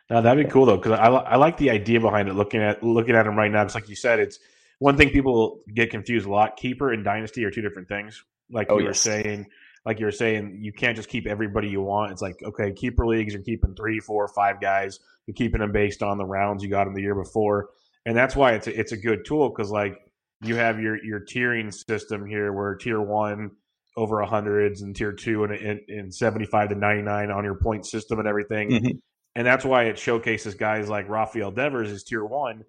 Now 0.10 0.22
that'd 0.22 0.46
be 0.46 0.50
cool 0.50 0.66
though 0.66 0.78
because 0.78 0.94
I, 0.94 1.08
I 1.08 1.36
like 1.36 1.58
the 1.58 1.72
idea 1.72 2.00
behind 2.00 2.30
it 2.30 2.34
looking 2.34 2.62
at 2.62 2.82
looking 2.82 3.16
at 3.16 3.24
them 3.24 3.36
right 3.36 3.52
now 3.52 3.64
because 3.64 3.76
like 3.76 3.90
you 3.90 3.96
said 3.96 4.20
it's 4.20 4.40
one 4.80 4.98
thing 4.98 5.10
people 5.10 5.62
get 5.74 5.90
confused 5.90 6.28
a 6.28 6.32
lot: 6.32 6.58
keeper 6.58 6.92
and 6.92 7.04
dynasty 7.04 7.44
are 7.46 7.52
two 7.52 7.62
different 7.62 7.88
things. 7.88 8.24
Like 8.52 8.68
oh, 8.70 8.78
you 8.78 8.86
yes. 8.86 8.90
were 8.90 9.12
saying, 9.12 9.48
like 9.86 10.00
you 10.00 10.06
were 10.06 10.12
saying, 10.12 10.60
you 10.62 10.72
can't 10.72 10.96
just 10.96 11.10
keep 11.10 11.28
everybody 11.28 11.70
you 11.70 11.82
want. 11.82 12.12
It's 12.12 12.22
like 12.22 12.36
okay, 12.44 12.74
keeper 12.74 13.06
leagues, 13.06 13.34
you're 13.34 13.44
keeping 13.44 13.76
three, 13.76 14.00
four, 14.00 14.28
five 14.30 14.62
guys. 14.62 15.00
You're 15.26 15.36
keeping 15.36 15.60
them 15.60 15.72
based 15.72 16.04
on 16.04 16.18
the 16.18 16.26
rounds 16.26 16.64
you 16.64 16.70
got 16.70 16.86
them 16.86 16.94
the 16.94 17.02
year 17.02 17.16
before, 17.16 17.70
and 18.06 18.16
that's 18.16 18.36
why 18.36 18.54
it's 18.54 18.68
a, 18.68 18.80
it's 18.80 18.92
a 18.92 18.98
good 18.98 19.26
tool 19.26 19.50
because 19.50 19.72
like 19.72 19.98
you 20.44 20.56
have 20.56 20.80
your 20.80 21.04
your 21.04 21.22
tiering 21.22 21.74
system 21.74 22.26
here 22.26 22.54
where 22.54 22.76
tier 22.76 23.02
one 23.02 23.52
over 23.98 24.20
a 24.20 24.28
hundreds 24.28 24.84
and 24.84 24.96
tier 24.96 25.12
two 25.12 25.44
and, 25.44 25.54
and, 25.54 25.80
and 25.90 26.14
75 26.14 26.70
to 26.70 26.76
99 26.76 27.32
on 27.32 27.44
your 27.44 27.56
point 27.56 27.84
system 27.84 28.20
and 28.20 28.28
everything. 28.28 28.70
Mm-hmm. 28.70 28.98
And 29.36 29.46
that's 29.46 29.66
why 29.66 29.86
it 29.86 29.98
showcases 29.98 30.54
guys 30.54 30.88
like 30.88 31.10
Rafael 31.10 31.50
Devers 31.50 31.92
is 31.92 32.04
tier 32.04 32.24
one 32.24 32.64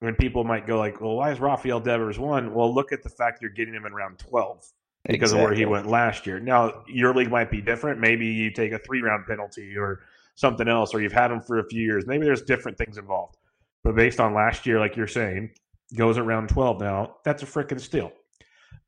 when 0.00 0.14
people 0.14 0.44
might 0.44 0.66
go 0.66 0.78
like, 0.78 1.00
well, 1.00 1.16
why 1.16 1.32
is 1.32 1.40
Rafael 1.40 1.80
Devers 1.80 2.18
one? 2.18 2.52
Well, 2.54 2.72
look 2.74 2.92
at 2.92 3.02
the 3.02 3.08
fact 3.08 3.40
you're 3.40 3.50
getting 3.50 3.74
him 3.74 3.86
in 3.86 3.92
round 3.92 4.18
12 4.18 4.64
because 5.06 5.30
exactly. 5.30 5.38
of 5.38 5.44
where 5.44 5.54
he 5.56 5.64
went 5.64 5.86
last 5.86 6.26
year. 6.26 6.40
Now, 6.40 6.84
your 6.88 7.14
league 7.14 7.30
might 7.30 7.50
be 7.50 7.60
different. 7.60 8.00
Maybe 8.00 8.26
you 8.26 8.50
take 8.50 8.72
a 8.72 8.78
three 8.78 9.00
round 9.00 9.26
penalty 9.26 9.76
or 9.76 10.00
something 10.34 10.68
else, 10.68 10.94
or 10.94 11.00
you've 11.00 11.12
had 11.12 11.30
him 11.30 11.40
for 11.40 11.58
a 11.58 11.68
few 11.68 11.82
years. 11.82 12.06
Maybe 12.06 12.24
there's 12.24 12.42
different 12.42 12.76
things 12.76 12.98
involved. 12.98 13.36
But 13.82 13.94
based 13.94 14.20
on 14.20 14.34
last 14.34 14.66
year, 14.66 14.78
like 14.80 14.96
you're 14.96 15.06
saying, 15.06 15.50
goes 15.96 16.18
at 16.18 16.24
round 16.24 16.48
12 16.48 16.80
now, 16.80 17.16
that's 17.24 17.42
a 17.42 17.46
freaking 17.46 17.80
steal. 17.80 18.12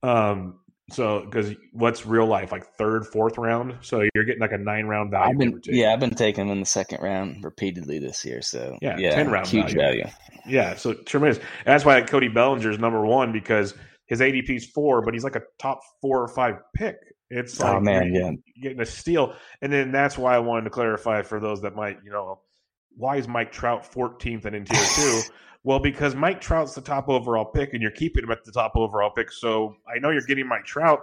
Um, 0.03 0.61
so, 0.91 1.21
because 1.21 1.55
what's 1.73 2.07
real 2.07 2.27
life 2.27 2.51
like 2.51 2.67
third, 2.77 3.07
fourth 3.07 3.37
round? 3.37 3.77
So 3.83 4.03
you're 4.15 4.25
getting 4.25 4.41
like 4.41 4.53
a 4.53 4.59
nine 4.59 4.87
round 4.87 5.11
value. 5.11 5.33
I've 5.33 5.39
been, 5.39 5.61
yeah, 5.65 5.93
I've 5.93 6.01
been 6.01 6.15
taking 6.15 6.47
them 6.47 6.53
in 6.53 6.61
the 6.61 6.67
second 6.67 7.03
round 7.03 7.45
repeatedly 7.45 7.99
this 7.99 8.25
year. 8.25 8.41
So 8.41 8.79
yeah, 8.81 8.97
yeah 8.99 9.15
ten 9.15 9.31
round 9.31 9.47
huge 9.47 9.75
value. 9.75 10.05
value. 10.05 10.07
Yeah, 10.47 10.77
so 10.77 10.95
tremendous. 10.95 11.39
And 11.39 11.67
that's 11.67 11.85
why 11.85 12.01
Cody 12.03 12.29
Bellinger 12.29 12.71
is 12.71 12.79
number 12.79 13.05
one 13.05 13.33
because 13.33 13.75
his 14.07 14.21
ADP 14.21 14.49
is 14.49 14.67
four, 14.67 15.03
but 15.03 15.13
he's 15.13 15.25
like 15.25 15.37
a 15.37 15.43
top 15.59 15.81
four 16.01 16.23
or 16.23 16.29
five 16.29 16.55
pick. 16.75 16.97
It's 17.31 17.61
oh, 17.61 17.65
like 17.65 17.77
oh 17.77 17.81
man, 17.81 18.15
yeah, 18.15 18.31
getting 18.63 18.81
a 18.81 18.87
steal. 18.87 19.35
And 19.61 19.71
then 19.71 19.93
that's 19.93 20.17
why 20.17 20.35
I 20.35 20.39
wanted 20.39 20.65
to 20.65 20.71
clarify 20.71 21.21
for 21.21 21.39
those 21.39 21.61
that 21.63 21.77
might, 21.77 21.99
you 22.03 22.11
know, 22.11 22.41
why 22.97 23.17
is 23.17 23.29
Mike 23.29 23.53
Trout 23.53 23.91
14th 23.93 24.47
and 24.47 24.57
in 24.57 24.65
tier 24.65 24.87
two? 24.95 25.21
Well, 25.65 25.79
because 25.79 26.15
Mike 26.15 26.41
Trout's 26.41 26.75
the 26.75 26.81
top 26.81 27.09
overall 27.09 27.45
pick, 27.45 27.73
and 27.73 27.83
you're 27.83 27.91
keeping 27.91 28.25
him 28.25 28.31
at 28.31 28.45
the 28.45 28.53
top 28.53 28.73
overall 28.77 29.11
pick. 29.11 29.31
So 29.33 29.77
I 29.93 29.99
know 29.99 30.11
you're 30.11 30.23
getting 30.23 30.47
Mike 30.47 30.65
Trout, 30.65 31.01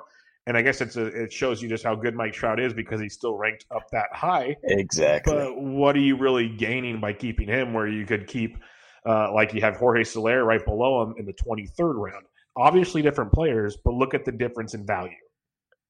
and 0.47 0.57
I 0.57 0.61
guess 0.61 0.81
it's 0.81 0.95
a, 0.95 1.05
it 1.05 1.33
shows 1.33 1.61
you 1.61 1.67
just 1.67 1.83
how 1.83 1.95
good 1.95 2.15
Mike 2.15 2.33
Trout 2.33 2.59
is 2.59 2.73
because 2.73 3.01
he's 3.01 3.13
still 3.13 3.35
ranked 3.35 3.65
up 3.71 3.89
that 3.91 4.07
high. 4.11 4.55
Exactly. 4.63 5.33
But 5.33 5.59
what 5.59 5.95
are 5.95 6.01
you 6.01 6.17
really 6.17 6.49
gaining 6.49 6.99
by 6.99 7.13
keeping 7.13 7.47
him? 7.47 7.73
Where 7.73 7.87
you 7.87 8.05
could 8.05 8.27
keep, 8.27 8.57
uh, 9.05 9.33
like 9.33 9.53
you 9.53 9.61
have 9.61 9.75
Jorge 9.75 10.03
Soler 10.03 10.43
right 10.43 10.63
below 10.63 11.03
him 11.03 11.15
in 11.17 11.25
the 11.25 11.33
23rd 11.33 11.95
round. 11.95 12.25
Obviously, 12.55 13.01
different 13.01 13.33
players, 13.33 13.77
but 13.83 13.93
look 13.93 14.13
at 14.13 14.23
the 14.23 14.31
difference 14.31 14.73
in 14.73 14.85
value. 14.85 15.11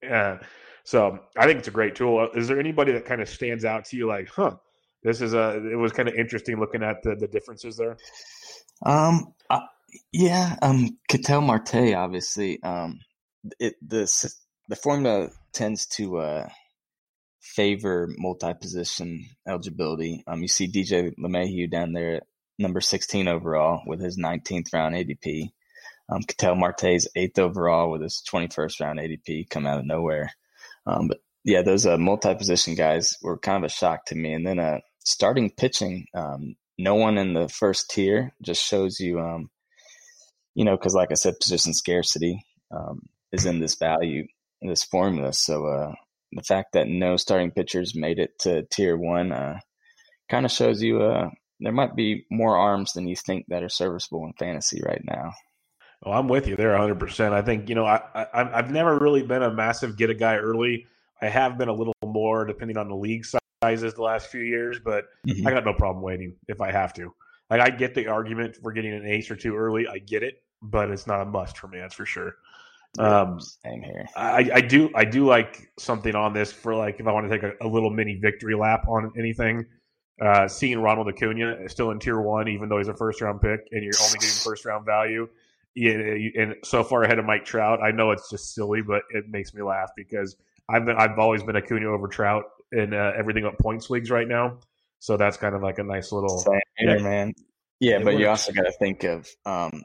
Uh, 0.10 0.38
so 0.84 1.20
I 1.38 1.46
think 1.46 1.60
it's 1.60 1.68
a 1.68 1.72
great 1.72 1.96
tool. 1.96 2.30
Is 2.34 2.48
there 2.48 2.60
anybody 2.60 2.92
that 2.94 3.06
kind 3.06 3.22
of 3.22 3.30
stands 3.30 3.66
out 3.66 3.86
to 3.86 3.98
you, 3.98 4.08
like, 4.08 4.30
huh? 4.30 4.56
This 5.04 5.22
is 5.22 5.36
a. 5.36 5.64
It 5.72 5.76
was 5.76 5.92
kind 5.92 6.10
of 6.10 6.16
interesting 6.16 6.60
looking 6.60 6.82
at 6.82 7.04
the 7.04 7.16
the 7.16 7.28
differences 7.28 7.78
there. 7.78 7.96
Um, 8.84 9.34
uh, 9.50 9.62
yeah, 10.12 10.56
um, 10.62 10.98
Ketel 11.08 11.42
Marte, 11.42 11.94
obviously, 11.96 12.62
um, 12.64 13.00
it 13.60 13.76
the 13.86 14.08
the 14.68 14.76
formula 14.76 15.30
tends 15.54 15.86
to 15.86 16.18
uh, 16.18 16.50
favor 17.42 18.10
multi-position 18.18 19.26
eligibility. 19.48 20.24
Um, 20.28 20.42
you 20.42 20.48
see 20.48 20.72
DJ 20.72 21.14
LeMahieu 21.20 21.70
down 21.70 21.94
there 21.94 22.16
at 22.18 22.24
number 22.58 22.82
16 22.82 23.28
overall 23.28 23.82
with 23.86 24.02
his 24.02 24.18
19th 24.18 24.74
round 24.74 24.96
ADP. 24.96 25.52
Um, 26.10 26.22
Ketel 26.24 26.56
Marte's 26.56 27.08
eighth 27.16 27.40
overall 27.40 27.92
with 27.92 28.02
his 28.02 28.24
21st 28.32 28.82
round 28.82 29.00
ADP 29.00 29.50
come 29.50 29.66
out 29.66 29.80
of 29.80 29.86
nowhere. 29.86 30.32
Um, 30.86 31.08
but 31.08 31.20
yeah, 31.44 31.62
those 31.62 31.86
uh, 31.86 31.98
multi-position 31.98 32.76
guys 32.76 33.18
were 33.22 33.38
kind 33.38 33.64
of 33.64 33.70
a 33.70 33.74
shock 33.74 34.06
to 34.06 34.16
me. 34.16 34.34
And 34.34 34.46
then 34.46 34.60
uh, 34.60 34.80
starting 35.04 35.52
pitching, 35.52 36.06
um, 36.14 36.56
no 36.78 36.96
one 36.96 37.18
in 37.18 37.34
the 37.34 37.48
first 37.48 37.90
tier 37.90 38.34
just 38.42 38.64
shows 38.64 39.00
you, 39.00 39.20
um, 39.20 39.50
you 40.54 40.66
know, 40.66 40.76
because 40.76 40.96
like 40.96 41.12
I 41.12 41.16
said, 41.16 41.40
position 41.40 41.74
scarcity 41.74 42.46
um, 42.72 43.02
is 43.32 43.46
in 43.46 43.60
this 43.60 43.76
value, 43.76 44.26
in 44.62 44.70
this 44.70 44.84
formula. 44.84 45.34
So 45.34 45.66
uh, 45.66 45.94
the 46.32 46.44
fact 46.44 46.74
that 46.74 46.88
no 46.88 47.18
starting 47.18 47.52
pitchers 47.52 47.96
made 47.96 48.20
it 48.20 48.38
to 48.40 48.64
tier 48.64 48.98
one 48.98 49.32
uh, 49.32 49.60
kind 50.30 50.46
of 50.46 50.52
shows 50.52 50.82
you 50.82 51.02
uh, 51.02 51.30
there 51.60 51.72
might 51.72 51.96
be 51.96 52.26
more 52.30 52.58
arms 52.58 52.94
than 52.94 53.08
you 53.08 53.16
think 53.16 53.46
that 53.48 53.64
are 53.64 53.70
serviceable 53.70 54.26
in 54.26 54.34
fantasy 54.34 54.82
right 54.86 55.02
now. 55.04 55.32
Oh, 56.04 56.12
I'm 56.12 56.28
with 56.28 56.48
you 56.48 56.56
there 56.56 56.78
100%. 56.78 57.32
I 57.32 57.42
think, 57.42 57.70
you 57.70 57.76
know, 57.76 57.86
I, 57.86 58.02
I, 58.14 58.60
I've 58.60 58.70
never 58.70 59.00
really 59.00 59.24
been 59.24 59.42
a 59.42 59.52
massive 59.52 59.98
get 59.98 60.10
a 60.10 60.14
guy 60.14 60.36
early. 60.36 60.88
I 61.22 61.28
have 61.28 61.58
been 61.58 61.70
a 61.70 61.74
little 61.74 61.96
more 62.04 62.46
depending 62.46 62.78
on 62.78 62.90
the 62.90 62.96
league 62.96 63.26
size 63.26 63.40
sizes 63.66 63.94
the 63.96 64.02
last 64.02 64.28
few 64.28 64.42
years, 64.42 64.80
but 64.84 65.06
mm-hmm. 65.28 65.48
I 65.48 65.52
got 65.52 65.66
no 65.66 65.74
problem 65.74 66.04
waiting 66.04 66.36
if 66.48 66.62
I 66.62 66.72
have 66.72 66.94
to. 66.94 67.14
Like 67.50 67.62
I 67.62 67.70
get 67.70 67.96
the 67.96 68.08
argument 68.08 68.58
for 68.62 68.72
getting 68.72 68.94
an 68.94 69.06
ace 69.06 69.30
or 69.30 69.36
two 69.36 69.56
early. 69.56 69.88
I 69.88 70.00
get 70.00 70.24
it, 70.24 70.44
but 70.62 70.90
it's 70.92 71.08
not 71.08 71.22
a 71.22 71.26
must 71.26 71.58
for 71.58 71.68
me. 71.68 71.80
That's 71.80 71.96
for 71.96 72.06
sure. 72.06 72.36
Um, 72.98 73.40
Same 73.40 73.82
here. 73.82 74.06
I, 74.16 74.50
I 74.54 74.62
do 74.62 74.90
I 74.96 75.06
do 75.06 75.26
like 75.28 75.70
something 75.78 76.16
on 76.16 76.34
this 76.34 76.52
for 76.52 76.76
like 76.76 77.00
if 77.00 77.08
I 77.08 77.12
want 77.12 77.30
to 77.30 77.38
take 77.38 77.44
a, 77.44 77.66
a 77.66 77.68
little 77.68 77.90
mini 77.90 78.16
victory 78.16 78.56
lap 78.56 78.88
on 78.88 79.12
anything. 79.18 79.66
Uh, 80.22 80.48
seeing 80.48 80.80
Ronald 80.80 81.10
Acuna 81.10 81.68
still 81.68 81.92
in 81.92 82.00
tier 82.00 82.22
one, 82.22 82.48
even 82.48 82.70
though 82.70 82.78
he's 82.78 82.88
a 82.88 82.96
first 82.96 83.20
round 83.22 83.42
pick, 83.42 83.60
and 83.72 83.84
you're 83.84 83.94
only 84.02 84.18
getting 84.18 84.36
first 84.44 84.64
round 84.64 84.86
value, 84.86 85.28
and 85.76 86.56
so 86.64 86.86
far 86.86 87.04
ahead 87.04 87.20
of 87.20 87.26
Mike 87.26 87.44
Trout. 87.44 87.84
I 87.84 87.92
know 87.92 88.12
it's 88.12 88.30
just 88.30 88.56
silly, 88.56 88.82
but 88.82 89.04
it 89.10 89.26
makes 89.28 89.54
me 89.54 89.62
laugh 89.62 89.90
because 89.98 90.38
I've 90.70 90.86
been 90.86 90.96
I've 90.96 91.20
always 91.20 91.44
been 91.44 91.58
Acuna 91.58 91.88
over 91.92 92.08
Trout 92.08 92.46
in 92.76 92.94
uh, 92.94 93.14
everything 93.18 93.46
up 93.46 93.58
points 93.60 93.90
leagues 93.90 94.12
right 94.12 94.28
now. 94.28 94.60
So 95.00 95.18
that's 95.18 95.38
kind 95.38 95.56
of 95.56 95.62
like 95.62 95.80
a 95.80 95.84
nice 95.84 96.12
little 96.12 96.40
Same 96.40 96.60
yeah, 96.80 96.98
man. 96.98 97.34
Yeah, 97.80 97.98
but 97.98 98.06
works. 98.06 98.20
you 98.20 98.28
also 98.30 98.54
got 98.54 98.64
to 98.64 98.72
think 98.72 99.04
of, 99.04 99.28
um, 99.46 99.84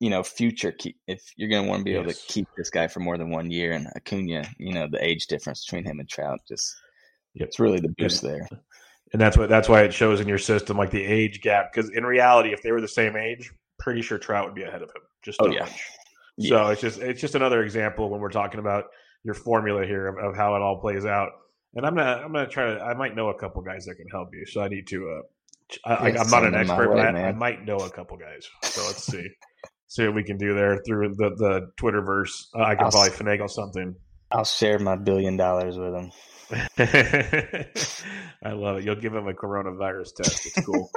you 0.00 0.10
know, 0.10 0.22
future 0.22 0.72
keep. 0.72 0.96
If 1.06 1.22
you're 1.36 1.48
going 1.48 1.64
to 1.64 1.68
want 1.68 1.80
to 1.80 1.84
be 1.84 1.90
yes. 1.90 2.02
able 2.02 2.12
to 2.12 2.18
keep 2.28 2.48
this 2.56 2.70
guy 2.70 2.86
for 2.86 3.00
more 3.00 3.18
than 3.18 3.30
one 3.30 3.50
year, 3.50 3.72
and 3.72 3.88
Acuna, 3.96 4.44
you 4.58 4.72
know, 4.72 4.88
the 4.90 5.04
age 5.04 5.26
difference 5.26 5.64
between 5.64 5.84
him 5.84 5.98
and 6.00 6.08
Trout 6.08 6.40
just 6.48 6.74
yep. 7.34 7.48
it's 7.48 7.58
really 7.58 7.80
the 7.80 7.94
boost 7.98 8.22
there. 8.22 8.48
And 9.12 9.20
that's 9.20 9.36
what 9.36 9.48
that's 9.48 9.68
why 9.68 9.82
it 9.82 9.94
shows 9.94 10.20
in 10.20 10.28
your 10.28 10.38
system 10.38 10.76
like 10.76 10.90
the 10.90 11.04
age 11.04 11.40
gap 11.40 11.72
because 11.72 11.90
in 11.90 12.04
reality, 12.04 12.52
if 12.52 12.62
they 12.62 12.72
were 12.72 12.80
the 12.80 12.88
same 12.88 13.16
age, 13.16 13.52
pretty 13.78 14.02
sure 14.02 14.18
Trout 14.18 14.46
would 14.46 14.54
be 14.54 14.62
ahead 14.62 14.82
of 14.82 14.90
him. 14.90 15.02
Just 15.22 15.40
oh, 15.40 15.50
yeah. 15.50 15.68
yeah. 16.36 16.48
So 16.48 16.66
it's 16.68 16.80
just 16.80 17.00
it's 17.00 17.20
just 17.20 17.34
another 17.34 17.62
example 17.62 18.10
when 18.10 18.20
we're 18.20 18.30
talking 18.30 18.60
about 18.60 18.84
your 19.24 19.34
formula 19.34 19.84
here 19.84 20.08
of, 20.08 20.16
of 20.18 20.36
how 20.36 20.54
it 20.56 20.62
all 20.62 20.80
plays 20.80 21.04
out. 21.04 21.30
And 21.74 21.86
I'm 21.86 21.94
gonna 21.94 22.22
I'm 22.24 22.32
gonna 22.32 22.48
try 22.48 22.74
to. 22.74 22.80
I 22.80 22.94
might 22.94 23.14
know 23.14 23.28
a 23.28 23.38
couple 23.38 23.62
guys 23.62 23.84
that 23.86 23.96
can 23.96 24.08
help 24.10 24.28
you, 24.32 24.46
so 24.46 24.62
I 24.62 24.68
need 24.68 24.86
to. 24.88 25.08
Uh, 25.10 25.22
I, 25.84 26.08
am 26.10 26.30
not 26.30 26.46
an 26.46 26.54
expert, 26.54 26.88
way, 26.88 27.02
but 27.02 27.14
I, 27.14 27.28
I, 27.28 27.32
might 27.32 27.64
know 27.64 27.76
a 27.76 27.90
couple 27.90 28.16
guys. 28.16 28.48
So 28.62 28.82
let's 28.86 29.04
see, 29.04 29.26
see 29.86 30.06
what 30.06 30.14
we 30.14 30.24
can 30.24 30.38
do 30.38 30.54
there 30.54 30.80
through 30.86 31.14
the 31.16 31.30
the 31.36 31.70
Twitterverse. 31.80 32.46
Uh, 32.54 32.62
I 32.62 32.74
can 32.74 32.84
I'll, 32.86 32.90
probably 32.90 33.10
finagle 33.10 33.50
something. 33.50 33.94
I'll 34.30 34.44
share 34.44 34.78
my 34.78 34.96
billion 34.96 35.36
dollars 35.36 35.76
with 35.76 35.92
them. 35.92 36.10
I 38.42 38.52
love 38.52 38.78
it. 38.78 38.84
You'll 38.84 38.96
give 38.96 39.14
him 39.14 39.28
a 39.28 39.34
coronavirus 39.34 40.14
test. 40.16 40.46
It's 40.46 40.66
cool. 40.66 40.90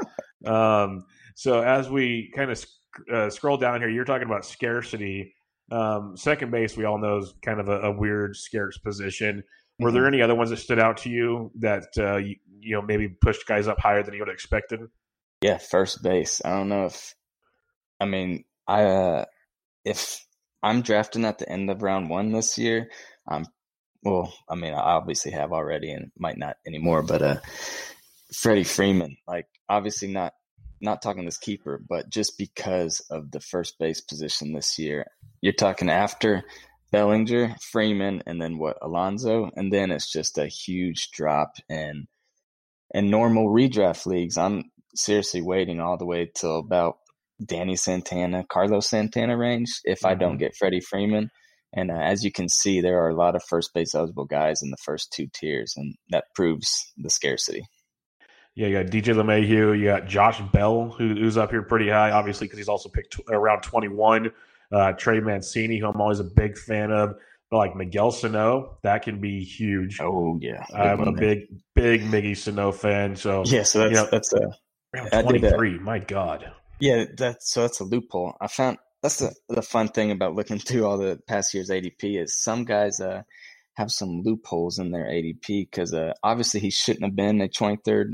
um, 0.45 1.05
so 1.35 1.61
as 1.61 1.89
we 1.89 2.31
kind 2.35 2.51
of 2.51 2.57
sc- 2.57 2.69
uh, 3.11 3.29
scroll 3.29 3.57
down 3.57 3.81
here, 3.81 3.89
you're 3.89 4.05
talking 4.05 4.27
about 4.27 4.45
scarcity. 4.45 5.33
Um, 5.71 6.15
second 6.15 6.51
base, 6.51 6.75
we 6.77 6.85
all 6.85 6.97
know 6.97 7.17
is 7.17 7.33
kind 7.43 7.59
of 7.59 7.67
a, 7.67 7.79
a 7.81 7.91
weird, 7.91 8.35
scarce 8.35 8.77
position. 8.77 9.43
Were 9.81 9.87
mm-hmm. 9.89 9.95
there 9.95 10.07
any 10.07 10.21
other 10.21 10.35
ones 10.35 10.51
that 10.51 10.57
stood 10.57 10.77
out 10.77 10.97
to 10.97 11.09
you 11.09 11.51
that 11.55 11.87
uh, 11.97 12.17
you, 12.17 12.35
you, 12.59 12.75
know 12.75 12.83
maybe 12.83 13.07
pushed 13.09 13.47
guys 13.47 13.67
up 13.67 13.79
higher 13.79 14.03
than 14.03 14.13
you 14.13 14.19
would 14.19 14.27
have 14.27 14.35
expected? 14.35 14.81
Yeah, 15.41 15.57
first 15.57 16.03
base. 16.03 16.39
I 16.45 16.51
don't 16.51 16.69
know 16.69 16.85
if 16.85 17.15
I 17.99 18.05
mean 18.05 18.45
I 18.67 18.83
uh, 18.83 19.25
if 19.83 20.23
I'm 20.61 20.83
drafting 20.83 21.25
at 21.25 21.39
the 21.39 21.51
end 21.51 21.71
of 21.71 21.81
round 21.81 22.11
one 22.11 22.31
this 22.31 22.59
year, 22.59 22.91
I'm 23.27 23.45
well. 24.03 24.31
I 24.47 24.53
mean, 24.53 24.73
I 24.73 24.77
obviously 24.77 25.31
have 25.31 25.51
already 25.51 25.91
and 25.91 26.11
might 26.15 26.37
not 26.37 26.57
anymore, 26.67 27.01
but 27.01 27.23
uh, 27.23 27.39
Freddie 28.35 28.63
Freeman, 28.63 29.17
like 29.27 29.47
obviously 29.67 30.09
not 30.09 30.33
not 30.79 31.01
talking 31.01 31.25
this 31.25 31.39
keeper, 31.39 31.81
but 31.89 32.11
just 32.11 32.37
because 32.37 32.99
of 33.09 33.31
the 33.31 33.39
first 33.39 33.79
base 33.79 34.01
position 34.01 34.53
this 34.53 34.77
year, 34.77 35.07
you're 35.41 35.53
talking 35.53 35.89
after 35.89 36.43
Bellinger, 36.91 37.55
Freeman, 37.71 38.23
and 38.25 38.41
then 38.41 38.57
what 38.57 38.77
Alonso, 38.81 39.49
and 39.55 39.71
then 39.71 39.91
it's 39.91 40.11
just 40.11 40.37
a 40.37 40.47
huge 40.47 41.09
drop 41.11 41.53
in 41.69 42.07
in 42.93 43.09
normal 43.09 43.47
redraft 43.47 44.05
leagues. 44.05 44.37
I'm 44.37 44.65
seriously 44.95 45.41
waiting 45.41 45.79
all 45.79 45.97
the 45.97 46.05
way 46.05 46.29
till 46.35 46.59
about 46.59 46.97
Danny 47.43 47.75
Santana, 47.75 48.45
Carlos 48.49 48.89
Santana 48.89 49.37
range 49.37 49.69
if. 49.83 50.05
I 50.05 50.15
don't 50.15 50.31
mm-hmm. 50.31 50.39
get 50.39 50.55
Freddie 50.57 50.81
Freeman. 50.81 51.29
And 51.73 51.89
uh, 51.89 51.95
as 51.95 52.23
you 52.23 52.31
can 52.31 52.49
see, 52.49 52.81
there 52.81 53.01
are 53.03 53.09
a 53.09 53.15
lot 53.15 53.35
of 53.35 53.43
first 53.47 53.73
base 53.73 53.95
eligible 53.95 54.25
guys 54.25 54.61
in 54.61 54.71
the 54.71 54.77
first 54.83 55.13
two 55.13 55.27
tiers, 55.33 55.73
and 55.77 55.95
that 56.09 56.25
proves 56.35 56.69
the 56.97 57.09
scarcity. 57.09 57.63
Yeah, 58.55 58.67
you 58.67 58.83
got 58.83 58.91
DJ 58.91 59.15
LeMahieu. 59.15 59.79
You 59.79 59.85
got 59.85 60.07
Josh 60.07 60.41
Bell, 60.51 60.93
who, 60.97 61.15
who's 61.15 61.37
up 61.37 61.51
here 61.51 61.61
pretty 61.61 61.89
high, 61.89 62.11
obviously, 62.11 62.45
because 62.45 62.57
he's 62.57 62.67
also 62.67 62.89
picked 62.89 63.13
t- 63.13 63.23
around 63.29 63.61
21. 63.61 64.31
Uh, 64.71 64.93
Trey 64.93 65.19
Mancini, 65.19 65.77
who 65.77 65.87
I'm 65.87 65.99
always 65.99 66.19
a 66.19 66.25
big 66.25 66.57
fan 66.57 66.91
of. 66.91 67.15
But 67.49 67.57
like 67.57 67.75
Miguel 67.75 68.11
Sano, 68.11 68.77
that 68.83 69.03
can 69.03 69.19
be 69.19 69.43
huge. 69.43 69.99
Oh, 69.99 70.39
yeah. 70.41 70.63
I'm 70.73 71.01
a 71.01 71.11
big, 71.11 71.47
big 71.75 72.03
Miggy 72.03 72.37
Sano 72.37 72.71
fan. 72.71 73.17
So, 73.17 73.43
yeah, 73.45 73.63
so 73.63 73.79
that's, 73.79 73.91
you 73.91 73.97
know, 73.97 74.07
that's 74.09 74.33
a. 74.33 74.51
Around 74.93 75.23
23, 75.23 75.79
my 75.79 75.99
God. 75.99 76.51
Yeah, 76.79 77.05
that's 77.15 77.51
so 77.51 77.61
that's 77.61 77.79
a 77.79 77.83
loophole. 77.85 78.35
I 78.41 78.47
found 78.47 78.77
that's 79.01 79.19
the, 79.19 79.33
the 79.47 79.61
fun 79.61 79.87
thing 79.89 80.11
about 80.11 80.35
looking 80.35 80.59
through 80.59 80.85
all 80.85 80.97
the 80.97 81.19
past 81.27 81.53
year's 81.53 81.69
ADP 81.69 82.21
is 82.21 82.41
some 82.41 82.65
guys 82.65 82.99
uh, 82.99 83.23
have 83.75 83.91
some 83.91 84.21
loopholes 84.23 84.79
in 84.79 84.91
their 84.91 85.05
ADP 85.05 85.69
because 85.69 85.93
uh, 85.93 86.13
obviously 86.23 86.59
he 86.59 86.71
shouldn't 86.71 87.05
have 87.05 87.15
been 87.15 87.41
a 87.41 87.47
23rd 87.47 88.13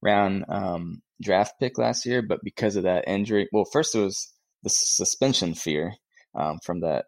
round 0.00 0.44
um, 0.48 1.02
draft 1.20 1.58
pick 1.60 1.78
last 1.78 2.06
year, 2.06 2.22
but 2.22 2.40
because 2.42 2.76
of 2.76 2.84
that 2.84 3.08
injury, 3.08 3.48
well, 3.52 3.64
first 3.64 3.94
it 3.94 4.00
was 4.00 4.31
the 4.62 4.70
suspension 4.70 5.54
fear 5.54 5.94
um, 6.34 6.58
from 6.64 6.80
that 6.80 7.06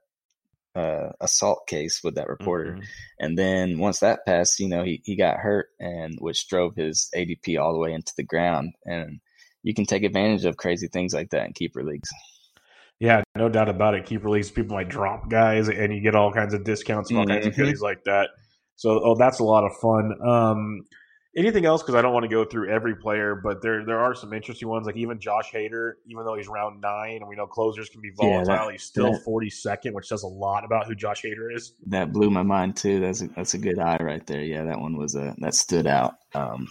uh, 0.74 1.11
assault 1.20 1.66
case 1.66 2.00
with 2.02 2.16
that 2.16 2.28
reporter, 2.28 2.72
mm-hmm. 2.72 2.82
and 3.20 3.38
then 3.38 3.78
once 3.78 4.00
that 4.00 4.26
passed, 4.26 4.59
you 4.59 4.68
know, 4.68 4.82
he 4.82 5.00
he 5.05 5.16
got 5.16 5.36
hurt, 5.36 5.68
and 5.78 6.18
which 6.20 6.48
drove 6.48 6.74
his 6.74 7.11
ADP 7.14 7.61
all 7.61 7.72
the 7.72 7.78
way 7.78 7.92
into 7.92 8.12
the 8.16 8.24
ground, 8.24 8.74
and 8.84 9.20
you 9.62 9.74
can 9.74 9.86
take 9.86 10.02
advantage 10.02 10.44
of 10.44 10.57
crazy 10.57 10.88
things 10.88 11.14
like 11.14 11.30
that 11.30 11.46
in 11.46 11.52
keeper 11.52 11.82
leagues. 11.82 12.09
Yeah, 13.00 13.22
no 13.36 13.48
doubt 13.48 13.68
about 13.68 13.94
it. 13.94 14.07
Keeper 14.07 14.30
leagues, 14.30 14.50
people 14.50 14.76
might 14.76 14.88
drop 14.88 15.28
guys, 15.28 15.68
and 15.68 15.92
you 15.92 16.00
get 16.00 16.14
all 16.14 16.32
kinds 16.32 16.55
of 16.55 16.64
discounts 16.64 17.11
and 17.11 17.18
all 17.18 17.24
mm-hmm. 17.24 17.34
kinds 17.34 17.46
of 17.46 17.52
mm-hmm. 17.52 17.62
goodies 17.62 17.82
like 17.82 18.05
that. 18.05 18.30
So, 18.76 19.00
oh, 19.05 19.16
that's 19.16 19.38
a 19.38 19.44
lot 19.44 19.64
of 19.64 19.76
fun. 19.76 20.12
Um, 20.26 20.80
anything 21.37 21.64
else? 21.64 21.82
Because 21.82 21.95
I 21.95 22.03
don't 22.03 22.12
want 22.12 22.24
to 22.24 22.28
go 22.28 22.45
through 22.45 22.70
every 22.70 22.97
player, 22.97 23.35
but 23.35 23.62
there 23.62 23.85
there 23.85 24.01
are 24.01 24.14
some 24.14 24.32
interesting 24.32 24.68
ones. 24.68 24.87
Like 24.87 24.97
even 24.97 25.20
Josh 25.20 25.51
Hader, 25.53 25.95
even 26.07 26.24
though 26.24 26.35
he's 26.37 26.49
round 26.49 26.80
nine, 26.80 27.16
and 27.16 27.28
we 27.28 27.37
know 27.37 27.47
closers 27.47 27.89
can 27.89 28.01
be 28.01 28.11
volatile, 28.16 28.55
yeah, 28.55 28.64
that, 28.64 28.72
he's 28.72 28.82
still 28.82 29.18
forty 29.20 29.51
second, 29.51 29.95
which 29.95 30.07
says 30.07 30.22
a 30.22 30.28
lot 30.28 30.64
about 30.64 30.87
who 30.87 30.95
Josh 30.95 31.22
Hader 31.22 31.55
is. 31.55 31.72
That 31.87 32.12
blew 32.12 32.30
my 32.30 32.43
mind 32.43 32.76
too. 32.76 33.01
That's 33.01 33.22
a, 33.22 33.28
that's 33.28 33.55
a 33.55 33.59
good 33.59 33.78
eye 33.78 33.99
right 34.01 34.26
there. 34.26 34.43
Yeah, 34.43 34.64
that 34.64 34.80
one 34.80 34.97
was 34.97 35.14
a 35.14 35.35
that 35.39 35.55
stood 35.55 35.87
out. 35.87 36.14
Um, 36.35 36.68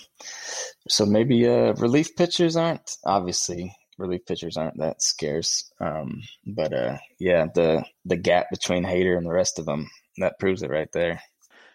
so 0.88 1.06
maybe 1.06 1.48
uh, 1.48 1.74
relief 1.74 2.16
pitchers 2.16 2.56
aren't 2.56 2.98
obviously 3.06 3.76
relief 3.98 4.26
pitchers 4.26 4.58
aren't 4.58 4.78
that 4.78 5.02
scarce. 5.02 5.72
Um, 5.80 6.22
but 6.46 6.74
uh, 6.74 6.98
yeah, 7.20 7.48
the 7.54 7.86
the 8.06 8.18
gap 8.18 8.48
between 8.52 8.84
Hader 8.84 9.18
and 9.18 9.26
the 9.26 9.34
rest 9.34 9.60
of 9.60 9.66
them 9.66 9.90
that 10.18 10.40
proves 10.40 10.64
it 10.64 10.70
right 10.70 10.92
there. 10.92 11.22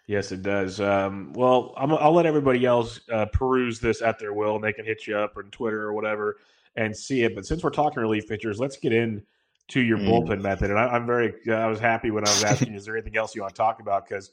Yes, 0.09 0.32
it 0.32 0.42
does. 0.42 0.80
Um, 0.80 1.34
well, 1.34 1.74
i 1.76 1.84
will 1.84 2.14
let 2.14 2.24
everybody 2.24 2.64
else 2.64 2.98
uh, 3.12 3.26
peruse 3.26 3.78
this 3.78 4.00
at 4.00 4.18
their 4.18 4.32
will, 4.32 4.54
and 4.54 4.64
they 4.64 4.72
can 4.72 4.86
hit 4.86 5.06
you 5.06 5.16
up 5.16 5.36
on 5.36 5.50
Twitter 5.50 5.82
or 5.82 5.92
whatever 5.92 6.38
and 6.76 6.96
see 6.96 7.24
it. 7.24 7.34
But 7.34 7.44
since 7.44 7.62
we're 7.62 7.70
talking 7.70 8.00
relief 8.00 8.26
pitchers, 8.26 8.59
let's 8.59 8.78
get 8.78 8.94
in 8.94 9.22
to 9.68 9.80
your 9.82 9.98
mm. 9.98 10.09
bullpen 10.09 10.40
method. 10.40 10.70
And 10.70 10.78
I, 10.78 10.96
am 10.96 11.06
very, 11.06 11.34
uh, 11.46 11.52
I 11.52 11.66
was 11.66 11.78
happy 11.78 12.11
when 12.11 12.26
I 12.26 12.30
was 12.30 12.42
asking, 12.42 12.74
is 12.74 12.86
there 12.86 12.96
anything 12.96 13.18
else 13.18 13.34
you 13.34 13.42
want 13.42 13.54
to 13.54 13.59
talk 13.59 13.80
about? 13.80 14.09
Because 14.09 14.30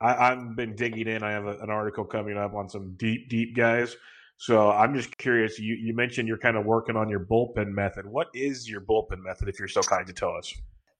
I've 0.00 0.54
been 0.54 0.76
digging 0.76 1.08
in. 1.08 1.24
I 1.24 1.32
have 1.32 1.46
a, 1.46 1.58
an 1.58 1.70
article 1.70 2.04
coming 2.04 2.38
up 2.38 2.54
on 2.54 2.68
some 2.68 2.94
deep, 2.96 3.28
deep 3.28 3.56
guys. 3.56 3.96
So 4.36 4.70
I'm 4.70 4.94
just 4.94 5.18
curious. 5.18 5.58
You, 5.58 5.74
you 5.74 5.92
mentioned 5.92 6.28
you're 6.28 6.38
kind 6.38 6.56
of 6.56 6.64
working 6.66 6.94
on 6.94 7.08
your 7.08 7.20
bullpen 7.20 7.72
method. 7.72 8.06
What 8.06 8.28
is 8.32 8.70
your 8.70 8.80
bullpen 8.80 9.24
method, 9.24 9.48
if 9.48 9.58
you're 9.58 9.66
so 9.66 9.80
kind 9.80 10.06
to 10.06 10.12
tell 10.12 10.36
us? 10.36 10.54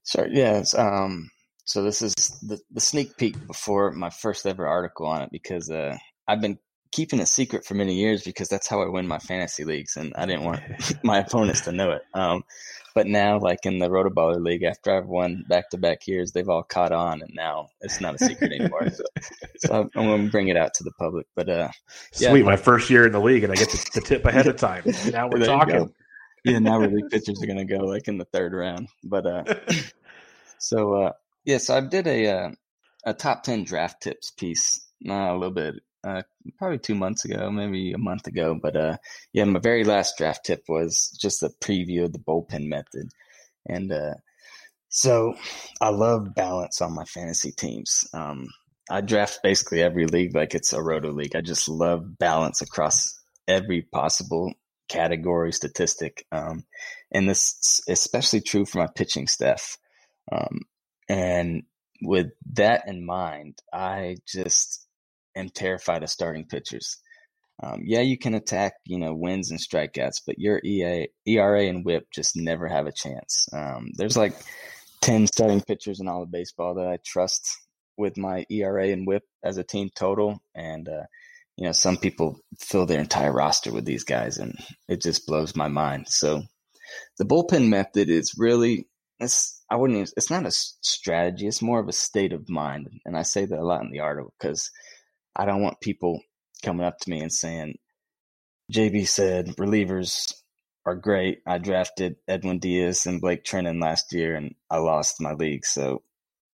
Sure. 0.04 0.26
Yes. 0.26 0.74
Um, 0.74 1.30
so 1.66 1.82
this 1.82 2.00
is 2.00 2.14
the, 2.42 2.58
the 2.70 2.80
sneak 2.80 3.16
peek 3.16 3.46
before 3.46 3.90
my 3.90 4.10
first 4.10 4.46
ever 4.46 4.66
article 4.66 5.06
on 5.06 5.22
it 5.22 5.30
because 5.30 5.68
uh, 5.68 5.96
I've 6.26 6.40
been 6.40 6.58
keeping 6.92 7.18
it 7.18 7.26
secret 7.26 7.64
for 7.64 7.74
many 7.74 7.94
years 7.94 8.22
because 8.22 8.48
that's 8.48 8.68
how 8.68 8.80
I 8.80 8.88
win 8.88 9.06
my 9.06 9.18
fantasy 9.18 9.64
leagues, 9.64 9.96
and 9.96 10.14
I 10.16 10.26
didn't 10.26 10.44
want 10.44 10.62
my 11.02 11.18
opponents 11.18 11.62
to 11.62 11.72
know 11.72 11.90
it. 11.90 12.02
Um, 12.14 12.44
but 12.94 13.06
now, 13.06 13.38
like 13.38 13.66
in 13.66 13.78
the 13.78 13.88
Rotoballer 13.88 14.42
League, 14.42 14.62
after 14.62 14.96
I've 14.96 15.06
won 15.06 15.44
back 15.46 15.68
to 15.70 15.76
back 15.76 16.06
years, 16.06 16.32
they've 16.32 16.48
all 16.48 16.62
caught 16.62 16.92
on, 16.92 17.20
and 17.20 17.32
now 17.34 17.68
it's 17.82 18.00
not 18.00 18.14
a 18.14 18.18
secret 18.18 18.52
anymore. 18.52 18.88
so, 18.88 19.04
so, 19.58 19.90
I'm, 19.94 20.06
going 20.06 20.24
to 20.24 20.30
bring 20.30 20.48
it 20.48 20.56
out 20.56 20.72
to 20.74 20.84
the 20.84 20.92
public. 20.92 21.26
But 21.34 21.50
uh, 21.50 21.68
yeah, 22.16 22.30
sweet, 22.30 22.44
my 22.44 22.56
first 22.56 22.88
year 22.88 23.04
in 23.04 23.12
the 23.12 23.20
league, 23.20 23.44
and 23.44 23.52
I 23.52 23.56
get 23.56 23.70
the, 23.70 23.90
the 23.94 24.00
tip 24.00 24.24
ahead 24.24 24.46
of 24.46 24.56
time. 24.56 24.84
Now 25.10 25.28
we're 25.28 25.44
talking. 25.44 25.92
Yeah, 26.44 26.60
now 26.60 26.78
relief 26.78 27.10
pitchers 27.10 27.42
are 27.42 27.46
going 27.46 27.58
to 27.58 27.64
go 27.64 27.84
like 27.84 28.06
in 28.06 28.18
the 28.18 28.24
third 28.24 28.54
round. 28.54 28.88
But 29.02 29.26
uh, 29.26 29.44
so 30.58 30.94
uh, 30.94 31.12
yeah, 31.46 31.58
so 31.58 31.76
I 31.76 31.80
did 31.80 32.06
a 32.08 32.28
uh, 32.28 32.50
a 33.06 33.14
top 33.14 33.44
ten 33.44 33.64
draft 33.64 34.02
tips 34.02 34.32
piece 34.32 34.84
uh, 35.08 35.12
a 35.12 35.34
little 35.34 35.52
bit, 35.52 35.76
uh, 36.04 36.22
probably 36.58 36.78
two 36.78 36.96
months 36.96 37.24
ago, 37.24 37.50
maybe 37.50 37.92
a 37.92 37.98
month 37.98 38.26
ago. 38.26 38.58
But 38.60 38.76
uh, 38.76 38.96
yeah, 39.32 39.44
my 39.44 39.60
very 39.60 39.84
last 39.84 40.18
draft 40.18 40.44
tip 40.44 40.64
was 40.68 41.16
just 41.20 41.44
a 41.44 41.50
preview 41.62 42.04
of 42.04 42.12
the 42.12 42.18
bullpen 42.18 42.66
method, 42.66 43.08
and 43.64 43.92
uh, 43.92 44.14
so 44.88 45.34
I 45.80 45.90
love 45.90 46.34
balance 46.34 46.82
on 46.82 46.94
my 46.94 47.04
fantasy 47.04 47.52
teams. 47.52 48.08
Um, 48.12 48.48
I 48.90 49.00
draft 49.00 49.40
basically 49.42 49.82
every 49.82 50.06
league 50.06 50.34
like 50.34 50.54
it's 50.54 50.72
a 50.72 50.82
roto 50.82 51.12
league. 51.12 51.36
I 51.36 51.42
just 51.42 51.68
love 51.68 52.18
balance 52.18 52.60
across 52.60 53.20
every 53.46 53.82
possible 53.82 54.52
category 54.88 55.52
statistic, 55.52 56.26
um, 56.32 56.64
and 57.12 57.28
this 57.28 57.56
is 57.62 57.84
especially 57.88 58.40
true 58.40 58.64
for 58.64 58.78
my 58.78 58.88
pitching 58.92 59.28
staff. 59.28 59.78
Um, 60.32 60.62
and 61.08 61.62
with 62.02 62.28
that 62.52 62.88
in 62.88 63.04
mind, 63.04 63.58
I 63.72 64.16
just 64.26 64.86
am 65.34 65.48
terrified 65.48 66.02
of 66.02 66.10
starting 66.10 66.46
pitchers. 66.46 66.98
Um, 67.62 67.82
yeah, 67.84 68.00
you 68.00 68.18
can 68.18 68.34
attack, 68.34 68.74
you 68.84 68.98
know, 68.98 69.14
wins 69.14 69.50
and 69.50 69.60
strikeouts, 69.60 70.22
but 70.26 70.38
your 70.38 70.60
EA, 70.62 71.08
ERA 71.26 71.64
and 71.64 71.84
WHIP 71.84 72.06
just 72.12 72.36
never 72.36 72.68
have 72.68 72.86
a 72.86 72.92
chance. 72.92 73.48
Um, 73.52 73.90
there's 73.94 74.16
like 74.16 74.34
ten 75.00 75.26
starting 75.26 75.62
pitchers 75.62 76.00
in 76.00 76.08
all 76.08 76.22
of 76.22 76.30
baseball 76.30 76.74
that 76.74 76.86
I 76.86 76.98
trust 77.04 77.48
with 77.96 78.18
my 78.18 78.44
ERA 78.50 78.88
and 78.88 79.06
WHIP 79.06 79.22
as 79.42 79.56
a 79.56 79.64
team 79.64 79.88
total, 79.94 80.42
and 80.54 80.86
uh, 80.88 81.04
you 81.56 81.64
know, 81.64 81.72
some 81.72 81.96
people 81.96 82.38
fill 82.58 82.84
their 82.84 83.00
entire 83.00 83.32
roster 83.32 83.72
with 83.72 83.86
these 83.86 84.04
guys, 84.04 84.36
and 84.36 84.58
it 84.86 85.00
just 85.00 85.26
blows 85.26 85.56
my 85.56 85.68
mind. 85.68 86.08
So, 86.08 86.42
the 87.18 87.24
bullpen 87.24 87.68
method 87.68 88.10
is 88.10 88.34
really 88.36 88.86
it's 89.18 89.55
I 89.70 89.76
wouldn't. 89.76 89.98
Even, 89.98 90.12
it's 90.16 90.30
not 90.30 90.46
a 90.46 90.50
strategy. 90.50 91.46
It's 91.46 91.62
more 91.62 91.80
of 91.80 91.88
a 91.88 91.92
state 91.92 92.32
of 92.32 92.48
mind, 92.48 92.88
and 93.04 93.16
I 93.16 93.22
say 93.22 93.44
that 93.44 93.58
a 93.58 93.64
lot 93.64 93.82
in 93.82 93.90
the 93.90 94.00
article 94.00 94.32
because 94.38 94.70
I 95.34 95.44
don't 95.44 95.62
want 95.62 95.80
people 95.80 96.20
coming 96.62 96.86
up 96.86 96.98
to 97.00 97.10
me 97.10 97.20
and 97.20 97.32
saying, 97.32 97.78
"JB 98.72 99.08
said 99.08 99.56
relievers 99.56 100.32
are 100.84 100.94
great. 100.94 101.42
I 101.46 101.58
drafted 101.58 102.16
Edwin 102.28 102.60
Diaz 102.60 103.06
and 103.06 103.20
Blake 103.20 103.44
Treinen 103.44 103.82
last 103.82 104.12
year, 104.12 104.36
and 104.36 104.54
I 104.70 104.78
lost 104.78 105.20
my 105.20 105.32
league." 105.32 105.66
So 105.66 106.02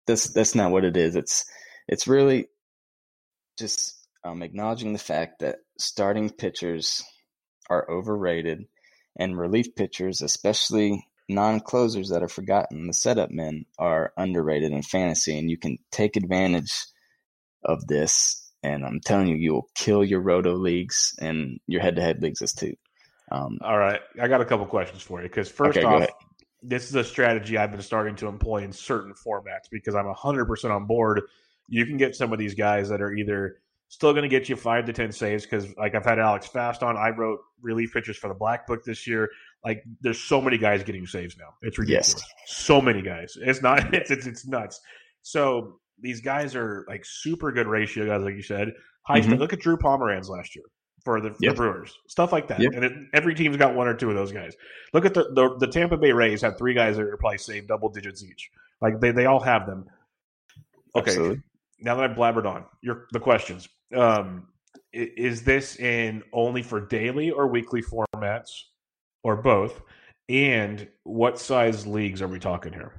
that's 0.07 0.33
that's 0.33 0.55
not 0.55 0.71
what 0.71 0.85
it 0.85 0.97
is. 0.97 1.17
It's 1.17 1.45
it's 1.89 2.09
really 2.09 2.47
just 3.59 4.07
um, 4.25 4.43
acknowledging 4.43 4.93
the 4.93 4.99
fact 4.99 5.41
that 5.41 5.59
starting 5.79 6.31
pitchers 6.31 7.03
are 7.69 7.89
overrated 7.91 8.67
and 9.19 9.39
relief 9.39 9.75
pitchers, 9.75 10.23
especially 10.23 11.07
non 11.35 11.61
closers 11.61 12.09
that 12.11 12.23
are 12.23 12.29
forgotten, 12.29 12.87
the 12.87 12.93
setup 12.93 13.31
men, 13.31 13.67
are 13.79 14.13
underrated 14.17 14.73
in 14.73 14.83
fantasy. 14.83 15.39
And 15.39 15.51
you 15.51 15.57
can 15.57 15.79
take 15.91 16.17
advantage 16.17 16.73
of 17.65 17.87
this. 17.87 18.53
And 18.63 18.85
I'm 18.85 19.01
telling 19.01 19.29
you, 19.29 19.37
you'll 19.37 19.69
kill 19.75 20.05
your 20.05 20.21
roto 20.21 20.55
leagues 20.55 21.15
and 21.21 21.59
your 21.67 21.81
head 21.81 21.97
to 21.97 22.03
head 22.03 22.23
leagues 22.23 22.43
as 22.43 22.53
too. 22.53 22.75
Um, 23.31 23.59
All 23.63 23.79
right. 23.79 24.01
I 24.21 24.29
got 24.29 24.41
a 24.41 24.45
couple 24.45 24.67
questions 24.67 25.03
for 25.03 25.23
you. 25.23 25.29
Because, 25.29 25.51
first 25.51 25.79
okay, 25.79 25.87
off, 25.87 26.09
this 26.63 26.89
is 26.89 26.95
a 26.95 27.03
strategy 27.03 27.57
I've 27.57 27.73
been 27.73 27.83
starting 27.83 28.15
to 28.17 28.29
employ 28.29 28.63
in 28.63 28.73
certain 28.73 29.15
formats 29.15 29.69
because 29.71 29.95
I'm 29.95 30.07
100% 30.07 30.71
on 30.71 30.87
board. 30.87 31.23
You 31.69 31.87
can 31.87 31.97
get 31.97 32.15
some 32.15 32.33
of 32.33 32.39
these 32.39 32.55
guys 32.55 32.89
that 32.91 33.01
are 33.01 33.13
either 33.13 33.57
still 33.89 34.13
going 34.13 34.23
to 34.23 34.29
get 34.29 34.49
you 34.49 34.57
five 34.57 34.85
to 34.87 34.93
10 34.93 35.13
saves 35.13 35.45
because, 35.45 35.75
like, 35.77 35.95
I've 35.95 36.05
had 36.05 36.19
Alex 36.19 36.47
Fast 36.47 36.83
on. 36.83 36.97
I 36.97 37.11
wrote 37.11 37.41
relief 37.61 37.93
pitchers 37.93 38.17
for 38.17 38.29
the 38.29 38.35
Black 38.35 38.67
Book 38.67 38.85
this 38.85 39.07
year. 39.07 39.31
Like, 39.65 39.85
there's 40.01 40.21
so 40.21 40.41
many 40.41 40.59
guys 40.59 40.83
getting 40.83 41.07
saves 41.07 41.37
now. 41.39 41.55
It's 41.63 41.79
ridiculous. 41.79 42.15
Yes. 42.15 42.25
So 42.47 42.81
many 42.81 43.03
guys. 43.03 43.37
It's 43.41 43.63
not, 43.63 43.95
it's, 43.95 44.11
it's, 44.11 44.27
it's 44.27 44.47
nuts. 44.47 44.81
So, 45.23 45.79
these 46.01 46.21
guys 46.21 46.57
are 46.57 46.85
like 46.89 47.05
super 47.05 47.53
good 47.53 47.69
ratio 47.69 48.07
guys, 48.07 48.25
like 48.25 48.35
you 48.35 48.43
said. 48.43 48.73
High 49.03 49.21
mm-hmm. 49.21 49.35
Look 49.35 49.53
at 49.53 49.61
Drew 49.61 49.77
Pomeranz 49.77 50.29
last 50.29 50.57
year 50.57 50.65
for 51.05 51.21
the, 51.21 51.35
yep. 51.41 51.53
the 51.53 51.55
Brewers, 51.55 51.97
stuff 52.09 52.33
like 52.33 52.49
that. 52.49 52.61
Yep. 52.61 52.73
And 52.75 52.85
it, 52.85 52.93
every 53.13 53.35
team's 53.35 53.57
got 53.57 53.75
one 53.75 53.89
or 53.89 53.95
two 53.95 54.11
of 54.11 54.17
those 54.17 54.33
guys. 54.33 54.55
Look 54.93 55.05
at 55.05 55.15
the, 55.15 55.25
the, 55.35 55.57
the 55.59 55.67
Tampa 55.67 55.97
Bay 55.97 56.13
Rays 56.13 56.43
have 56.43 56.59
three 56.59 56.75
guys 56.75 56.97
that 56.97 57.05
are 57.05 57.17
probably 57.17 57.39
saved 57.39 57.69
double 57.69 57.89
digits 57.89 58.25
each. 58.25 58.51
Like 58.83 59.01
they 59.01 59.13
they 59.13 59.27
all 59.27 59.41
have 59.41 59.67
them. 59.67 59.87
Okay, 60.95 61.13
Absolutely. 61.13 61.43
now 61.81 61.95
that 61.95 62.11
I've 62.11 62.17
blabbered 62.17 62.47
on, 62.47 62.65
your 62.83 63.07
the 63.13 63.21
questions. 63.21 63.69
Um, 63.95 64.49
is 64.93 65.43
this 65.43 65.77
in 65.77 66.23
only 66.33 66.63
for 66.63 66.81
daily 66.81 67.31
or 67.31 67.47
weekly 67.47 67.83
formats, 67.83 68.51
or 69.23 69.37
both? 69.37 69.81
And 70.29 70.89
what 71.05 71.39
size 71.39 71.87
leagues 71.87 72.23
are 72.23 72.29
we 72.29 72.39
talking 72.39 72.73
here? 72.73 72.93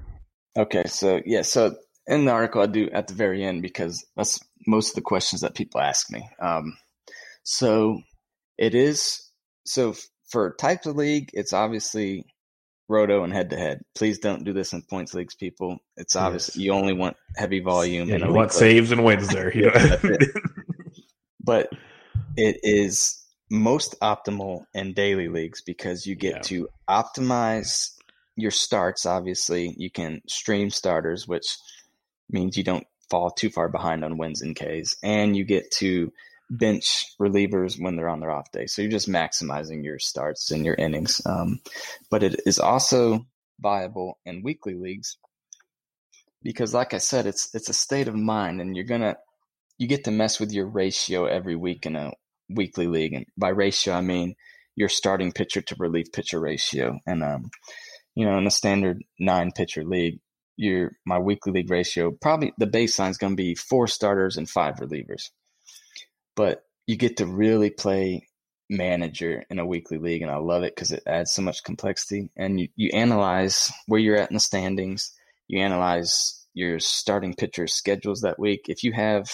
Okay, 0.58 0.84
so 0.86 1.22
yeah, 1.26 1.42
so 1.42 1.76
in 2.06 2.26
the 2.26 2.32
article 2.32 2.62
I 2.62 2.68
do 2.68 2.90
at 2.92 3.08
the 3.08 3.14
very 3.14 3.44
end 3.44 3.62
because 3.62 4.06
that's 4.16 4.40
most 4.68 4.90
of 4.90 4.96
the 4.96 5.02
questions 5.02 5.42
that 5.42 5.56
people 5.56 5.82
ask 5.82 6.12
me. 6.12 6.28
Um, 6.40 6.78
so 7.44 8.02
it 8.58 8.76
is 8.76 9.32
so 9.66 9.96
for 10.30 10.56
types 10.60 10.86
of 10.86 10.96
league, 10.96 11.30
it's 11.34 11.54
obviously 11.54 12.26
roto 12.90 13.24
and 13.24 13.34
head 13.34 13.50
to 13.50 13.58
head. 13.58 13.82
Please 13.96 14.20
don't 14.20 14.44
do 14.44 14.54
this 14.54 14.74
in 14.74 14.82
points 14.84 15.14
leagues, 15.14 15.36
people. 15.36 15.80
It's 15.98 16.16
obvious 16.16 16.50
yes. 16.50 16.58
you 16.58 16.74
only 16.74 16.94
want 16.94 17.18
heavy 17.36 17.60
volume. 17.60 18.10
Yeah, 18.10 18.18
you 18.18 18.34
want 18.34 18.52
saves 18.52 18.92
and 18.92 19.04
wins 19.04 19.28
there. 19.30 19.56
Yeah. 19.56 19.98
but 21.40 21.70
it 22.38 22.60
is 22.64 23.23
most 23.50 24.00
optimal 24.02 24.66
in 24.74 24.94
daily 24.94 25.28
leagues 25.28 25.62
because 25.62 26.06
you 26.06 26.16
get 26.16 26.36
yeah. 26.36 26.42
to 26.42 26.70
optimize 26.90 27.92
your 28.36 28.52
starts. 28.52 29.06
Obviously, 29.06 29.74
you 29.78 29.92
can 29.92 30.22
stream 30.28 30.70
starters, 30.70 31.28
which 31.28 31.58
means 32.30 32.58
you 32.58 32.64
don't 32.64 32.88
fall 33.10 33.30
too 33.30 33.50
far 33.50 33.70
behind 33.70 34.04
on 34.04 34.18
wins 34.18 34.42
and 34.42 34.56
Ks, 34.56 34.96
and 35.04 35.36
you 35.36 35.44
get 35.44 35.72
to 35.72 36.12
bench 36.50 37.06
relievers 37.20 37.82
when 37.82 37.96
they're 37.96 38.10
on 38.10 38.20
their 38.20 38.32
off 38.32 38.52
day. 38.52 38.66
So 38.66 38.82
you're 38.82 38.92
just 38.92 39.10
maximizing 39.10 39.84
your 39.84 40.00
starts 40.00 40.52
and 40.52 40.66
your 40.66 40.76
innings. 40.76 41.22
Um, 41.26 41.60
but 42.10 42.24
it 42.24 42.42
is 42.46 42.60
also 42.60 43.26
viable 43.60 44.20
in 44.26 44.44
weekly 44.44 44.76
leagues 44.76 45.18
because, 46.42 46.74
like 46.74 46.94
I 46.94 46.98
said, 46.98 47.26
it's 47.26 47.54
it's 47.54 47.70
a 47.70 47.74
state 47.74 48.08
of 48.08 48.16
mind, 48.16 48.62
and 48.62 48.76
you're 48.76 48.86
gonna 48.86 49.18
you 49.78 49.88
get 49.88 50.04
to 50.06 50.12
mess 50.12 50.40
with 50.40 50.52
your 50.52 50.68
ratio 50.68 51.26
every 51.26 51.56
week 51.56 51.86
in 51.86 51.96
a 51.96 52.12
weekly 52.50 52.88
league. 52.88 53.14
And 53.14 53.26
by 53.38 53.50
ratio, 53.50 53.94
I 53.94 54.02
mean 54.02 54.36
your 54.76 54.90
starting 54.90 55.32
pitcher 55.32 55.62
to 55.62 55.76
relief 55.78 56.12
pitcher 56.12 56.40
ratio. 56.40 57.00
And 57.06 57.24
um, 57.24 57.52
you 58.16 58.26
know, 58.26 58.38
in 58.38 58.48
a 58.48 58.52
standard 58.52 59.04
nine 59.20 59.52
pitcher 59.52 59.84
league, 59.84 60.20
your 60.56 60.92
my 61.06 61.18
weekly 61.18 61.52
league 61.52 61.70
ratio 61.70 62.12
probably 62.12 62.54
the 62.58 62.68
baseline 62.68 63.10
is 63.10 63.18
going 63.18 63.34
to 63.34 63.38
be 63.38 63.56
four 63.56 63.88
starters 63.88 64.38
and 64.38 64.50
five 64.50 64.76
relievers 64.76 65.30
but 66.36 66.64
you 66.86 66.96
get 66.96 67.18
to 67.18 67.26
really 67.26 67.70
play 67.70 68.28
manager 68.70 69.44
in 69.50 69.60
a 69.60 69.66
weekly 69.66 69.98
league 69.98 70.22
and 70.22 70.32
i 70.32 70.38
love 70.38 70.64
it 70.64 70.76
because 70.76 70.92
it 70.92 71.04
adds 71.08 71.32
so 71.32 71.42
much 71.42 71.64
complexity 71.64 72.30
and 72.38 72.60
you, 72.60 72.68
you 72.76 72.90
analyze 72.94 73.72
where 73.88 74.00
you're 74.00 74.18
at 74.18 74.30
in 74.30 74.36
the 74.36 74.40
standings 74.40 75.14
you 75.48 75.60
analyze 75.60 76.46
your 76.54 76.80
starting 76.80 77.34
pitcher 77.34 77.68
schedules 77.68 78.22
that 78.22 78.40
week 78.40 78.66
if 78.68 78.84
you 78.84 78.94
have 78.94 79.30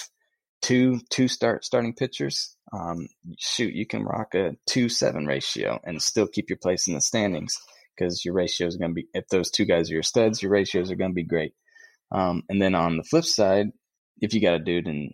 two 0.61 0.99
two 1.09 1.27
start 1.27 1.65
starting 1.65 1.93
pitchers 1.93 2.55
um, 2.71 3.07
shoot 3.37 3.73
you 3.73 3.85
can 3.85 4.03
rock 4.03 4.35
a 4.35 4.55
two 4.65 4.89
seven 4.89 5.25
ratio 5.25 5.79
and 5.83 6.01
still 6.01 6.27
keep 6.27 6.49
your 6.49 6.57
place 6.57 6.87
in 6.87 6.93
the 6.93 7.01
standings 7.01 7.57
because 7.95 8.23
your 8.23 8.33
ratio 8.33 8.67
is 8.67 8.77
going 8.77 8.91
to 8.91 8.95
be 8.95 9.07
if 9.13 9.27
those 9.27 9.49
two 9.49 9.65
guys 9.65 9.89
are 9.89 9.95
your 9.95 10.03
studs, 10.03 10.41
your 10.41 10.51
ratios 10.51 10.91
are 10.91 10.95
going 10.95 11.11
to 11.11 11.15
be 11.15 11.23
great. 11.23 11.53
Um, 12.11 12.43
and 12.49 12.61
then 12.61 12.75
on 12.75 12.97
the 12.97 13.03
flip 13.03 13.25
side, 13.25 13.67
if 14.21 14.33
you 14.33 14.41
got 14.41 14.55
a 14.55 14.59
dude 14.59 14.87
in, 14.87 15.11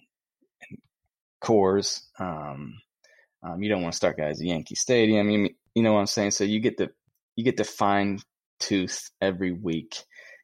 in 0.70 0.78
Coors, 1.44 2.02
um, 2.20 2.76
um, 3.44 3.62
you 3.62 3.70
don't 3.70 3.82
want 3.82 3.94
to 3.94 3.98
start 3.98 4.18
guys 4.18 4.40
at 4.40 4.48
Yankee 4.48 4.76
Stadium. 4.76 5.30
You, 5.30 5.50
you 5.74 5.84
know 5.84 5.94
what 5.94 6.00
I'm 6.00 6.08
saying? 6.08 6.32
So 6.32 6.44
you 6.44 6.60
get 6.60 6.78
to 6.78 6.90
you 7.36 7.44
get 7.44 7.58
to 7.58 7.64
fine 7.64 8.20
tooth 8.60 9.12
every 9.22 9.52
week, 9.52 9.96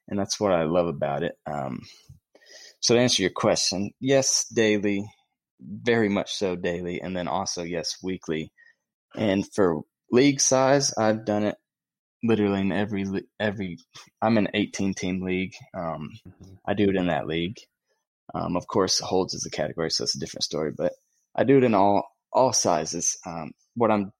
and 0.08 0.18
that's 0.18 0.38
what 0.38 0.52
I 0.52 0.64
love 0.64 0.86
about 0.86 1.22
it. 1.22 1.32
Um, 1.46 1.80
so 2.80 2.94
to 2.94 3.00
answer 3.00 3.22
your 3.22 3.30
question, 3.30 3.92
yes, 4.00 4.46
daily, 4.52 5.04
very 5.64 6.08
much 6.08 6.32
so 6.34 6.56
daily, 6.56 7.00
and 7.00 7.16
then 7.16 7.28
also 7.28 7.62
yes, 7.62 7.96
weekly. 8.02 8.52
And 9.14 9.44
for 9.54 9.82
league 10.10 10.40
size, 10.40 10.92
I've 10.96 11.24
done 11.24 11.44
it 11.44 11.56
literally 12.22 12.60
in 12.60 12.72
every 12.72 13.04
every. 13.38 13.78
I'm 14.20 14.38
in 14.38 14.46
an 14.46 14.52
18 14.54 14.94
team 14.94 15.22
league. 15.22 15.54
Um, 15.74 16.10
mm-hmm. 16.26 16.54
I 16.66 16.74
do 16.74 16.88
it 16.88 16.96
in 16.96 17.08
that 17.08 17.26
league. 17.26 17.58
Um, 18.34 18.56
of 18.56 18.66
course, 18.66 18.98
holds 18.98 19.34
is 19.34 19.46
a 19.46 19.50
category, 19.50 19.90
so 19.90 20.04
it's 20.04 20.16
a 20.16 20.20
different 20.20 20.44
story. 20.44 20.72
But 20.76 20.92
I 21.34 21.44
do 21.44 21.58
it 21.58 21.64
in 21.64 21.74
all 21.74 22.04
all 22.32 22.52
sizes. 22.52 23.18
Um, 23.26 23.52
what 23.74 23.90
I'm 23.90 24.12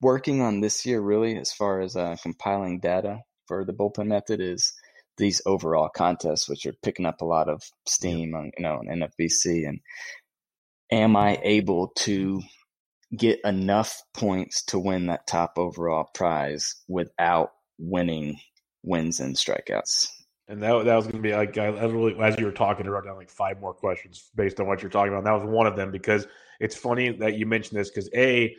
working 0.00 0.40
on 0.42 0.60
this 0.60 0.84
year, 0.86 1.00
really, 1.00 1.36
as 1.36 1.52
far 1.52 1.80
as 1.80 1.96
uh, 1.96 2.16
compiling 2.22 2.80
data 2.80 3.20
for 3.46 3.64
the 3.64 3.72
bullpen 3.72 4.06
method, 4.06 4.40
is 4.40 4.72
these 5.16 5.42
overall 5.46 5.88
contests, 5.88 6.48
which 6.48 6.66
are 6.66 6.74
picking 6.82 7.06
up 7.06 7.20
a 7.20 7.26
lot 7.26 7.48
of 7.48 7.62
steam 7.86 8.34
on 8.34 8.50
you 8.56 8.64
know 8.64 8.74
on 8.74 8.86
NFBC, 8.86 9.68
and 9.68 9.80
am 10.90 11.16
I 11.16 11.38
able 11.42 11.92
to 11.98 12.42
get 13.16 13.40
enough 13.44 14.02
points 14.14 14.62
to 14.64 14.78
win 14.78 15.06
that 15.06 15.26
top 15.26 15.54
overall 15.56 16.08
prize 16.14 16.76
without 16.88 17.52
winning 17.78 18.38
wins 18.82 19.20
and 19.20 19.34
strikeouts. 19.34 20.08
And 20.48 20.62
that, 20.62 20.84
that 20.84 20.96
was 20.96 21.06
going 21.06 21.22
to 21.22 21.28
be 21.28 21.34
like, 21.34 21.56
I 21.58 21.70
literally, 21.70 22.16
as 22.20 22.38
you 22.38 22.44
were 22.46 22.52
talking, 22.52 22.86
I 22.86 22.88
wrote 22.88 23.04
down 23.04 23.16
like 23.16 23.30
five 23.30 23.60
more 23.60 23.72
questions 23.72 24.30
based 24.34 24.58
on 24.58 24.66
what 24.66 24.82
you're 24.82 24.90
talking 24.90 25.12
about. 25.12 25.18
And 25.18 25.26
that 25.26 25.44
was 25.44 25.44
one 25.44 25.66
of 25.66 25.76
them 25.76 25.90
because 25.90 26.26
it's 26.58 26.76
funny 26.76 27.10
that 27.10 27.34
you 27.34 27.46
mentioned 27.46 27.78
this 27.78 27.90
because 27.90 28.10
A, 28.14 28.56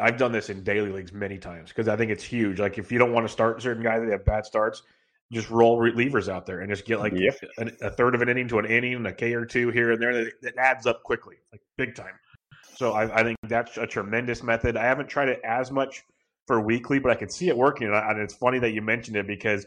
I've 0.00 0.16
done 0.16 0.32
this 0.32 0.50
in 0.50 0.64
daily 0.64 0.90
leagues 0.90 1.12
many 1.12 1.38
times 1.38 1.70
because 1.70 1.88
I 1.88 1.96
think 1.96 2.10
it's 2.10 2.24
huge. 2.24 2.58
Like 2.58 2.78
if 2.78 2.90
you 2.90 2.98
don't 2.98 3.12
want 3.12 3.26
to 3.26 3.32
start 3.32 3.62
certain 3.62 3.82
guys 3.82 4.00
that 4.00 4.10
have 4.10 4.24
bad 4.24 4.46
starts, 4.46 4.82
just 5.32 5.50
roll 5.50 5.78
relievers 5.78 6.28
out 6.28 6.46
there 6.46 6.60
and 6.60 6.70
just 6.70 6.86
get 6.86 7.00
like 7.00 7.12
yep. 7.14 7.36
a, 7.58 7.86
a, 7.86 7.90
third 7.90 8.14
of 8.14 8.22
an 8.22 8.28
inning 8.28 8.48
to 8.48 8.58
an 8.58 8.64
inning, 8.64 8.94
and 8.94 9.06
a 9.06 9.12
K 9.12 9.34
or 9.34 9.44
two 9.44 9.70
here 9.70 9.92
and 9.92 10.02
there. 10.02 10.24
That, 10.24 10.32
that 10.42 10.56
adds 10.56 10.86
up 10.86 11.02
quickly, 11.02 11.36
like 11.52 11.60
big 11.76 11.94
time. 11.94 12.14
So 12.76 12.92
I, 12.92 13.20
I, 13.20 13.22
think 13.24 13.36
that's 13.42 13.76
a 13.76 13.86
tremendous 13.86 14.42
method. 14.42 14.76
I 14.76 14.84
haven't 14.84 15.08
tried 15.08 15.28
it 15.28 15.40
as 15.44 15.70
much 15.70 16.02
for 16.46 16.60
weekly, 16.60 16.98
but 16.98 17.10
I 17.10 17.14
can 17.14 17.28
see 17.28 17.48
it 17.48 17.56
working. 17.56 17.88
And 17.92 18.20
it's 18.20 18.34
funny 18.34 18.58
that 18.60 18.70
you 18.70 18.80
mentioned 18.82 19.16
it 19.16 19.26
because 19.26 19.66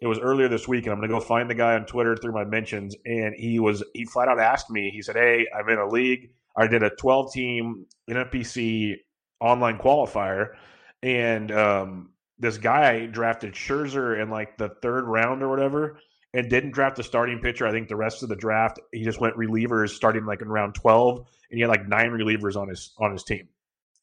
it 0.00 0.06
was 0.06 0.18
earlier 0.18 0.48
this 0.48 0.68
week, 0.68 0.84
and 0.84 0.92
I'm 0.92 0.98
going 0.98 1.08
to 1.08 1.14
go 1.14 1.20
find 1.20 1.50
the 1.50 1.54
guy 1.54 1.74
on 1.74 1.86
Twitter 1.86 2.16
through 2.16 2.32
my 2.32 2.44
mentions, 2.44 2.94
and 3.06 3.34
he 3.34 3.58
was 3.58 3.82
he 3.94 4.04
flat 4.04 4.28
out 4.28 4.38
asked 4.38 4.70
me. 4.70 4.90
He 4.90 5.02
said, 5.02 5.16
"Hey, 5.16 5.46
I'm 5.56 5.68
in 5.68 5.78
a 5.78 5.88
league. 5.88 6.30
I 6.56 6.66
did 6.66 6.82
a 6.82 6.90
12 6.90 7.32
team 7.32 7.86
NFBC 8.10 8.96
online 9.40 9.78
qualifier, 9.78 10.54
and 11.02 11.50
um, 11.50 12.10
this 12.38 12.58
guy 12.58 13.06
drafted 13.06 13.54
Scherzer 13.54 14.20
in 14.20 14.30
like 14.30 14.58
the 14.58 14.70
third 14.82 15.04
round 15.04 15.42
or 15.42 15.48
whatever." 15.48 16.00
and 16.34 16.50
didn't 16.50 16.72
draft 16.72 16.98
a 16.98 17.02
starting 17.02 17.38
pitcher. 17.38 17.66
I 17.66 17.72
think 17.72 17.88
the 17.88 17.96
rest 17.96 18.22
of 18.22 18.28
the 18.28 18.36
draft 18.36 18.78
he 18.92 19.02
just 19.02 19.20
went 19.20 19.34
relievers 19.36 19.90
starting 19.90 20.26
like 20.26 20.42
in 20.42 20.48
round 20.48 20.74
twelve, 20.74 21.26
and 21.50 21.56
he 21.56 21.60
had 21.60 21.70
like 21.70 21.88
nine 21.88 22.10
relievers 22.10 22.56
on 22.56 22.68
his 22.68 22.92
on 22.98 23.12
his 23.12 23.24
team. 23.24 23.48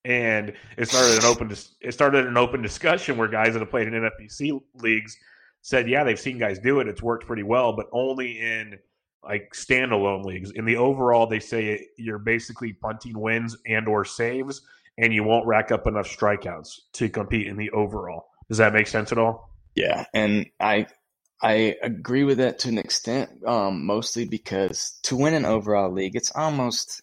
And 0.04 0.54
it 0.78 0.88
started 0.88 1.20
an 1.20 1.26
open 1.26 1.52
it 1.82 1.92
started 1.94 2.28
an 2.28 2.38
open 2.38 2.62
discussion 2.62 3.18
where 3.18 3.28
guys 3.28 3.54
that 3.54 3.60
have 3.60 3.70
played 3.70 3.88
in 3.88 3.94
NFBC 3.94 4.62
leagues 4.76 5.18
said, 5.62 5.90
yeah, 5.90 6.04
they've 6.04 6.20
seen 6.20 6.38
guys 6.38 6.60
do 6.60 6.80
it. 6.80 6.88
It's 6.88 7.02
worked 7.02 7.26
pretty 7.26 7.42
well, 7.42 7.74
but 7.74 7.88
only 7.92 8.40
in 8.40 8.78
like 9.24 9.52
standalone 9.56 10.24
leagues. 10.24 10.52
In 10.52 10.64
the 10.64 10.78
overall, 10.78 11.26
they 11.26 11.40
say 11.40 11.88
you're 11.98 12.20
basically 12.20 12.74
punting 12.74 13.20
wins 13.20 13.58
and 13.66 13.88
or 13.88 14.06
saves, 14.06 14.62
and 14.98 15.14
you 15.14 15.24
won't 15.24 15.46
rack 15.46 15.72
up 15.72 15.88
enough 15.88 16.08
strikeouts 16.08 16.80
to 16.94 17.10
compete 17.10 17.48
in 17.48 17.58
the 17.58 17.72
overall. 17.72 18.28
Does 18.50 18.60
that 18.60 18.74
make 18.74 18.88
sense 18.88 19.12
at 19.12 19.18
all? 19.18 19.50
Yeah, 19.76 20.06
and 20.14 20.48
I 20.60 20.88
I 21.42 21.76
agree 21.82 22.24
with 22.24 22.38
that 22.38 22.60
to 22.60 22.70
an 22.70 22.78
extent, 22.78 23.30
um, 23.46 23.86
mostly 23.86 24.26
because 24.26 24.98
to 25.04 25.16
win 25.16 25.34
an 25.34 25.46
overall 25.46 25.92
league, 25.92 26.16
it's 26.16 26.32
almost 26.34 27.02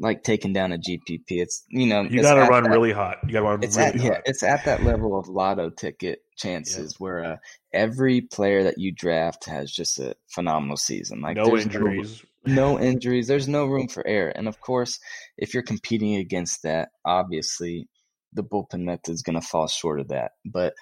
like 0.00 0.22
taking 0.22 0.52
down 0.52 0.72
a 0.72 0.78
GPP. 0.78 1.24
It's 1.28 1.64
you 1.68 1.86
know 1.86 2.02
you 2.02 2.22
got 2.22 2.34
to 2.34 2.50
run 2.50 2.64
that, 2.64 2.70
really 2.70 2.92
hot. 2.92 3.18
You 3.26 3.32
got 3.32 3.40
to 3.40 3.46
run 3.46 3.62
it's 3.62 3.76
really 3.76 3.88
at, 3.88 3.96
hot. 3.96 4.04
Yeah, 4.04 4.20
it's 4.24 4.42
at 4.42 4.64
that 4.64 4.84
level 4.84 5.18
of 5.18 5.28
lotto 5.28 5.70
ticket 5.70 6.22
chances 6.36 6.92
yeah. 6.94 6.96
where 6.98 7.24
uh, 7.24 7.36
every 7.72 8.20
player 8.20 8.64
that 8.64 8.78
you 8.78 8.92
draft 8.92 9.46
has 9.46 9.70
just 9.70 9.98
a 9.98 10.16
phenomenal 10.28 10.76
season. 10.76 11.20
Like 11.20 11.36
no 11.36 11.56
injuries, 11.56 12.24
no, 12.54 12.78
injuries. 12.78 13.26
There's 13.26 13.48
no 13.48 13.66
room 13.66 13.88
for 13.88 14.06
error, 14.06 14.30
and 14.30 14.48
of 14.48 14.60
course, 14.60 14.98
if 15.36 15.54
you're 15.54 15.62
competing 15.62 16.16
against 16.16 16.62
that, 16.62 16.88
obviously 17.04 17.88
the 18.32 18.42
bullpen 18.42 18.80
method 18.80 19.12
is 19.12 19.22
going 19.22 19.40
to 19.40 19.46
fall 19.46 19.68
short 19.68 20.00
of 20.00 20.08
that. 20.08 20.32
But 20.44 20.74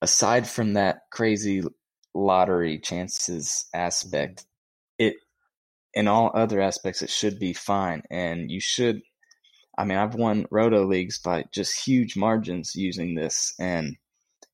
aside 0.00 0.46
from 0.46 0.74
that 0.74 1.00
crazy 1.10 1.62
lottery 2.14 2.78
chances 2.78 3.66
aspect, 3.74 4.44
it 4.98 5.14
in 5.94 6.08
all 6.08 6.30
other 6.34 6.60
aspects, 6.60 7.02
it 7.02 7.10
should 7.10 7.38
be 7.38 7.52
fine. 7.52 8.02
And 8.10 8.50
you 8.50 8.60
should, 8.60 9.02
I 9.76 9.84
mean, 9.84 9.98
I've 9.98 10.14
won 10.14 10.46
roto 10.50 10.86
leagues 10.86 11.18
by 11.18 11.44
just 11.52 11.86
huge 11.86 12.16
margins 12.16 12.74
using 12.74 13.14
this. 13.14 13.54
And 13.58 13.96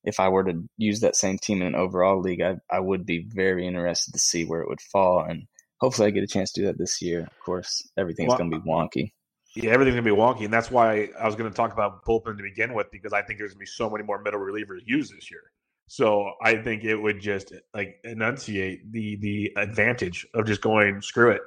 if 0.03 0.19
I 0.19 0.29
were 0.29 0.43
to 0.45 0.63
use 0.77 1.01
that 1.01 1.15
same 1.15 1.37
team 1.37 1.61
in 1.61 1.67
an 1.67 1.75
overall 1.75 2.21
league, 2.21 2.41
I, 2.41 2.55
I 2.69 2.79
would 2.79 3.05
be 3.05 3.25
very 3.27 3.67
interested 3.67 4.13
to 4.13 4.19
see 4.19 4.45
where 4.45 4.61
it 4.61 4.69
would 4.69 4.81
fall. 4.81 5.25
And 5.27 5.43
hopefully 5.79 6.07
I 6.07 6.11
get 6.11 6.23
a 6.23 6.27
chance 6.27 6.51
to 6.53 6.61
do 6.61 6.67
that 6.67 6.77
this 6.77 7.01
year. 7.01 7.21
Of 7.21 7.39
course, 7.43 7.87
everything's 7.97 8.29
well, 8.29 8.37
going 8.37 8.51
to 8.51 8.59
be 8.59 8.69
wonky. 8.69 9.11
Yeah, 9.55 9.71
everything's 9.71 9.95
going 9.95 10.05
to 10.05 10.15
be 10.15 10.17
wonky. 10.17 10.45
And 10.45 10.53
that's 10.53 10.69
why 10.69 11.09
I 11.19 11.25
was 11.25 11.35
going 11.35 11.49
to 11.49 11.55
talk 11.55 11.73
about 11.73 12.05
bullpen 12.05 12.37
to 12.37 12.43
begin 12.43 12.73
with, 12.73 12.87
because 12.91 13.13
I 13.13 13.21
think 13.21 13.39
there's 13.39 13.51
going 13.51 13.65
to 13.65 13.71
be 13.71 13.73
so 13.73 13.89
many 13.89 14.03
more 14.03 14.21
middle 14.21 14.39
relievers 14.39 14.81
used 14.85 15.15
this 15.15 15.31
year. 15.31 15.51
So 15.87 16.33
I 16.43 16.55
think 16.55 16.83
it 16.83 16.95
would 16.95 17.19
just 17.19 17.51
like 17.73 17.95
enunciate 18.03 18.91
the 18.91 19.15
the 19.15 19.51
advantage 19.57 20.25
of 20.35 20.45
just 20.45 20.61
going 20.61 21.01
screw 21.01 21.31
it. 21.31 21.41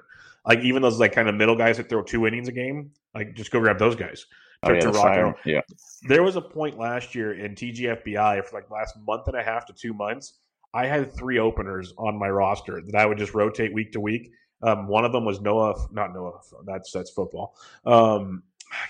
Like 0.44 0.58
even 0.60 0.82
those 0.82 0.98
like 0.98 1.12
kind 1.12 1.28
of 1.28 1.36
middle 1.36 1.54
guys 1.54 1.76
that 1.76 1.88
throw 1.88 2.02
two 2.02 2.26
innings 2.26 2.48
a 2.48 2.52
game, 2.52 2.90
like 3.14 3.34
just 3.34 3.52
go 3.52 3.60
grab 3.60 3.78
those 3.78 3.94
guys. 3.94 4.26
Oh, 4.64 4.72
yeah, 4.72 5.32
yeah. 5.44 5.60
There 6.08 6.22
was 6.22 6.36
a 6.36 6.40
point 6.40 6.78
last 6.78 7.14
year 7.16 7.34
in 7.34 7.54
TGFBI 7.54 8.44
for 8.44 8.56
like 8.56 8.70
last 8.70 8.96
month 9.06 9.26
and 9.26 9.36
a 9.36 9.42
half 9.42 9.66
to 9.66 9.72
two 9.72 9.92
months. 9.92 10.38
I 10.74 10.86
had 10.86 11.12
three 11.12 11.38
openers 11.38 11.92
on 11.98 12.18
my 12.18 12.28
roster 12.28 12.80
that 12.80 12.94
I 12.94 13.06
would 13.06 13.18
just 13.18 13.34
rotate 13.34 13.72
week 13.74 13.92
to 13.92 14.00
week. 14.00 14.32
Um, 14.62 14.86
one 14.86 15.04
of 15.04 15.12
them 15.12 15.24
was 15.24 15.40
Noah, 15.40 15.74
not 15.92 16.14
Noah. 16.14 16.40
That's 16.64 16.92
that's 16.92 17.10
football. 17.10 17.56
Um, 17.84 18.42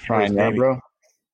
Ryan 0.08 0.34
Yarbrough. 0.34 0.80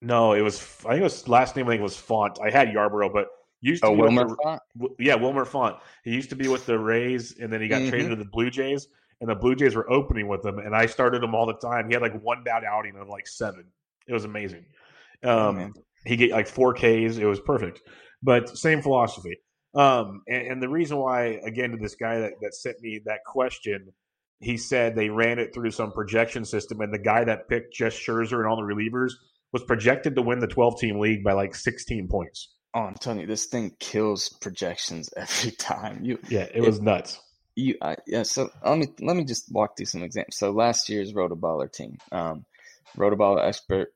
No, 0.00 0.32
it 0.32 0.42
was. 0.42 0.60
I 0.86 0.90
think 0.90 1.00
it 1.00 1.04
was 1.04 1.28
last 1.28 1.56
name. 1.56 1.66
I 1.66 1.70
think 1.70 1.80
it 1.80 1.82
was 1.82 1.96
Font. 1.96 2.38
I 2.40 2.50
had 2.50 2.68
Yarbrough, 2.68 3.12
but 3.12 3.28
Used 3.60 3.82
to 3.82 3.88
oh, 3.88 3.92
Wilmer 3.92 4.28
the, 4.28 4.36
Font? 4.42 4.62
Yeah, 4.98 5.16
Wilmer 5.16 5.44
Font. 5.44 5.76
He 6.04 6.12
used 6.12 6.30
to 6.30 6.36
be 6.36 6.48
with 6.48 6.64
the 6.64 6.78
Rays, 6.78 7.36
and 7.40 7.52
then 7.52 7.60
he 7.60 7.68
got 7.68 7.80
mm-hmm. 7.80 7.90
traded 7.90 8.10
to 8.10 8.16
the 8.16 8.24
Blue 8.24 8.50
Jays, 8.50 8.86
and 9.20 9.28
the 9.28 9.34
Blue 9.34 9.56
Jays 9.56 9.74
were 9.74 9.90
opening 9.90 10.28
with 10.28 10.44
him, 10.44 10.58
and 10.58 10.76
I 10.76 10.86
started 10.86 11.24
him 11.24 11.34
all 11.34 11.46
the 11.46 11.54
time. 11.54 11.88
He 11.88 11.94
had 11.94 12.02
like 12.02 12.20
one 12.22 12.44
bad 12.44 12.62
outing 12.64 12.96
of 12.96 13.08
like 13.08 13.26
seven. 13.26 13.64
It 14.06 14.12
was 14.12 14.24
amazing. 14.24 14.64
Oh, 15.24 15.48
um, 15.48 15.74
oh, 15.76 15.82
he 16.04 16.16
get 16.16 16.30
like 16.30 16.46
four 16.46 16.72
Ks. 16.72 17.16
It 17.16 17.24
was 17.24 17.40
perfect. 17.40 17.82
But 18.22 18.56
same 18.56 18.80
philosophy. 18.80 19.38
Um, 19.74 20.22
and, 20.26 20.46
and, 20.46 20.62
the 20.62 20.68
reason 20.68 20.96
why, 20.96 21.40
again, 21.44 21.72
to 21.72 21.76
this 21.76 21.94
guy 21.94 22.20
that, 22.20 22.32
that 22.40 22.54
sent 22.54 22.80
me 22.80 23.02
that 23.04 23.20
question, 23.26 23.92
he 24.40 24.56
said 24.56 24.94
they 24.94 25.10
ran 25.10 25.38
it 25.38 25.52
through 25.52 25.72
some 25.72 25.92
projection 25.92 26.44
system, 26.44 26.80
and 26.80 26.92
the 26.92 26.98
guy 26.98 27.24
that 27.24 27.48
picked 27.48 27.74
just 27.74 27.98
Scherzer 27.98 28.38
and 28.38 28.46
all 28.46 28.56
the 28.56 28.62
relievers 28.62 29.12
was 29.52 29.62
projected 29.64 30.14
to 30.14 30.22
win 30.22 30.38
the 30.38 30.46
12 30.46 30.80
team 30.80 30.98
league 30.98 31.22
by 31.22 31.32
like 31.32 31.54
16 31.54 32.08
points. 32.08 32.54
Oh, 32.74 32.80
I'm 32.80 32.94
telling 32.94 33.20
you, 33.20 33.26
this 33.26 33.46
thing 33.46 33.74
kills 33.78 34.28
projections 34.40 35.10
every 35.16 35.52
time. 35.52 36.04
You, 36.04 36.18
yeah, 36.28 36.46
it 36.52 36.62
was 36.62 36.80
nuts. 36.80 37.20
You, 37.54 37.76
uh, 37.80 37.96
yeah. 38.06 38.22
So 38.22 38.50
let 38.64 38.78
me 38.78 38.86
let 39.00 39.16
me 39.16 39.24
just 39.24 39.52
walk 39.52 39.76
through 39.76 39.86
some 39.86 40.04
examples. 40.04 40.36
So 40.36 40.52
last 40.52 40.88
year's 40.88 41.12
Rotoballer 41.12 41.70
team, 41.70 41.98
um, 42.12 42.44
Rotoballer 42.96 43.44
expert, 43.44 43.88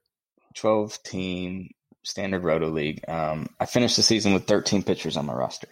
twelve 0.55 1.01
team 1.05 1.71
standard 2.05 2.45
Roto 2.45 2.71
league. 2.71 3.01
Um, 3.09 3.49
I 3.61 3.67
finished 3.67 3.97
the 3.97 4.03
season 4.03 4.33
with 4.35 4.47
13 4.47 4.83
pitchers 4.83 5.17
on 5.17 5.27
my 5.27 5.35
roster. 5.35 5.69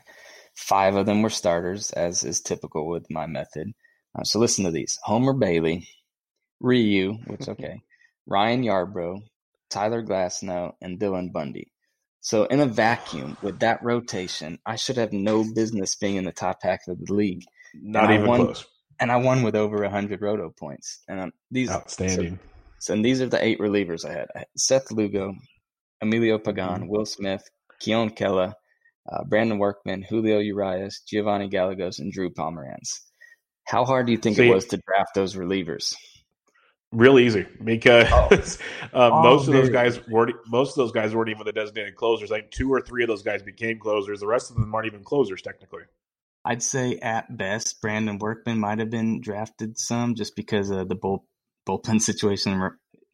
Five 0.56 0.96
of 0.96 1.06
them 1.06 1.22
were 1.22 1.30
starters, 1.30 1.90
as 1.92 2.24
is 2.24 2.40
typical 2.40 2.86
with 2.88 3.10
my 3.10 3.26
method. 3.26 3.72
Uh, 4.18 4.24
so 4.24 4.38
listen 4.38 4.64
to 4.64 4.70
these: 4.70 4.98
Homer 5.02 5.32
Bailey, 5.32 5.88
Ryu, 6.60 7.14
which 7.26 7.48
okay, 7.48 7.80
Ryan 8.26 8.62
Yarbrough, 8.62 9.22
Tyler 9.70 10.02
Glasnow, 10.02 10.72
and 10.80 10.98
Dylan 10.98 11.32
Bundy. 11.32 11.72
So 12.20 12.44
in 12.44 12.60
a 12.60 12.66
vacuum 12.66 13.36
with 13.40 13.60
that 13.60 13.82
rotation, 13.82 14.58
I 14.66 14.76
should 14.76 14.98
have 14.98 15.12
no 15.12 15.44
business 15.54 15.94
being 15.94 16.16
in 16.16 16.24
the 16.24 16.32
top 16.32 16.58
half 16.62 16.86
of 16.88 16.98
the 17.00 17.14
league. 17.14 17.44
Not 17.74 18.04
and 18.04 18.14
even 18.14 18.26
won, 18.26 18.40
close. 18.44 18.66
And 18.98 19.10
I 19.10 19.16
won 19.16 19.42
with 19.42 19.56
over 19.56 19.88
hundred 19.88 20.20
roto 20.20 20.50
points. 20.50 21.00
And 21.08 21.20
um, 21.20 21.32
these 21.50 21.70
outstanding. 21.70 22.36
So, 22.36 22.48
so, 22.78 22.94
and 22.94 23.04
these 23.04 23.22
are 23.22 23.28
the 23.28 23.42
eight 23.42 23.58
relievers 23.58 24.04
I 24.04 24.12
had: 24.12 24.28
I 24.34 24.38
had 24.40 24.48
Seth 24.56 24.90
Lugo, 24.90 25.34
Emilio 26.00 26.38
Pagan, 26.38 26.82
mm-hmm. 26.82 26.88
Will 26.88 27.06
Smith, 27.06 27.42
Keon 27.80 28.10
Kela, 28.10 28.54
uh, 29.10 29.24
Brandon 29.24 29.58
Workman, 29.58 30.02
Julio 30.02 30.38
Urias, 30.38 31.02
Giovanny 31.10 31.50
Gallegos, 31.50 31.98
and 31.98 32.12
Drew 32.12 32.30
Pomeranz. 32.30 33.00
How 33.64 33.84
hard 33.84 34.06
do 34.06 34.12
you 34.12 34.18
think 34.18 34.36
See, 34.36 34.48
it 34.48 34.54
was 34.54 34.66
to 34.66 34.78
draft 34.78 35.10
those 35.14 35.34
relievers? 35.34 35.94
Real 36.92 37.20
easy 37.20 37.46
because 37.62 38.08
oh. 38.10 38.28
uh, 38.92 39.22
most 39.22 39.46
of 39.46 39.54
those 39.54 39.70
guys 39.70 40.00
weren't. 40.08 40.34
Most 40.48 40.70
of 40.70 40.76
those 40.76 40.90
guys 40.90 41.14
weren't 41.14 41.30
even 41.30 41.44
the 41.44 41.52
designated 41.52 41.94
closers. 41.94 42.30
Like 42.30 42.50
two 42.50 42.72
or 42.72 42.80
three 42.80 43.04
of 43.04 43.08
those 43.08 43.22
guys 43.22 43.42
became 43.42 43.78
closers. 43.78 44.18
The 44.18 44.26
rest 44.26 44.50
of 44.50 44.56
them 44.56 44.74
aren't 44.74 44.86
even 44.86 45.04
closers 45.04 45.40
technically. 45.40 45.82
I'd 46.44 46.62
say 46.62 46.96
at 46.96 47.36
best, 47.36 47.80
Brandon 47.80 48.18
Workman 48.18 48.58
might 48.58 48.78
have 48.78 48.90
been 48.90 49.20
drafted 49.20 49.78
some 49.78 50.14
just 50.14 50.34
because 50.34 50.70
of 50.70 50.88
the 50.88 50.94
bull, 50.96 51.26
bullpen 51.68 52.00
situation. 52.00 52.60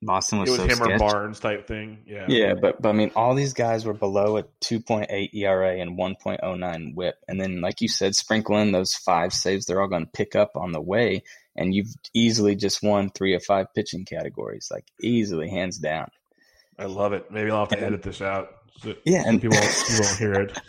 Boston 0.06 0.38
was, 0.38 0.48
it 0.48 0.52
was 0.52 0.60
so 0.60 0.66
him 0.66 0.76
sketch. 0.76 1.00
or 1.00 1.10
Barnes 1.10 1.40
type 1.40 1.66
thing. 1.66 1.98
Yeah, 2.06 2.26
yeah, 2.28 2.54
but 2.54 2.80
but 2.80 2.88
I 2.88 2.92
mean, 2.92 3.10
all 3.14 3.34
these 3.34 3.52
guys 3.52 3.84
were 3.84 3.94
below 3.94 4.38
a 4.38 4.44
2.8 4.62 5.34
ERA 5.34 5.80
and 5.80 5.98
1.09 5.98 6.94
WHIP, 6.94 7.14
and 7.28 7.40
then 7.40 7.60
like 7.60 7.80
you 7.80 7.88
said, 7.88 8.14
sprinkle 8.14 8.58
in 8.58 8.72
those 8.72 8.94
five 8.94 9.32
saves. 9.32 9.66
They're 9.66 9.80
all 9.82 9.88
going 9.88 10.06
to 10.06 10.12
pick 10.12 10.34
up 10.34 10.52
on 10.56 10.72
the 10.72 10.80
way 10.80 11.22
and 11.56 11.74
you've 11.74 11.94
easily 12.14 12.54
just 12.54 12.82
won 12.82 13.10
three 13.10 13.34
or 13.34 13.40
five 13.40 13.72
pitching 13.74 14.04
categories, 14.04 14.68
like 14.70 14.84
easily, 15.00 15.48
hands 15.48 15.78
down. 15.78 16.08
I 16.78 16.84
love 16.84 17.12
it. 17.12 17.30
Maybe 17.30 17.50
I'll 17.50 17.60
have 17.60 17.70
to 17.70 17.76
and, 17.76 17.86
edit 17.86 18.02
this 18.02 18.20
out. 18.20 18.50
So, 18.82 18.94
yeah, 19.04 19.22
and 19.26 19.40
people 19.40 19.56
won't, 19.58 19.84
you 19.88 20.00
won't 20.00 20.18
hear 20.18 20.32
it. 20.34 20.58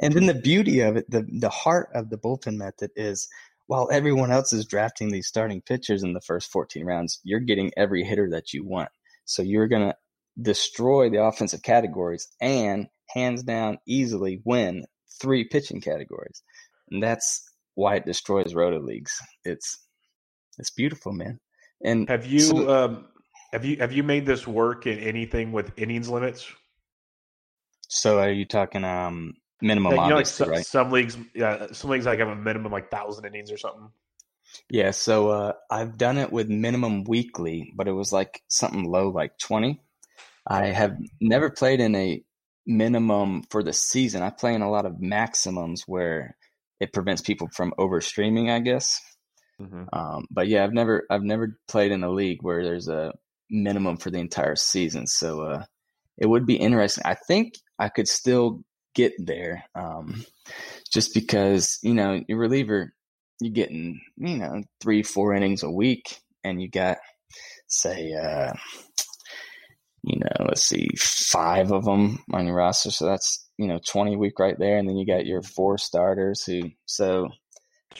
And 0.00 0.14
then 0.14 0.26
the 0.26 0.34
beauty 0.34 0.80
of 0.80 0.96
it, 0.96 1.08
the 1.08 1.24
the 1.30 1.48
heart 1.48 1.90
of 1.94 2.10
the 2.10 2.18
bullpen 2.18 2.56
method 2.56 2.90
is 2.96 3.28
while 3.66 3.88
everyone 3.90 4.30
else 4.30 4.52
is 4.52 4.66
drafting 4.66 5.10
these 5.10 5.28
starting 5.28 5.62
pitchers 5.62 6.02
in 6.02 6.12
the 6.12 6.20
first 6.20 6.50
14 6.50 6.84
rounds, 6.84 7.20
you're 7.22 7.40
getting 7.40 7.72
every 7.76 8.04
hitter 8.04 8.28
that 8.30 8.52
you 8.52 8.64
want. 8.64 8.90
So 9.24 9.42
you're 9.42 9.68
going 9.68 9.88
to 9.88 9.94
destroy 10.40 11.10
the 11.10 11.22
offensive 11.22 11.62
categories 11.62 12.28
and 12.40 12.86
hands 13.08 13.42
down 13.42 13.78
easily 13.86 14.40
win 14.44 14.84
three 15.20 15.44
pitching 15.44 15.80
categories. 15.80 16.42
And 16.90 17.02
that's 17.02 17.42
why 17.74 17.96
it 17.96 18.06
destroys 18.06 18.54
roto 18.54 18.80
leagues. 18.80 19.16
It's 19.44 19.78
it's 20.58 20.70
beautiful, 20.70 21.12
man. 21.12 21.38
And 21.84 22.08
have 22.08 22.26
you 22.26 22.40
so, 22.40 22.70
um, 22.70 23.06
have 23.52 23.64
you 23.64 23.76
have 23.78 23.92
you 23.92 24.02
made 24.02 24.26
this 24.26 24.46
work 24.46 24.86
in 24.86 24.98
anything 24.98 25.52
with 25.52 25.72
innings 25.76 26.08
limits? 26.08 26.46
So 27.88 28.18
are 28.18 28.30
you 28.30 28.46
talking 28.46 28.84
um 28.84 29.34
minimum? 29.62 29.94
Yeah, 29.94 30.04
you 30.04 30.10
know, 30.10 30.16
like 30.16 30.26
some, 30.26 30.50
right? 30.50 30.64
some 30.64 30.90
leagues, 30.90 31.16
yeah, 31.34 31.66
some 31.72 31.90
leagues 31.90 32.06
like 32.06 32.18
have 32.18 32.28
a 32.28 32.36
minimum 32.36 32.72
like 32.72 32.90
thousand 32.90 33.24
innings 33.24 33.50
or 33.50 33.58
something. 33.58 33.90
Yeah, 34.68 34.90
so 34.90 35.28
uh, 35.30 35.52
I've 35.70 35.96
done 35.96 36.18
it 36.18 36.32
with 36.32 36.48
minimum 36.48 37.04
weekly, 37.04 37.72
but 37.74 37.88
it 37.88 37.92
was 37.92 38.12
like 38.12 38.42
something 38.48 38.84
low, 38.84 39.08
like 39.08 39.38
twenty. 39.38 39.80
I 40.46 40.66
have 40.66 40.96
never 41.20 41.50
played 41.50 41.80
in 41.80 41.94
a 41.94 42.22
minimum 42.66 43.44
for 43.50 43.62
the 43.62 43.72
season. 43.72 44.22
I 44.22 44.30
play 44.30 44.54
in 44.54 44.62
a 44.62 44.70
lot 44.70 44.86
of 44.86 45.00
maximums 45.00 45.84
where 45.86 46.36
it 46.80 46.92
prevents 46.92 47.22
people 47.22 47.48
from 47.52 47.72
over 47.78 48.00
streaming, 48.00 48.50
I 48.50 48.58
guess. 48.58 49.00
Mm-hmm. 49.60 49.84
Um, 49.92 50.26
but 50.30 50.48
yeah, 50.48 50.64
I've 50.64 50.72
never 50.72 51.06
I've 51.10 51.22
never 51.22 51.58
played 51.68 51.92
in 51.92 52.02
a 52.02 52.10
league 52.10 52.42
where 52.42 52.64
there's 52.64 52.88
a 52.88 53.12
minimum 53.50 53.96
for 53.96 54.10
the 54.10 54.18
entire 54.18 54.56
season. 54.56 55.06
So 55.06 55.42
uh, 55.42 55.64
it 56.18 56.26
would 56.26 56.46
be 56.46 56.56
interesting. 56.56 57.04
I 57.06 57.14
think 57.14 57.54
I 57.78 57.88
could 57.88 58.08
still 58.08 58.64
get 58.94 59.12
there, 59.18 59.64
um, 59.74 60.24
just 60.92 61.14
because 61.14 61.78
you 61.82 61.94
know 61.94 62.20
your 62.28 62.38
reliever, 62.38 62.92
you're 63.40 63.52
getting 63.52 64.00
you 64.16 64.36
know 64.38 64.62
three 64.80 65.02
four 65.02 65.34
innings 65.34 65.62
a 65.62 65.70
week, 65.70 66.18
and 66.44 66.60
you 66.60 66.68
got 66.70 66.98
say 67.68 68.12
uh, 68.12 68.52
you 70.02 70.18
know 70.18 70.46
let's 70.46 70.62
see 70.62 70.88
five 70.98 71.72
of 71.72 71.84
them 71.84 72.22
on 72.32 72.46
your 72.46 72.56
roster, 72.56 72.90
so 72.90 73.06
that's 73.06 73.48
you 73.58 73.66
know 73.66 73.78
20 73.86 74.14
a 74.14 74.18
week 74.18 74.38
right 74.38 74.58
there, 74.58 74.78
and 74.78 74.88
then 74.88 74.96
you 74.96 75.06
got 75.06 75.26
your 75.26 75.42
four 75.42 75.78
starters 75.78 76.44
who 76.44 76.70
so 76.86 77.28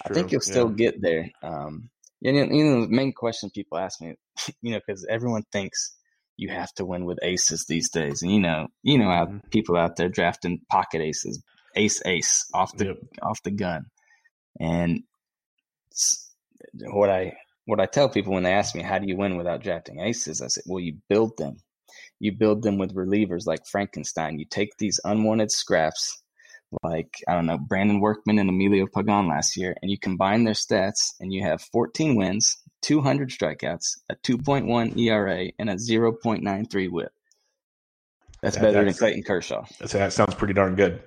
I 0.04 0.12
think 0.12 0.32
you'll 0.32 0.40
still 0.40 0.70
yeah. 0.70 0.76
get 0.76 1.02
there. 1.02 1.30
Um, 1.42 1.90
and 2.24 2.36
you 2.36 2.64
know, 2.64 2.82
the 2.82 2.88
main 2.88 3.12
question 3.12 3.50
people 3.50 3.78
ask 3.78 4.00
me, 4.00 4.14
you 4.62 4.72
know, 4.72 4.80
because 4.86 5.06
everyone 5.08 5.44
thinks 5.52 5.96
you 6.42 6.48
have 6.48 6.72
to 6.74 6.84
win 6.84 7.04
with 7.04 7.18
aces 7.22 7.64
these 7.68 7.90
days, 7.90 8.22
and 8.22 8.32
you 8.32 8.40
know, 8.40 8.66
you 8.82 8.98
know 8.98 9.10
how 9.10 9.26
mm-hmm. 9.26 9.48
people 9.50 9.76
out 9.76 9.96
there 9.96 10.08
drafting 10.08 10.60
pocket 10.70 11.00
aces, 11.00 11.42
ace 11.76 12.02
ace 12.04 12.46
off 12.52 12.76
the 12.76 12.86
yep. 12.86 12.96
off 13.22 13.42
the 13.42 13.50
gun, 13.50 13.86
and 14.60 15.02
what 16.80 17.10
I 17.10 17.34
what 17.64 17.80
I 17.80 17.86
tell 17.86 18.08
people 18.08 18.32
when 18.32 18.42
they 18.42 18.52
ask 18.52 18.74
me, 18.74 18.82
how 18.82 18.98
do 18.98 19.06
you 19.06 19.16
win 19.16 19.36
without 19.36 19.62
drafting 19.62 20.00
aces? 20.00 20.42
I 20.42 20.48
say, 20.48 20.62
well, 20.66 20.80
you 20.80 20.96
build 21.08 21.36
them. 21.36 21.56
You 22.18 22.32
build 22.32 22.62
them 22.62 22.78
with 22.78 22.94
relievers 22.94 23.46
like 23.46 23.66
Frankenstein. 23.70 24.38
You 24.38 24.46
take 24.48 24.76
these 24.78 25.00
unwanted 25.04 25.50
scraps, 25.50 26.22
like, 26.82 27.14
I 27.28 27.34
don't 27.34 27.46
know, 27.46 27.58
Brandon 27.58 28.00
Workman 28.00 28.38
and 28.38 28.48
Emilio 28.48 28.86
Pagan 28.92 29.28
last 29.28 29.56
year, 29.56 29.76
and 29.82 29.90
you 29.90 29.98
combine 29.98 30.44
their 30.44 30.54
stats, 30.54 31.14
and 31.20 31.32
you 31.32 31.42
have 31.42 31.60
14 31.72 32.16
wins, 32.16 32.56
200 32.82 33.30
strikeouts, 33.30 33.98
a 34.08 34.16
2.1 34.16 34.98
ERA, 34.98 35.50
and 35.58 35.70
a 35.70 35.74
0.93 35.74 36.90
whip. 36.90 37.12
That's 38.42 38.56
better 38.56 38.84
that's, 38.84 38.98
than 38.98 39.06
Clayton 39.06 39.22
Kershaw. 39.22 39.64
that 39.78 40.12
sounds 40.12 40.34
pretty 40.34 40.54
darn 40.54 40.74
good. 40.74 41.02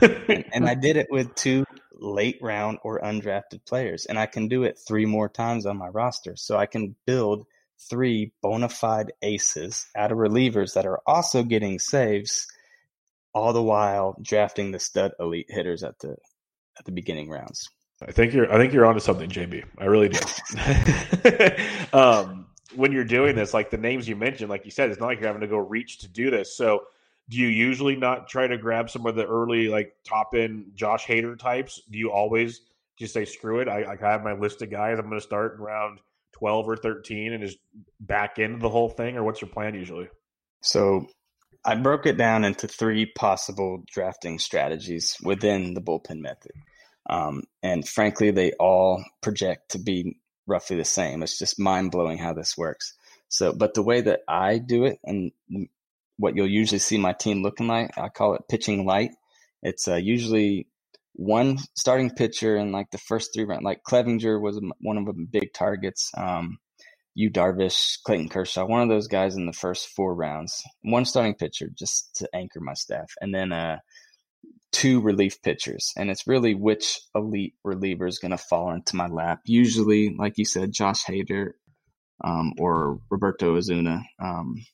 and, 0.00 0.44
and 0.52 0.68
I 0.68 0.74
did 0.80 0.96
it 0.96 1.06
with 1.10 1.34
two 1.34 1.64
late 1.92 2.38
round 2.42 2.78
or 2.82 3.00
undrafted 3.00 3.64
players. 3.64 4.06
And 4.06 4.18
I 4.18 4.26
can 4.26 4.48
do 4.48 4.64
it 4.64 4.78
three 4.86 5.06
more 5.06 5.28
times 5.28 5.64
on 5.64 5.76
my 5.76 5.88
roster. 5.88 6.34
So 6.36 6.56
I 6.56 6.66
can 6.66 6.96
build 7.06 7.46
three 7.88 8.32
bona 8.42 8.68
fide 8.68 9.12
aces 9.22 9.86
out 9.96 10.12
of 10.12 10.18
relievers 10.18 10.74
that 10.74 10.86
are 10.86 11.00
also 11.06 11.42
getting 11.42 11.78
saves, 11.78 12.46
all 13.34 13.52
the 13.52 13.62
while 13.62 14.16
drafting 14.20 14.72
the 14.72 14.78
stud 14.78 15.12
elite 15.18 15.46
hitters 15.48 15.82
at 15.82 15.98
the 16.00 16.16
at 16.78 16.84
the 16.84 16.92
beginning 16.92 17.28
rounds. 17.28 17.68
I 18.06 18.12
think 18.12 18.32
you're 18.32 18.52
I 18.52 18.56
think 18.56 18.72
you're 18.72 18.86
onto 18.86 19.00
something, 19.00 19.30
JB. 19.30 19.64
I 19.78 19.84
really 19.84 20.08
do. 20.08 20.18
um, 21.98 22.46
when 22.74 22.92
you're 22.92 23.04
doing 23.04 23.36
this, 23.36 23.52
like 23.54 23.70
the 23.70 23.78
names 23.78 24.08
you 24.08 24.16
mentioned, 24.16 24.50
like 24.50 24.64
you 24.64 24.70
said, 24.70 24.90
it's 24.90 25.00
not 25.00 25.06
like 25.06 25.20
you're 25.20 25.28
having 25.28 25.42
to 25.42 25.46
go 25.46 25.58
reach 25.58 25.98
to 25.98 26.08
do 26.08 26.30
this. 26.30 26.56
So 26.56 26.84
do 27.28 27.38
you 27.38 27.48
usually 27.48 27.96
not 27.96 28.28
try 28.28 28.46
to 28.46 28.58
grab 28.58 28.90
some 28.90 29.06
of 29.06 29.14
the 29.14 29.26
early 29.26 29.68
like 29.68 29.94
top 30.04 30.34
end 30.34 30.72
Josh 30.74 31.06
Hader 31.06 31.38
types? 31.38 31.80
Do 31.90 31.98
you 31.98 32.10
always 32.10 32.62
just 32.98 33.14
say 33.14 33.24
screw 33.24 33.60
it? 33.60 33.68
I, 33.68 33.92
I 33.92 33.96
have 34.00 34.22
my 34.22 34.32
list 34.32 34.62
of 34.62 34.70
guys. 34.70 34.98
I'm 34.98 35.08
going 35.08 35.20
to 35.20 35.26
start 35.26 35.58
around 35.60 36.00
twelve 36.32 36.68
or 36.68 36.76
thirteen 36.76 37.32
and 37.32 37.44
just 37.44 37.58
back 38.00 38.38
into 38.38 38.58
the 38.58 38.68
whole 38.68 38.88
thing, 38.88 39.16
or 39.16 39.24
what's 39.24 39.40
your 39.40 39.50
plan 39.50 39.74
usually? 39.74 40.08
So 40.62 41.06
I 41.64 41.74
broke 41.76 42.06
it 42.06 42.16
down 42.16 42.44
into 42.44 42.66
three 42.66 43.06
possible 43.06 43.84
drafting 43.90 44.38
strategies 44.38 45.16
within 45.22 45.74
the 45.74 45.80
bullpen 45.80 46.20
method. 46.20 46.52
Um, 47.08 47.44
and 47.62 47.86
frankly, 47.86 48.30
they 48.30 48.52
all 48.52 49.04
project 49.22 49.72
to 49.72 49.78
be 49.78 50.18
roughly 50.46 50.76
the 50.76 50.84
same. 50.84 51.22
It's 51.22 51.38
just 51.38 51.58
mind 51.58 51.90
blowing 51.90 52.18
how 52.18 52.32
this 52.32 52.56
works. 52.56 52.94
So, 53.28 53.52
but 53.52 53.74
the 53.74 53.82
way 53.82 54.02
that 54.02 54.20
I 54.28 54.58
do 54.58 54.84
it, 54.84 54.98
and 55.04 55.32
what 56.16 56.36
you'll 56.36 56.48
usually 56.48 56.78
see 56.78 56.98
my 56.98 57.12
team 57.12 57.42
looking 57.42 57.66
like. 57.66 57.96
I 57.98 58.08
call 58.08 58.34
it 58.34 58.48
pitching 58.48 58.86
light. 58.86 59.10
It's 59.62 59.88
uh, 59.88 59.96
usually 59.96 60.68
one 61.14 61.58
starting 61.74 62.10
pitcher 62.10 62.56
in 62.56 62.72
like 62.72 62.90
the 62.90 62.98
first 62.98 63.32
three 63.34 63.44
rounds. 63.44 63.64
Like 63.64 63.82
Clevinger 63.82 64.40
was 64.40 64.60
one 64.80 64.98
of 64.98 65.06
the 65.06 65.26
big 65.30 65.52
targets. 65.52 66.10
Um, 66.16 66.58
Yu 67.14 67.30
Darvish, 67.30 68.02
Clayton 68.04 68.30
Kershaw, 68.30 68.64
one 68.64 68.82
of 68.82 68.88
those 68.88 69.08
guys 69.08 69.36
in 69.36 69.46
the 69.46 69.52
first 69.52 69.88
four 69.88 70.14
rounds. 70.14 70.62
One 70.82 71.04
starting 71.04 71.34
pitcher 71.34 71.68
just 71.76 72.16
to 72.16 72.28
anchor 72.34 72.60
my 72.60 72.74
staff, 72.74 73.12
and 73.20 73.34
then 73.34 73.52
uh, 73.52 73.78
two 74.72 75.00
relief 75.00 75.40
pitchers. 75.42 75.92
And 75.96 76.10
it's 76.10 76.26
really 76.26 76.54
which 76.54 77.00
elite 77.14 77.54
reliever 77.62 78.06
is 78.06 78.18
going 78.18 78.30
to 78.30 78.38
fall 78.38 78.72
into 78.72 78.96
my 78.96 79.06
lap. 79.06 79.40
Usually, 79.44 80.14
like 80.18 80.38
you 80.38 80.44
said, 80.44 80.72
Josh 80.72 81.04
Hader 81.04 81.52
um, 82.24 82.54
or 82.58 82.98
Roberto 83.10 83.56
Osuna. 83.56 84.02
Um, 84.20 84.64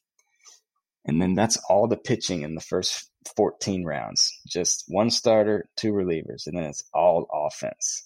and 1.05 1.20
then 1.20 1.34
that's 1.34 1.59
all 1.68 1.88
the 1.88 1.96
pitching 1.96 2.42
in 2.42 2.55
the 2.55 2.61
first 2.61 3.11
14 3.36 3.84
rounds. 3.84 4.30
Just 4.46 4.84
one 4.88 5.11
starter, 5.11 5.68
two 5.76 5.92
relievers, 5.92 6.46
and 6.46 6.57
then 6.57 6.64
it's 6.64 6.84
all 6.92 7.26
offense. 7.32 8.05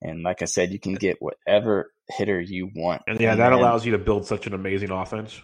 And 0.00 0.22
like 0.22 0.42
I 0.42 0.44
said, 0.44 0.70
you 0.70 0.78
can 0.78 0.94
get 0.94 1.16
whatever 1.20 1.92
hitter 2.08 2.40
you 2.40 2.70
want. 2.74 3.02
And 3.06 3.18
yeah, 3.20 3.32
and 3.32 3.40
that 3.40 3.50
then, 3.50 3.58
allows 3.58 3.84
you 3.84 3.92
to 3.92 3.98
build 3.98 4.26
such 4.26 4.46
an 4.46 4.54
amazing 4.54 4.90
offense. 4.90 5.40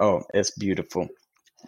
Oh, 0.00 0.22
it's 0.32 0.52
beautiful. 0.52 1.08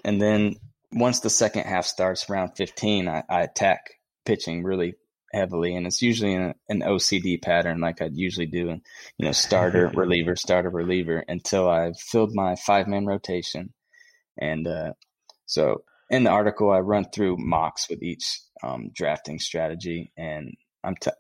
And 0.05 0.21
then 0.21 0.57
once 0.93 1.21
the 1.21 1.31
second 1.31 1.65
half 1.65 1.87
starts, 1.87 2.29
around 2.29 2.53
15, 2.57 3.09
I, 3.09 3.23
I 3.29 3.43
attack 3.43 3.91
pitching 4.25 4.63
really 4.63 4.95
heavily. 5.33 5.75
And 5.75 5.87
it's 5.87 6.03
usually 6.03 6.35
in 6.35 6.55
an 6.69 6.81
OCD 6.81 7.41
pattern, 7.41 7.81
like 7.81 8.03
I'd 8.03 8.17
usually 8.17 8.47
do. 8.47 8.69
And, 8.69 8.83
you 9.19 9.27
know, 9.27 9.33
starter, 9.33 9.89
reliever, 9.95 10.37
starter, 10.37 10.71
reliever, 10.71 11.25
until 11.29 11.69
I've 11.69 11.99
filled 11.99 12.35
my 12.35 12.57
five 12.57 12.87
man 12.87 13.07
rotation 13.07 13.73
and 14.39 14.67
uh, 14.67 14.93
so 15.47 15.83
in 16.11 16.25
the 16.25 16.31
article, 16.31 16.71
I 16.71 16.79
run 16.79 17.07
through 17.13 17.37
mocks 17.39 17.89
with 17.89 18.03
each 18.03 18.41
um, 18.63 18.91
drafting 18.95 19.39
strategy, 19.39 20.13
and 20.17 20.55
I'm 20.85 20.97
t- 20.97 21.11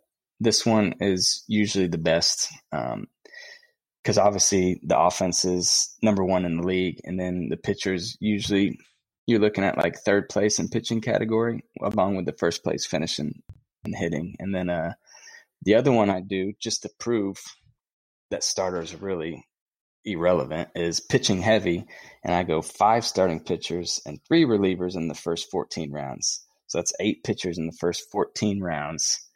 this 0.40 0.66
one 0.66 0.94
is 1.00 1.44
usually 1.48 1.86
the 1.86 1.98
best 1.98 2.48
because 2.70 4.18
um, 4.18 4.26
obviously 4.26 4.80
the 4.82 4.98
offense 4.98 5.44
is 5.44 5.96
number 6.02 6.24
one 6.24 6.44
in 6.44 6.58
the 6.58 6.66
league, 6.66 7.00
and 7.04 7.18
then 7.18 7.48
the 7.50 7.56
pitchers 7.56 8.16
usually 8.20 8.78
you're 9.26 9.40
looking 9.40 9.64
at 9.64 9.78
like 9.78 9.96
third 9.98 10.28
place 10.28 10.58
in 10.58 10.68
pitching 10.68 11.00
category, 11.00 11.64
along 11.82 12.16
with 12.16 12.26
the 12.26 12.32
first 12.32 12.64
place 12.64 12.86
finishing 12.86 13.42
and 13.84 13.94
hitting, 13.96 14.36
and 14.38 14.54
then 14.54 14.70
uh, 14.70 14.94
the 15.62 15.74
other 15.74 15.92
one 15.92 16.10
I 16.10 16.20
do 16.20 16.52
just 16.60 16.82
to 16.82 16.90
prove 16.98 17.38
that 18.30 18.44
starters 18.44 18.94
are 18.94 18.98
really 18.98 19.46
irrelevant 20.04 20.70
is 20.74 21.00
pitching 21.00 21.40
heavy, 21.40 21.84
and 22.24 22.34
I 22.34 22.42
go 22.42 22.62
five 22.62 23.04
starting 23.04 23.40
pitchers 23.40 24.00
and 24.06 24.18
three 24.26 24.44
relievers 24.44 24.96
in 24.96 25.08
the 25.08 25.14
first 25.14 25.50
14 25.50 25.92
rounds. 25.92 26.44
So 26.66 26.78
that's 26.78 26.92
eight 27.00 27.22
pitchers 27.22 27.58
in 27.58 27.66
the 27.66 27.76
first 27.78 28.10
14 28.10 28.60
rounds. 28.60 29.28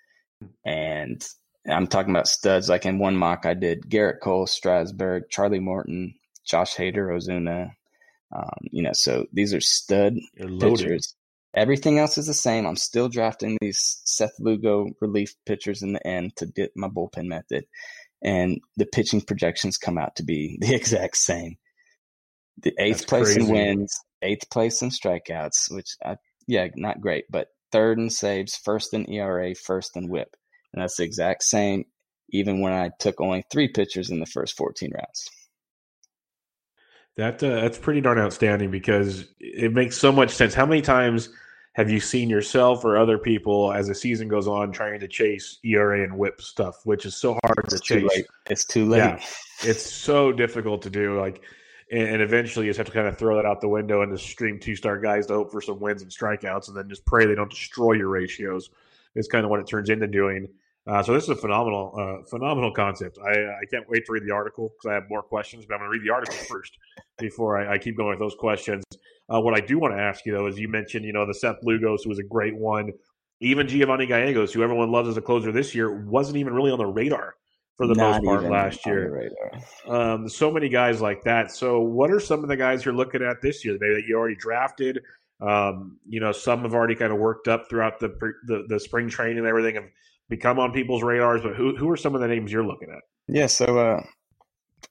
And 0.65 1.25
I'm 1.69 1.87
talking 1.87 2.11
about 2.11 2.29
studs. 2.29 2.69
Like 2.69 2.87
in 2.87 2.99
one 2.99 3.17
mock, 3.17 3.45
I 3.45 3.55
did 3.55 3.83
Gerrit 3.89 4.21
Cole, 4.23 4.47
Strasburg, 4.47 5.25
Charlie 5.31 5.61
Morton, 5.61 6.15
Josh 6.45 6.75
Hader, 6.77 7.15
Osuna. 7.15 7.73
Um, 8.35 8.69
you 8.73 8.83
know, 8.83 8.93
so 8.93 9.27
these 9.33 9.55
are 9.55 9.61
stud 9.61 10.15
pitchers. 10.61 11.15
Everything 11.55 11.99
else 11.99 12.19
is 12.19 12.27
the 12.27 12.35
same. 12.35 12.67
I'm 12.67 12.77
still 12.77 13.09
drafting 13.09 13.57
these 13.61 14.03
Seth 14.05 14.35
Lugo 14.39 14.91
relief 15.01 15.35
pitchers 15.47 15.83
in 15.83 15.95
the 15.95 16.07
end 16.07 16.37
to 16.37 16.47
get 16.47 16.73
my 16.77 16.89
bullpen 16.89 17.27
method 17.27 17.65
and 18.23 18.61
the 18.77 18.87
pitching 18.87 19.21
projections 19.21 19.79
come 19.79 19.99
out 19.99 20.17
to 20.17 20.25
be 20.25 20.59
the 20.61 20.75
exact 20.75 21.17
same. 21.17 21.57
The 22.63 22.75
eighth 22.79 22.99
that's 22.99 23.05
place 23.05 23.35
crazy. 23.35 23.41
in 23.41 23.49
wins, 23.49 24.01
eighth 24.23 24.51
place 24.51 24.83
in 24.83 24.91
strikeouts, 24.91 25.71
which 25.71 25.97
I, 26.05 26.17
yeah, 26.47 26.69
not 26.75 27.01
great, 27.01 27.25
but 27.31 27.49
third 27.71 27.99
in 27.99 28.09
saves, 28.09 28.57
first 28.57 28.95
in 28.95 29.11
ERA, 29.11 29.55
first 29.55 29.97
in 29.97 30.09
WHIP, 30.09 30.35
and 30.73 30.83
that's 30.83 30.97
the 30.97 31.05
exact 31.05 31.43
same. 31.43 31.85
Even 32.31 32.61
when 32.61 32.73
I 32.73 32.91
took 32.99 33.21
only 33.21 33.45
three 33.53 33.69
pitchers 33.69 34.11
in 34.11 34.19
the 34.19 34.27
first 34.27 34.57
14 34.57 34.91
rounds. 34.93 35.29
That 37.17 37.43
uh, 37.43 37.61
that's 37.63 37.79
pretty 37.79 38.01
darn 38.03 38.19
outstanding 38.19 38.71
because 38.71 39.27
it 39.41 39.73
makes 39.73 39.97
so 39.97 40.13
much 40.13 40.31
sense. 40.31 40.53
How 40.53 40.67
many 40.67 40.83
times 40.83 41.31
have 41.73 41.91
you 41.91 41.99
seen 42.01 42.29
yourself 42.29 42.85
or 42.85 42.99
other 42.99 43.19
people 43.19 43.73
as 43.73 43.89
the 43.89 43.95
season 43.95 44.29
goes 44.29 44.47
on 44.47 44.71
trying 44.71 45.01
to 45.01 45.09
chase 45.09 45.59
ERA 45.63 46.03
and 46.03 46.17
WHIP 46.17 46.41
stuff, 46.41 46.85
which 46.85 47.07
is 47.07 47.17
so 47.17 47.39
hard 47.43 47.59
it's 47.65 47.75
to 47.75 47.81
chase? 47.81 48.11
Late. 48.15 48.27
It's 48.51 48.65
too 48.67 48.87
late. 48.87 48.99
Yeah, 48.99 49.21
it's 49.63 49.83
so 49.83 50.31
difficult 50.31 50.83
to 50.83 50.91
do. 50.91 51.19
Like, 51.19 51.43
and, 51.91 52.21
eventually 52.21 52.67
you 52.67 52.71
just 52.71 52.79
have 52.79 52.87
to 52.87 52.93
kind 52.93 53.07
of 53.07 53.17
throw 53.17 53.37
that 53.37 53.47
out 53.47 53.61
the 53.61 53.69
window 53.69 54.03
and 54.03 54.13
just 54.17 54.29
stream 54.29 54.59
two 54.59 54.77
star 54.77 54.99
guys 54.99 55.27
to 55.27 55.35
hope 55.35 55.53
for 55.53 55.63
some 55.63 55.81
wins 55.81 56.03
and 56.03 56.11
strikeouts, 56.11 56.69
and 56.69 56.77
then 56.77 56.89
just 56.89 57.05
pray 57.07 57.25
they 57.25 57.35
don't 57.35 57.51
destroy 57.51 57.93
your 57.93 58.09
ratios. 58.09 58.71
Is 59.15 59.29
kind 59.29 59.45
of 59.45 59.51
what 59.51 59.61
it 59.61 59.67
turns 59.67 59.89
into 59.89 60.07
doing. 60.07 60.49
Uh, 60.87 61.03
so 61.03 61.13
this 61.13 61.25
is 61.25 61.31
a 61.31 61.37
phenomenal, 61.37 61.93
uh, 61.99 62.25
phenomenal 62.29 62.73
concept. 62.73 63.19
I, 63.25 63.33
I 63.33 63.65
can't 63.71 63.89
wait 63.89 64.07
to 64.07 64.13
read 64.13 64.23
the 64.25 64.33
article 64.33 64.69
because 64.69 64.91
I 64.91 64.95
have 64.95 65.09
more 65.09 65.23
questions, 65.23 65.67
but 65.67 65.75
I'm 65.75 65.81
going 65.81 65.91
to 65.91 65.99
read 65.99 66.07
the 66.07 66.13
article 66.13 66.37
first 66.49 66.79
before 67.19 67.59
I, 67.59 67.75
I 67.75 67.79
keep 67.79 67.97
going 67.97 68.11
with 68.11 68.21
those 68.21 68.37
questions. 68.37 68.85
Uh, 69.33 69.41
what 69.41 69.55
I 69.55 69.61
do 69.61 69.79
want 69.79 69.95
to 69.95 70.01
ask 70.01 70.25
you 70.25 70.33
though 70.33 70.47
is 70.47 70.59
you 70.59 70.69
mentioned 70.69 71.05
you 71.05 71.13
know 71.13 71.27
the 71.27 71.35
Seth 71.35 71.57
Lugos 71.65 72.05
who 72.05 72.11
was 72.11 72.21
a 72.21 72.25
great 72.25 72.57
one, 72.57 72.93
even 73.41 73.67
Giovanny 73.67 74.07
Gallegos 74.07 74.53
who 74.53 74.63
everyone 74.63 74.93
loves 74.93 75.09
as 75.09 75.17
a 75.17 75.23
closer 75.23 75.51
this 75.51 75.75
year 75.75 76.05
wasn't 76.05 76.37
even 76.37 76.55
really 76.55 76.71
on 76.71 76.79
the 76.79 76.87
radar 76.87 77.35
for 77.77 77.87
the 77.87 77.95
Not 77.95 78.23
most 78.23 78.43
part 78.43 78.51
last 78.51 78.87
year. 78.87 79.31
Um, 79.87 80.29
so 80.29 80.51
many 80.51 80.69
guys 80.69 81.01
like 81.01 81.23
that. 81.25 81.51
So 81.51 81.81
what 81.81 82.11
are 82.11 82.21
some 82.21 82.43
of 82.43 82.49
the 82.49 82.57
guys 82.57 82.85
you're 82.85 82.95
looking 82.95 83.23
at 83.23 83.43
this 83.43 83.65
year? 83.65 83.77
Maybe 83.81 83.95
that 83.95 84.05
you 84.07 84.17
already 84.17 84.37
drafted. 84.37 85.03
Um, 85.41 85.99
you 86.09 86.21
know, 86.21 86.33
some 86.33 86.63
have 86.63 86.75
already 86.75 86.95
kind 86.95 87.13
of 87.13 87.19
worked 87.19 87.49
up 87.49 87.69
throughout 87.69 88.01
the, 88.01 88.09
the 88.47 88.65
the 88.69 88.81
spring 88.81 89.11
training 89.11 89.39
and 89.39 89.47
everything 89.47 89.75
have 89.75 89.85
become 90.29 90.59
on 90.59 90.73
people's 90.73 91.03
radars. 91.03 91.43
But 91.43 91.57
who 91.57 91.77
who 91.77 91.91
are 91.91 91.97
some 91.97 92.15
of 92.15 92.21
the 92.21 92.29
names 92.29 92.53
you're 92.53 92.67
looking 92.67 92.91
at? 92.91 93.03
Yeah, 93.29 93.47
so 93.47 93.79
uh, 93.79 94.03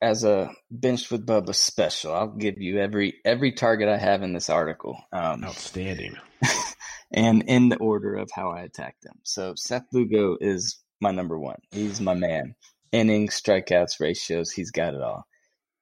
as 0.01 0.23
a 0.23 0.51
benched 0.69 1.11
with 1.11 1.25
Bubba 1.25 1.55
special, 1.55 2.13
I'll 2.13 2.36
give 2.36 2.55
you 2.59 2.79
every 2.79 3.15
every 3.23 3.53
target 3.53 3.89
I 3.89 3.97
have 3.97 4.23
in 4.23 4.33
this 4.33 4.49
article. 4.49 4.97
Um, 5.11 5.43
Outstanding. 5.43 6.15
and 7.11 7.43
in 7.47 7.69
the 7.69 7.77
order 7.77 8.15
of 8.15 8.29
how 8.33 8.51
I 8.51 8.61
attack 8.61 8.95
them. 9.01 9.15
So 9.23 9.53
Seth 9.55 9.86
Lugo 9.93 10.38
is 10.39 10.79
my 11.01 11.11
number 11.11 11.39
one. 11.39 11.59
He's 11.71 12.01
my 12.01 12.13
man. 12.13 12.55
Innings, 12.91 13.39
strikeouts, 13.39 13.99
ratios, 13.99 14.51
he's 14.51 14.71
got 14.71 14.93
it 14.93 15.01
all. 15.01 15.25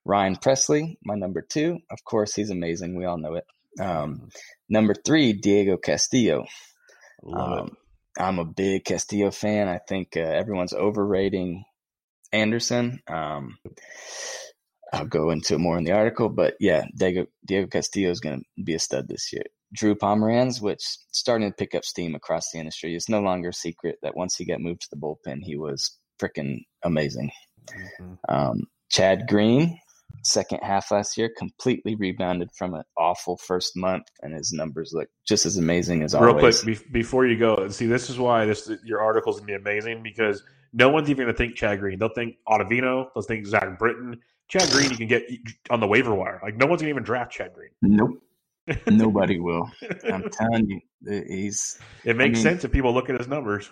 Ryan 0.04 0.36
Pressly, 0.36 0.96
my 1.04 1.14
number 1.14 1.42
two. 1.42 1.78
Of 1.90 2.04
course, 2.04 2.34
he's 2.34 2.50
amazing. 2.50 2.96
We 2.96 3.04
all 3.04 3.18
know 3.18 3.34
it. 3.34 3.44
Um, 3.80 4.28
number 4.68 4.94
three, 4.94 5.32
Diego 5.32 5.76
Castillo. 5.76 6.44
Love 7.22 7.58
um, 7.58 7.66
it. 7.66 7.72
I'm 8.18 8.38
a 8.38 8.44
big 8.44 8.84
Castillo 8.84 9.30
fan. 9.30 9.68
I 9.68 9.78
think 9.88 10.16
uh, 10.16 10.20
everyone's 10.20 10.72
overrating 10.72 11.64
Anderson. 12.32 13.00
Um, 13.08 13.58
I'll 14.92 15.06
go 15.06 15.30
into 15.30 15.54
it 15.54 15.58
more 15.58 15.76
in 15.76 15.84
the 15.84 15.92
article, 15.92 16.28
but 16.28 16.54
yeah, 16.60 16.84
Diego, 16.96 17.26
Diego 17.44 17.66
Castillo 17.66 18.10
is 18.10 18.20
going 18.20 18.40
to 18.40 18.62
be 18.62 18.74
a 18.74 18.78
stud 18.78 19.08
this 19.08 19.32
year. 19.32 19.44
Drew 19.74 19.96
Pomeranz, 19.96 20.60
which 20.62 20.82
starting 21.10 21.50
to 21.50 21.56
pick 21.56 21.74
up 21.74 21.84
steam 21.84 22.14
across 22.14 22.50
the 22.52 22.60
industry. 22.60 22.94
It's 22.94 23.08
no 23.08 23.20
longer 23.20 23.48
a 23.48 23.54
secret 23.54 23.96
that 24.02 24.16
once 24.16 24.36
he 24.36 24.44
got 24.44 24.60
moved 24.60 24.82
to 24.82 24.88
the 24.92 24.96
bullpen, 24.96 25.40
he 25.42 25.56
was 25.56 25.98
freaking 26.20 26.58
amazing. 26.84 27.32
Mm-hmm. 27.70 28.14
Um, 28.28 28.62
Chad 28.90 29.26
Green, 29.26 29.78
second 30.22 30.60
half 30.62 30.90
last 30.90 31.16
year, 31.18 31.30
completely 31.36 31.94
rebounded 31.94 32.50
from 32.56 32.74
an 32.74 32.82
awful 32.96 33.36
first 33.36 33.76
month, 33.76 34.04
and 34.22 34.34
his 34.34 34.52
numbers 34.52 34.92
look 34.94 35.08
just 35.26 35.46
as 35.46 35.56
amazing 35.56 36.02
as 36.02 36.14
Real 36.14 36.30
always. 36.30 36.62
quick, 36.62 36.78
be- 36.78 36.90
before 36.92 37.26
you 37.26 37.38
go, 37.38 37.68
see, 37.68 37.86
this 37.86 38.10
is 38.10 38.18
why 38.18 38.44
this 38.46 38.70
your 38.84 39.00
article's 39.02 39.40
gonna 39.40 39.46
be 39.46 39.54
amazing 39.54 40.02
because 40.02 40.42
no 40.72 40.88
one's 40.88 41.10
even 41.10 41.26
gonna 41.26 41.36
think 41.36 41.56
Chad 41.56 41.80
Green. 41.80 41.98
They'll 41.98 42.08
think 42.14 42.36
Ottavino. 42.48 43.08
They'll 43.14 43.22
think 43.22 43.46
Zach 43.46 43.78
Britton. 43.78 44.20
Chad 44.48 44.70
Green, 44.70 44.90
you 44.90 44.96
can 44.96 45.08
get 45.08 45.24
on 45.70 45.80
the 45.80 45.86
waiver 45.86 46.14
wire. 46.14 46.40
Like 46.42 46.56
no 46.56 46.66
one's 46.66 46.82
gonna 46.82 46.90
even 46.90 47.02
draft 47.04 47.32
Chad 47.32 47.52
Green. 47.54 47.70
Nope. 47.82 48.20
Nobody 48.86 49.40
will. 49.40 49.70
I'm 50.10 50.30
telling 50.30 50.68
you, 50.68 50.80
he's. 51.28 51.78
It 52.04 52.16
makes 52.16 52.40
I 52.40 52.42
mean, 52.42 52.42
sense 52.42 52.64
if 52.64 52.72
people 52.72 52.94
look 52.94 53.10
at 53.10 53.18
his 53.18 53.28
numbers. 53.28 53.70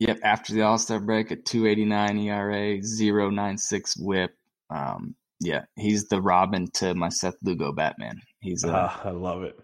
Yep. 0.00 0.20
After 0.22 0.52
the 0.52 0.62
All 0.62 0.78
Star 0.78 1.00
break, 1.00 1.32
a 1.32 1.36
289 1.36 2.18
ERA, 2.18 2.78
096 2.80 3.96
WHIP. 3.96 4.30
Um, 4.70 5.16
yeah, 5.40 5.64
he's 5.76 6.08
the 6.08 6.20
Robin 6.20 6.68
to 6.74 6.94
my 6.94 7.08
Seth 7.08 7.36
Lugo 7.42 7.72
Batman. 7.72 8.22
He's. 8.40 8.64
Uh, 8.64 8.72
uh, 8.72 8.96
I 9.04 9.10
love 9.10 9.42
it. 9.42 9.58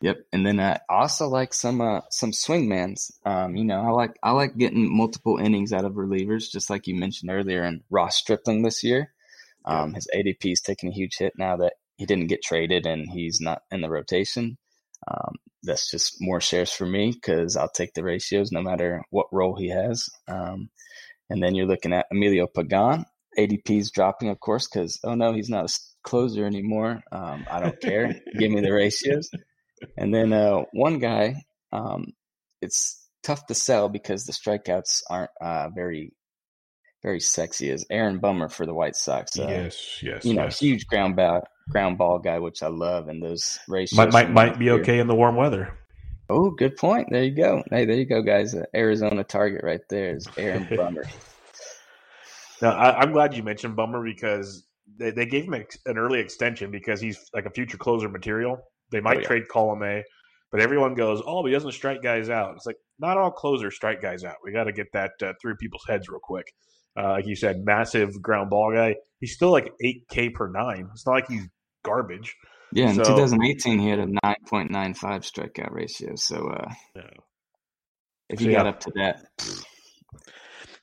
Yep, 0.00 0.16
and 0.32 0.46
then 0.46 0.60
I 0.60 0.78
also 0.88 1.28
like 1.28 1.52
some 1.52 1.80
uh, 1.80 2.02
some 2.10 2.30
swingmans. 2.30 3.10
Um, 3.24 3.56
you 3.56 3.64
know, 3.64 3.80
I 3.80 3.90
like 3.90 4.16
I 4.22 4.30
like 4.30 4.56
getting 4.56 4.96
multiple 4.96 5.38
innings 5.38 5.72
out 5.72 5.84
of 5.84 5.94
relievers, 5.94 6.50
just 6.50 6.70
like 6.70 6.86
you 6.86 6.94
mentioned 6.94 7.30
earlier. 7.30 7.62
And 7.62 7.82
Ross 7.90 8.16
Stripling 8.16 8.62
this 8.62 8.84
year, 8.84 9.12
um, 9.64 9.94
his 9.94 10.06
ADP 10.14 10.52
is 10.52 10.60
taking 10.60 10.90
a 10.90 10.94
huge 10.94 11.16
hit 11.18 11.32
now 11.36 11.56
that 11.56 11.74
he 11.96 12.06
didn't 12.06 12.28
get 12.28 12.42
traded 12.42 12.86
and 12.86 13.10
he's 13.10 13.40
not 13.40 13.62
in 13.72 13.80
the 13.80 13.90
rotation. 13.90 14.56
Um, 15.06 15.34
that's 15.62 15.90
just 15.90 16.16
more 16.20 16.40
shares 16.40 16.72
for 16.72 16.86
me 16.86 17.12
because 17.12 17.56
I'll 17.56 17.68
take 17.68 17.92
the 17.94 18.04
ratios 18.04 18.52
no 18.52 18.62
matter 18.62 19.02
what 19.10 19.26
role 19.32 19.56
he 19.56 19.68
has. 19.68 20.08
Um, 20.28 20.70
and 21.28 21.42
then 21.42 21.54
you're 21.54 21.66
looking 21.66 21.92
at 21.92 22.06
Emilio 22.10 22.46
Pagan. 22.46 23.04
ADP's 23.38 23.90
dropping, 23.90 24.28
of 24.28 24.40
course, 24.40 24.68
because 24.68 24.98
oh 25.04 25.14
no, 25.14 25.32
he's 25.32 25.48
not 25.48 25.70
a 25.70 25.74
closer 26.02 26.44
anymore. 26.44 27.02
Um, 27.12 27.46
I 27.50 27.60
don't 27.60 27.80
care. 27.80 28.20
Give 28.38 28.50
me 28.50 28.60
the 28.60 28.72
ratios. 28.72 29.30
And 29.96 30.12
then 30.12 30.32
uh, 30.32 30.64
one 30.72 30.98
guy, 30.98 31.42
um, 31.72 32.12
it's 32.60 33.06
tough 33.22 33.46
to 33.46 33.54
sell 33.54 33.88
because 33.88 34.24
the 34.24 34.32
strikeouts 34.32 35.02
aren't 35.08 35.30
uh, 35.40 35.68
very 35.74 36.12
very 37.02 37.20
sexy 37.20 37.70
as 37.70 37.86
Aaron 37.90 38.18
Bummer 38.18 38.48
for 38.48 38.66
the 38.66 38.74
White 38.74 38.96
Sox. 38.96 39.38
Uh, 39.38 39.46
yes, 39.48 40.02
yes. 40.02 40.24
You 40.24 40.34
know, 40.34 40.44
yes. 40.44 40.58
huge 40.58 40.86
ground 40.86 41.16
ball 41.16 41.42
ground 41.70 41.98
ball 41.98 42.18
guy, 42.18 42.38
which 42.38 42.62
I 42.62 42.68
love, 42.68 43.08
and 43.08 43.22
those 43.22 43.58
ratios 43.68 43.96
might 43.96 44.12
might, 44.12 44.30
might 44.30 44.58
be 44.58 44.70
okay 44.70 44.98
in 44.98 45.06
the 45.06 45.14
warm 45.14 45.36
weather. 45.36 45.78
Oh, 46.30 46.50
good 46.50 46.76
point. 46.76 47.08
There 47.10 47.24
you 47.24 47.34
go. 47.34 47.62
Hey, 47.70 47.86
there 47.86 47.96
you 47.96 48.04
go, 48.04 48.20
guys. 48.22 48.54
Uh, 48.54 48.64
Arizona 48.74 49.24
target 49.24 49.62
right 49.64 49.80
there 49.88 50.16
is 50.16 50.26
Aaron 50.36 50.68
Bummer. 50.76 51.04
Now, 52.62 52.72
I, 52.72 53.02
am 53.02 53.12
glad 53.12 53.36
you 53.36 53.42
mentioned 53.42 53.76
Bummer 53.76 54.02
because 54.02 54.66
they, 54.98 55.10
they 55.10 55.26
gave 55.26 55.44
him 55.44 55.54
an 55.54 55.98
early 55.98 56.20
extension 56.20 56.70
because 56.70 57.00
he's 57.00 57.18
like 57.34 57.46
a 57.46 57.50
future 57.50 57.78
closer 57.78 58.08
material. 58.08 58.58
They 58.90 59.00
might 59.00 59.18
oh, 59.18 59.20
yeah. 59.20 59.26
trade 59.26 59.42
Colome, 59.52 60.02
but 60.50 60.60
everyone 60.60 60.94
goes, 60.94 61.22
"Oh, 61.26 61.42
but 61.42 61.48
he 61.48 61.52
doesn't 61.52 61.72
strike 61.72 62.02
guys 62.02 62.30
out." 62.30 62.54
It's 62.56 62.66
like 62.66 62.78
not 62.98 63.16
all 63.16 63.30
closers 63.30 63.74
strike 63.74 64.00
guys 64.00 64.24
out. 64.24 64.36
We 64.42 64.52
got 64.52 64.64
to 64.64 64.72
get 64.72 64.86
that 64.92 65.12
uh, 65.22 65.32
through 65.40 65.56
people's 65.56 65.84
heads 65.86 66.08
real 66.08 66.20
quick. 66.22 66.52
Uh, 66.98 67.10
like 67.10 67.26
you 67.26 67.36
said, 67.36 67.64
massive 67.64 68.20
ground 68.20 68.50
ball 68.50 68.72
guy. 68.72 68.96
He's 69.20 69.34
still 69.34 69.50
like 69.50 69.72
eight 69.82 70.04
K 70.10 70.30
per 70.30 70.50
nine. 70.50 70.88
It's 70.92 71.06
not 71.06 71.12
like 71.12 71.28
he's 71.28 71.46
garbage. 71.84 72.34
Yeah, 72.72 72.90
in 72.90 72.96
so, 72.96 73.04
2018 73.04 73.78
he 73.78 73.88
had 73.88 73.98
a 73.98 74.06
9.95 74.06 74.98
strikeout 75.00 75.72
ratio. 75.72 76.16
So 76.16 76.48
uh, 76.48 76.70
yeah. 76.94 77.02
if 78.28 78.40
you 78.40 78.50
so, 78.50 78.56
got 78.56 78.64
yeah. 78.64 78.70
up 78.70 78.80
to 78.80 78.92
that, 78.96 79.26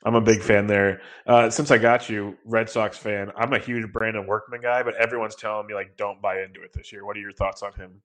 I'm 0.05 0.13
a 0.13 0.21
big 0.21 0.43
fan 0.43 0.67
there. 0.67 1.01
Uh, 1.25 1.49
since 1.49 1.71
I 1.71 1.79
got 1.79 2.09
you, 2.09 2.37
Red 2.45 2.69
Sox 2.69 2.95
fan, 2.95 3.31
I'm 3.35 3.51
a 3.53 3.59
huge 3.59 3.91
Brandon 3.91 4.27
Workman 4.27 4.61
guy, 4.61 4.83
but 4.83 4.95
everyone's 4.95 5.35
telling 5.35 5.65
me 5.65 5.73
like 5.73 5.97
don't 5.97 6.21
buy 6.21 6.43
into 6.43 6.61
it 6.61 6.71
this 6.73 6.91
year. 6.93 7.03
What 7.03 7.17
are 7.17 7.21
your 7.21 7.31
thoughts 7.31 7.63
on 7.63 7.73
him? 7.73 8.01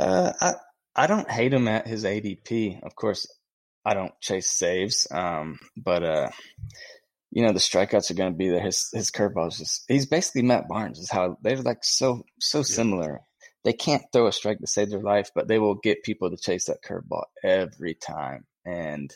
Uh, 0.00 0.32
I 0.40 0.54
I 0.96 1.06
don't 1.06 1.30
hate 1.30 1.52
him 1.52 1.68
at 1.68 1.86
his 1.86 2.04
ADP. 2.04 2.82
Of 2.82 2.96
course, 2.96 3.26
I 3.84 3.92
don't 3.92 4.18
chase 4.20 4.50
saves, 4.50 5.06
um, 5.10 5.58
but 5.76 6.02
uh, 6.02 6.30
you 7.30 7.44
know 7.44 7.52
the 7.52 7.58
strikeouts 7.58 8.10
are 8.10 8.14
going 8.14 8.32
to 8.32 8.38
be 8.38 8.48
there. 8.48 8.62
His 8.62 8.88
his 8.90 9.10
curveball 9.10 9.48
is 9.48 9.58
just 9.58 9.84
he's 9.88 10.06
basically 10.06 10.42
Matt 10.42 10.68
Barnes. 10.68 10.98
Is 10.98 11.10
how 11.10 11.36
they're 11.42 11.58
like 11.58 11.84
so 11.84 12.24
so 12.40 12.58
yeah. 12.58 12.64
similar. 12.64 13.20
They 13.64 13.74
can't 13.74 14.02
throw 14.12 14.26
a 14.26 14.32
strike 14.32 14.58
to 14.58 14.66
save 14.66 14.90
their 14.90 15.02
life, 15.02 15.30
but 15.34 15.48
they 15.48 15.58
will 15.58 15.76
get 15.76 16.02
people 16.02 16.30
to 16.30 16.36
chase 16.36 16.64
that 16.64 16.82
curveball 16.82 17.24
every 17.44 17.94
time. 17.94 18.44
And 18.64 19.14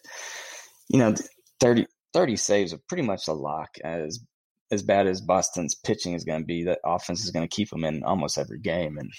you 0.88 0.98
know, 0.98 1.14
30, 1.60 1.86
30 2.16 2.36
saves 2.36 2.72
are 2.72 2.80
pretty 2.88 3.02
much 3.02 3.28
a 3.28 3.34
lock. 3.34 3.76
As 3.84 4.20
as 4.72 4.82
bad 4.82 5.06
as 5.06 5.20
Boston's 5.20 5.74
pitching 5.74 6.14
is 6.14 6.24
going 6.24 6.40
to 6.40 6.46
be, 6.46 6.64
that 6.64 6.80
offense 6.84 7.22
is 7.22 7.30
going 7.30 7.46
to 7.46 7.54
keep 7.54 7.70
them 7.70 7.84
in 7.84 8.02
almost 8.02 8.38
every 8.38 8.58
game. 8.58 8.96
And 8.98 9.12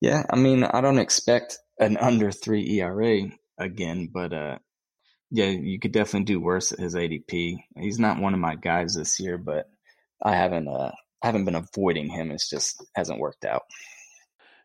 yeah, 0.00 0.22
I 0.30 0.36
mean, 0.36 0.62
I 0.62 0.82
don't 0.82 0.98
expect 0.98 1.58
an 1.80 1.96
under 1.96 2.30
three 2.30 2.78
ERA 2.78 3.22
again, 3.58 4.08
but 4.12 4.32
uh, 4.32 4.58
yeah, 5.30 5.46
you 5.46 5.80
could 5.80 5.92
definitely 5.92 6.26
do 6.26 6.38
worse 6.38 6.70
at 6.70 6.78
his 6.78 6.94
ADP. 6.94 7.56
He's 7.78 7.98
not 7.98 8.20
one 8.20 8.34
of 8.34 8.40
my 8.40 8.56
guys 8.56 8.94
this 8.94 9.18
year, 9.18 9.38
but 9.38 9.66
I 10.22 10.36
haven't 10.36 10.68
uh 10.68 10.92
I 11.22 11.26
haven't 11.26 11.46
been 11.46 11.54
avoiding 11.54 12.10
him. 12.10 12.30
It's 12.30 12.50
just 12.50 12.84
hasn't 12.94 13.20
worked 13.20 13.46
out. 13.46 13.62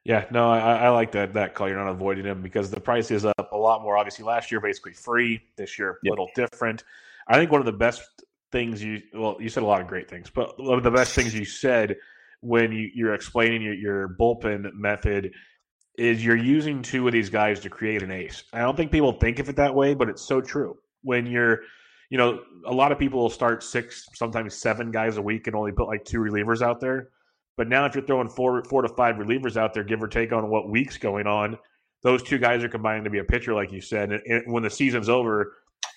Yeah, 0.03 0.26
no, 0.30 0.51
I, 0.51 0.76
I 0.76 0.89
like 0.89 1.13
that 1.13 1.34
that 1.34 1.55
call. 1.55 1.70
You're 1.70 1.84
not 1.84 1.89
avoiding 1.89 2.26
him 2.26 2.43
because 2.43 2.70
the 2.70 2.80
price 2.80 3.09
is 3.09 3.26
up 3.26 3.49
a 3.51 3.57
lot 3.57 3.82
more. 3.82 3.97
Obviously, 3.97 4.26
last 4.26 4.51
year 4.51 4.61
basically 4.61 4.93
free. 4.93 5.41
This 5.57 5.80
year, 5.80 5.91
a 5.91 5.95
yep. 6.03 6.11
little 6.11 6.30
different. 6.36 6.84
I 7.28 7.36
think 7.36 7.51
one 7.51 7.61
of 7.61 7.65
the 7.65 7.71
best 7.71 8.03
things 8.51 8.84
you 8.84 9.01
well, 9.13 9.38
you 9.39 9.49
said 9.49 9.63
a 9.63 9.65
lot 9.65 9.82
of 9.82 9.88
great 9.88 10.09
things, 10.09 10.30
but 10.34 10.61
one 10.61 10.78
of 10.78 10.84
the 10.84 10.91
best 10.91 11.13
things 11.13 11.34
you 11.34 11.45
said 11.45 11.95
when 12.41 12.71
you, 12.71 12.89
you're 12.93 13.13
explaining 13.13 13.61
your, 13.61 13.73
your 13.73 14.15
bullpen 14.19 14.71
method 14.73 15.32
is 15.97 16.23
you're 16.23 16.38
using 16.38 16.82
two 16.82 17.07
of 17.07 17.13
these 17.13 17.30
guys 17.30 17.59
to 17.61 17.69
create 17.69 18.03
an 18.03 18.11
ace. 18.11 18.43
I 18.53 18.59
don't 18.59 18.76
think 18.76 18.91
people 18.91 19.13
think 19.13 19.39
of 19.39 19.49
it 19.49 19.55
that 19.55 19.73
way, 19.73 19.93
but 19.93 20.09
it's 20.09 20.21
so 20.21 20.41
true. 20.41 20.78
When 21.01 21.26
you're, 21.26 21.61
you 22.09 22.17
know, 22.17 22.41
a 22.65 22.73
lot 22.73 22.91
of 22.91 22.99
people 22.99 23.21
will 23.21 23.30
start 23.30 23.63
six, 23.63 24.07
sometimes 24.13 24.55
seven 24.55 24.91
guys 24.91 25.17
a 25.17 25.21
week 25.21 25.47
and 25.47 25.55
only 25.55 25.71
put 25.71 25.88
like 25.88 26.03
two 26.03 26.19
relievers 26.19 26.61
out 26.61 26.80
there. 26.80 27.09
But 27.57 27.69
now, 27.69 27.86
if 27.86 27.95
you're 27.95 28.05
throwing 28.05 28.28
four, 28.28 28.63
four 28.65 28.82
to 28.82 28.89
five 28.89 29.15
relievers 29.15 29.55
out 29.55 29.73
there, 29.73 29.84
give 29.84 30.03
or 30.03 30.07
take 30.07 30.34
on 30.34 30.49
what 30.49 30.69
week's 30.69 30.97
going 30.97 31.26
on, 31.26 31.57
those 32.03 32.21
two 32.21 32.38
guys 32.38 32.63
are 32.63 32.69
combining 32.69 33.05
to 33.05 33.09
be 33.09 33.19
a 33.19 33.23
pitcher, 33.23 33.53
like 33.53 33.71
you 33.71 33.80
said. 33.80 34.11
And 34.11 34.43
when 34.51 34.61
the 34.61 34.69
season's 34.69 35.07
over, 35.07 35.53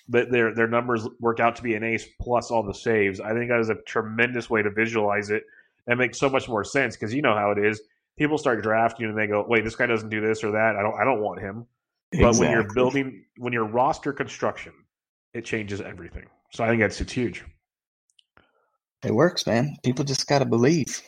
their 0.09 0.53
their 0.53 0.67
numbers 0.67 1.07
work 1.19 1.39
out 1.39 1.55
to 1.57 1.63
be 1.63 1.75
an 1.75 1.83
ace 1.83 2.07
plus 2.19 2.51
all 2.51 2.63
the 2.63 2.73
saves. 2.73 3.19
I 3.19 3.33
think 3.33 3.49
that 3.49 3.59
is 3.59 3.69
a 3.69 3.75
tremendous 3.75 4.49
way 4.49 4.61
to 4.61 4.69
visualize 4.69 5.29
it. 5.29 5.43
That 5.87 5.97
makes 5.97 6.19
so 6.19 6.29
much 6.29 6.47
more 6.49 6.63
sense 6.63 6.95
because 6.95 7.13
you 7.13 7.21
know 7.21 7.35
how 7.35 7.51
it 7.51 7.57
is 7.57 7.81
people 8.19 8.37
start 8.37 8.61
drafting 8.61 9.07
and 9.07 9.17
they 9.17 9.25
go, 9.25 9.43
wait, 9.47 9.63
this 9.63 9.75
guy 9.75 9.87
doesn't 9.87 10.09
do 10.09 10.21
this 10.21 10.43
or 10.43 10.51
that. 10.51 10.75
I 10.75 10.83
don't 10.83 10.99
I 10.99 11.03
don't 11.03 11.21
want 11.21 11.39
him. 11.39 11.65
Exactly. 12.11 12.31
But 12.31 12.39
when 12.39 12.51
you're 12.51 12.73
building 12.73 13.25
when 13.37 13.53
you're 13.53 13.65
roster 13.65 14.13
construction, 14.13 14.73
it 15.33 15.45
changes 15.45 15.81
everything. 15.81 16.25
So 16.51 16.63
I 16.63 16.67
think 16.67 16.81
that's 16.81 17.01
it's 17.01 17.13
huge. 17.13 17.43
It 19.03 19.15
works, 19.15 19.47
man. 19.47 19.77
People 19.83 20.03
just 20.03 20.27
gotta 20.27 20.45
believe. 20.45 21.01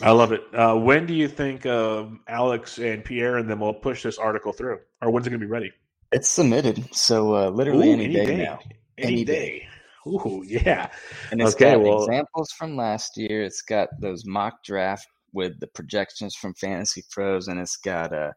I 0.00 0.10
love 0.10 0.32
it. 0.32 0.42
Uh, 0.52 0.74
when 0.76 1.06
do 1.06 1.14
you 1.14 1.28
think 1.28 1.66
uh, 1.66 2.06
Alex 2.26 2.78
and 2.78 3.04
Pierre 3.04 3.36
and 3.36 3.48
them 3.48 3.60
will 3.60 3.74
push 3.74 4.02
this 4.02 4.18
article 4.18 4.52
through, 4.52 4.80
or 5.00 5.10
when's 5.10 5.26
it 5.26 5.30
going 5.30 5.40
to 5.40 5.46
be 5.46 5.50
ready? 5.50 5.72
It's 6.14 6.28
submitted, 6.28 6.94
so 6.94 7.34
uh, 7.34 7.50
literally 7.50 7.88
Ooh, 7.88 7.94
any, 7.94 8.04
any, 8.04 8.14
day, 8.14 8.26
day, 8.26 8.36
now. 8.36 8.60
Any, 8.96 9.12
any 9.14 9.24
day. 9.24 9.34
day. 9.58 9.68
Ooh, 10.06 10.44
yeah. 10.46 10.88
And 11.32 11.40
it's 11.40 11.56
okay, 11.56 11.72
got 11.72 11.80
well, 11.80 12.04
examples 12.04 12.52
from 12.52 12.76
last 12.76 13.16
year. 13.16 13.42
It's 13.42 13.62
got 13.62 13.88
those 14.00 14.24
mock 14.24 14.62
draft 14.64 15.08
with 15.32 15.58
the 15.58 15.66
projections 15.66 16.36
from 16.36 16.54
Fantasy 16.54 17.02
Pros, 17.10 17.48
and 17.48 17.58
it's 17.58 17.76
got 17.78 18.12
uh, 18.12 18.30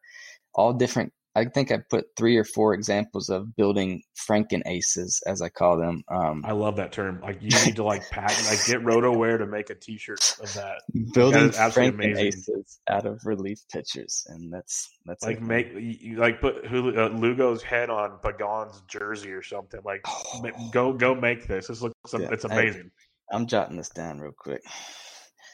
all 0.56 0.74
different. 0.74 1.14
I 1.38 1.46
think 1.46 1.72
I 1.72 1.78
put 1.88 2.08
three 2.18 2.36
or 2.36 2.44
four 2.44 2.74
examples 2.74 3.30
of 3.30 3.56
building 3.56 4.02
Franken 4.28 4.64
aces, 4.66 5.22
as 5.28 5.40
I 5.40 5.50
call 5.50 5.78
them. 5.78 6.02
Um, 6.10 6.42
I 6.44 6.54
love 6.54 6.78
that 6.78 6.92
term. 6.92 7.22
Like 7.22 7.38
you 7.44 7.50
need 7.64 7.76
to 7.76 7.84
like 7.84 8.10
patent, 8.10 8.48
like 8.48 8.66
get 8.66 8.82
RotoWear 8.82 9.38
to 9.38 9.46
make 9.46 9.70
a 9.70 9.76
T-shirt 9.76 10.38
of 10.42 10.52
that. 10.56 10.82
Building 11.14 11.52
that 11.52 11.74
Franken 11.74 12.18
aces 12.18 12.80
out 12.90 13.06
of 13.06 13.22
relief 13.24 13.60
pitchers, 13.72 14.26
and 14.30 14.52
that's 14.52 14.90
that's 15.06 15.24
like 15.24 15.40
make 15.40 15.68
you 15.76 16.18
like 16.18 16.42
put 16.42 16.66
uh, 16.66 17.10
Lugo's 17.10 17.62
head 17.62 17.92
on 17.92 18.18
Pagan's 18.24 18.82
jersey 18.88 19.32
or 19.32 19.44
something. 19.44 19.82
Like 19.86 20.02
oh. 20.08 20.50
go 20.72 20.92
go 20.92 21.14
make 21.14 21.48
this. 21.48 21.68
This 21.68 21.84
looks 21.84 21.94
yeah, 22.18 22.30
it's 22.32 22.46
amazing. 22.46 22.90
I, 23.32 23.36
I'm 23.36 23.46
jotting 23.46 23.78
this 23.78 23.90
down 23.90 24.20
real 24.20 24.34
quick. 24.36 24.62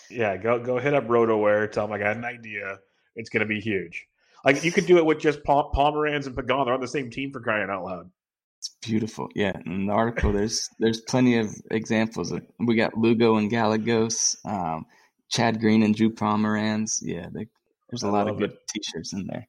Yeah, 0.09 0.37
go 0.37 0.59
go 0.59 0.79
hit 0.79 0.93
up 0.93 1.07
RotoWear. 1.07 1.69
Tell 1.73 1.87
them 1.87 1.93
I 1.93 1.99
got 1.99 2.15
an 2.15 2.23
idea. 2.23 2.79
It's 3.17 3.29
going 3.29 3.41
to 3.41 3.45
be 3.45 3.59
huge. 3.59 4.07
Like 4.43 4.63
you 4.63 4.71
could 4.71 4.85
do 4.85 4.97
it 4.97 5.05
with 5.05 5.19
just 5.19 5.43
Pomeranz 5.43 6.25
and 6.27 6.35
Pagan. 6.35 6.65
They're 6.65 6.73
on 6.73 6.81
the 6.81 6.87
same 6.87 7.09
team 7.09 7.31
for 7.31 7.39
crying 7.39 7.69
out 7.69 7.85
loud. 7.85 8.11
It's 8.59 8.75
beautiful. 8.81 9.29
Yeah, 9.35 9.53
in 9.65 9.87
the 9.87 9.93
article, 9.93 10.31
there's 10.31 10.69
there's 10.79 11.01
plenty 11.01 11.37
of 11.37 11.53
examples. 11.69 12.31
Of, 12.31 12.43
we 12.59 12.75
got 12.75 12.97
Lugo 12.97 13.35
and 13.35 13.49
Gallegos, 13.49 14.37
um, 14.45 14.85
Chad 15.29 15.59
Green 15.59 15.83
and 15.83 15.95
Drew 15.95 16.11
Pomeranz. 16.11 16.99
Yeah, 17.01 17.27
they, 17.33 17.47
there's 17.89 18.03
a 18.03 18.07
I 18.07 18.11
lot 18.11 18.29
of 18.29 18.37
good 18.37 18.51
it. 18.51 18.59
t-shirts 18.69 19.13
in 19.13 19.27
there. 19.27 19.47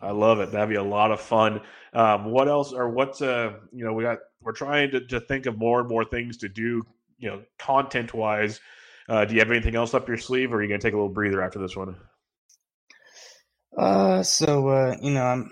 I 0.00 0.10
love 0.10 0.40
it. 0.40 0.52
That'd 0.52 0.68
be 0.68 0.74
a 0.74 0.82
lot 0.82 1.10
of 1.10 1.20
fun. 1.20 1.62
Um, 1.94 2.26
what 2.26 2.48
else, 2.48 2.72
or 2.72 2.88
what's 2.90 3.22
uh, 3.22 3.54
you 3.72 3.84
know, 3.84 3.94
we 3.94 4.02
got 4.02 4.18
we're 4.42 4.52
trying 4.52 4.90
to, 4.90 5.06
to 5.06 5.20
think 5.20 5.46
of 5.46 5.56
more 5.56 5.80
and 5.80 5.88
more 5.88 6.04
things 6.04 6.38
to 6.38 6.48
do, 6.48 6.82
you 7.18 7.30
know, 7.30 7.42
content 7.58 8.12
wise. 8.12 8.60
Uh, 9.08 9.24
do 9.24 9.34
you 9.34 9.40
have 9.40 9.50
anything 9.50 9.74
else 9.74 9.94
up 9.94 10.08
your 10.08 10.18
sleeve, 10.18 10.52
or 10.52 10.56
are 10.56 10.62
you 10.62 10.68
going 10.68 10.80
to 10.80 10.86
take 10.86 10.92
a 10.92 10.96
little 10.96 11.12
breather 11.12 11.42
after 11.42 11.58
this 11.58 11.76
one? 11.76 11.96
Uh, 13.76 14.22
so 14.22 14.68
uh, 14.68 14.96
you 15.00 15.10
know, 15.10 15.24
I'm 15.24 15.50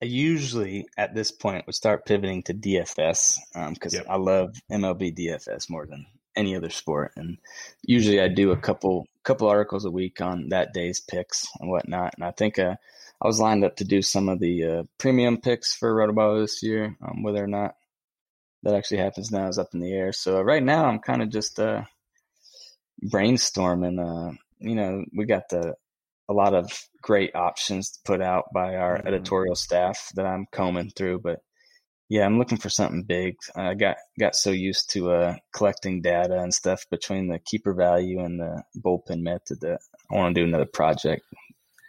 I 0.00 0.06
usually 0.06 0.86
at 0.96 1.14
this 1.14 1.32
point 1.32 1.66
would 1.66 1.74
start 1.74 2.06
pivoting 2.06 2.44
to 2.44 2.54
DFS 2.54 3.38
because 3.72 3.94
um, 3.94 4.00
yep. 4.00 4.06
I 4.08 4.16
love 4.16 4.54
MLB 4.70 5.16
DFS 5.16 5.68
more 5.68 5.86
than 5.86 6.06
any 6.36 6.54
other 6.54 6.70
sport, 6.70 7.12
and 7.16 7.38
usually 7.82 8.20
I 8.20 8.28
do 8.28 8.52
a 8.52 8.56
couple 8.56 9.06
couple 9.24 9.48
articles 9.48 9.84
a 9.84 9.90
week 9.90 10.20
on 10.20 10.50
that 10.50 10.72
day's 10.72 11.00
picks 11.00 11.46
and 11.58 11.68
whatnot. 11.68 12.14
And 12.14 12.24
I 12.24 12.30
think 12.30 12.58
uh, 12.58 12.76
I 13.20 13.26
was 13.26 13.40
lined 13.40 13.64
up 13.64 13.76
to 13.76 13.84
do 13.84 14.00
some 14.00 14.28
of 14.28 14.38
the 14.38 14.64
uh, 14.64 14.82
premium 14.98 15.38
picks 15.38 15.74
for 15.74 15.94
Rotoballer 15.94 16.42
this 16.42 16.62
year. 16.62 16.96
Um, 17.02 17.22
whether 17.22 17.42
or 17.42 17.48
not 17.48 17.74
that 18.62 18.74
actually 18.74 18.98
happens 18.98 19.30
now 19.30 19.48
is 19.48 19.58
up 19.58 19.74
in 19.74 19.80
the 19.80 19.92
air. 19.92 20.12
So 20.12 20.40
right 20.40 20.62
now 20.62 20.86
I'm 20.86 21.00
kind 21.00 21.22
of 21.22 21.30
just 21.30 21.58
uh, 21.58 21.82
brainstorming. 23.04 23.98
Uh, 23.98 24.36
you 24.60 24.74
know, 24.76 25.04
we 25.12 25.26
got 25.26 25.48
the 25.48 25.74
a 26.28 26.34
lot 26.34 26.54
of 26.54 26.70
great 27.02 27.34
options 27.34 27.98
put 28.04 28.20
out 28.20 28.44
by 28.52 28.76
our 28.76 28.98
mm-hmm. 28.98 29.08
editorial 29.08 29.54
staff 29.54 30.08
that 30.14 30.26
I'm 30.26 30.46
combing 30.52 30.90
through. 30.90 31.20
But 31.20 31.40
yeah, 32.08 32.24
I'm 32.24 32.38
looking 32.38 32.58
for 32.58 32.70
something 32.70 33.02
big. 33.02 33.36
I 33.54 33.74
got 33.74 33.96
got 34.18 34.34
so 34.34 34.50
used 34.50 34.90
to 34.92 35.10
uh, 35.12 35.36
collecting 35.54 36.00
data 36.00 36.38
and 36.38 36.52
stuff 36.52 36.82
between 36.90 37.28
the 37.28 37.38
keeper 37.38 37.74
value 37.74 38.20
and 38.20 38.40
the 38.40 38.62
bullpen 38.84 39.22
method 39.22 39.60
that 39.60 39.80
I 40.10 40.16
want 40.16 40.34
to 40.34 40.40
do 40.40 40.46
another 40.46 40.66
project. 40.66 41.22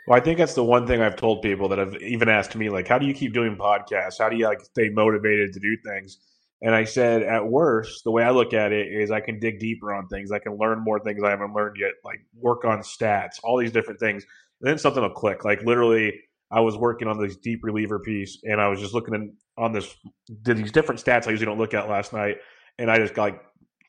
Well, 0.08 0.18
I 0.18 0.22
think 0.22 0.40
that's 0.40 0.56
the 0.56 0.64
one 0.64 0.88
thing 0.88 1.02
I've 1.02 1.16
told 1.16 1.44
people 1.44 1.70
that 1.70 1.78
have 1.78 1.96
even 2.02 2.30
asked 2.30 2.56
me, 2.56 2.70
like, 2.70 2.88
how 2.88 2.98
do 2.98 3.06
you 3.06 3.14
keep 3.14 3.32
doing 3.34 3.56
podcasts? 3.56 4.18
How 4.18 4.28
do 4.28 4.36
you 4.36 4.46
like 4.46 4.60
stay 4.62 4.90
motivated 4.90 5.54
to 5.54 5.60
do 5.60 5.78
things? 5.86 6.18
And 6.62 6.76
I 6.76 6.84
said, 6.84 7.24
at 7.24 7.48
worst, 7.48 8.04
the 8.04 8.12
way 8.12 8.24
I 8.24 8.32
look 8.32 8.54
at 8.54 8.74
it 8.74 8.88
is 8.88 9.12
I 9.12 9.22
can 9.22 9.40
dig 9.40 9.60
deeper 9.60 9.94
on 9.94 10.08
things. 10.08 10.32
I 10.32 10.40
can 10.40 10.58
learn 10.58 10.84
more 10.84 11.00
things 11.00 11.24
I 11.24 11.30
haven't 11.30 11.54
learned 11.54 11.78
yet, 11.80 11.92
like 12.04 12.20
work 12.34 12.66
on 12.66 12.80
stats, 12.80 13.40
all 13.44 13.58
these 13.58 13.72
different 13.72 14.00
things. 14.00 14.26
And 14.62 14.70
then 14.70 14.78
something 14.78 15.02
will 15.02 15.10
click. 15.10 15.46
Like 15.46 15.62
literally, 15.64 16.20
I 16.52 16.60
was 16.60 16.76
working 16.76 17.08
on 17.08 17.20
this 17.20 17.38
deep 17.38 17.64
reliever 17.64 18.00
piece, 18.00 18.40
and 18.44 18.60
I 18.60 18.68
was 18.68 18.80
just 18.80 18.94
looking 18.94 19.14
in, 19.14 19.34
on 19.58 19.72
this 19.72 19.96
did 20.42 20.58
these 20.58 20.72
different 20.72 21.04
stats 21.04 21.28
I 21.28 21.32
usually 21.32 21.46
don't 21.46 21.60
look 21.60 21.74
at 21.74 21.90
last 21.90 22.12
night, 22.12 22.38
and 22.78 22.92
I 22.92 22.98
just 22.98 23.14
got 23.14 23.24
like 23.24 23.42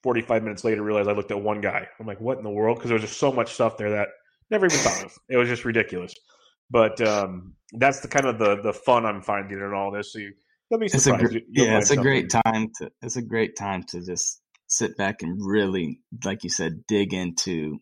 45 0.02 0.42
minutes 0.42 0.62
later 0.62 0.82
realized 0.82 1.08
I 1.08 1.12
looked 1.12 1.30
at 1.30 1.40
one 1.40 1.60
guy. 1.60 1.88
I'm 1.98 2.06
like, 2.06 2.20
what 2.20 2.38
in 2.38 2.44
the 2.44 2.50
world? 2.50 2.78
Because 2.78 2.90
there 2.90 2.98
was 2.98 3.02
just 3.02 3.18
so 3.18 3.32
much 3.32 3.52
stuff 3.54 3.76
there 3.76 3.90
that 3.90 4.08
never 4.50 4.66
even 4.66 4.78
thought 4.78 5.04
of. 5.04 5.18
It 5.28 5.36
was 5.36 5.48
just 5.48 5.64
ridiculous. 5.64 6.14
But 6.70 7.00
um, 7.00 7.54
that's 7.72 8.00
the 8.00 8.08
kind 8.08 8.26
of 8.26 8.38
the 8.38 8.60
the 8.62 8.72
fun 8.72 9.04
I'm 9.04 9.22
finding 9.22 9.58
in 9.58 9.72
all 9.72 9.90
this. 9.90 10.12
So 10.12 10.20
you, 10.20 10.32
be 10.78 10.86
it's 10.86 11.06
a 11.06 11.16
gr- 11.16 11.38
yeah, 11.50 11.78
it's 11.78 11.90
a 11.90 11.96
great 11.96 12.30
time 12.30 12.70
to 12.78 12.90
it's 13.02 13.16
a 13.16 13.22
great 13.22 13.56
time 13.56 13.82
to 13.84 14.04
just 14.04 14.40
sit 14.66 14.96
back 14.96 15.22
and 15.22 15.44
really, 15.44 16.00
like 16.24 16.44
you 16.44 16.50
said, 16.50 16.86
dig 16.86 17.12
into 17.12 17.80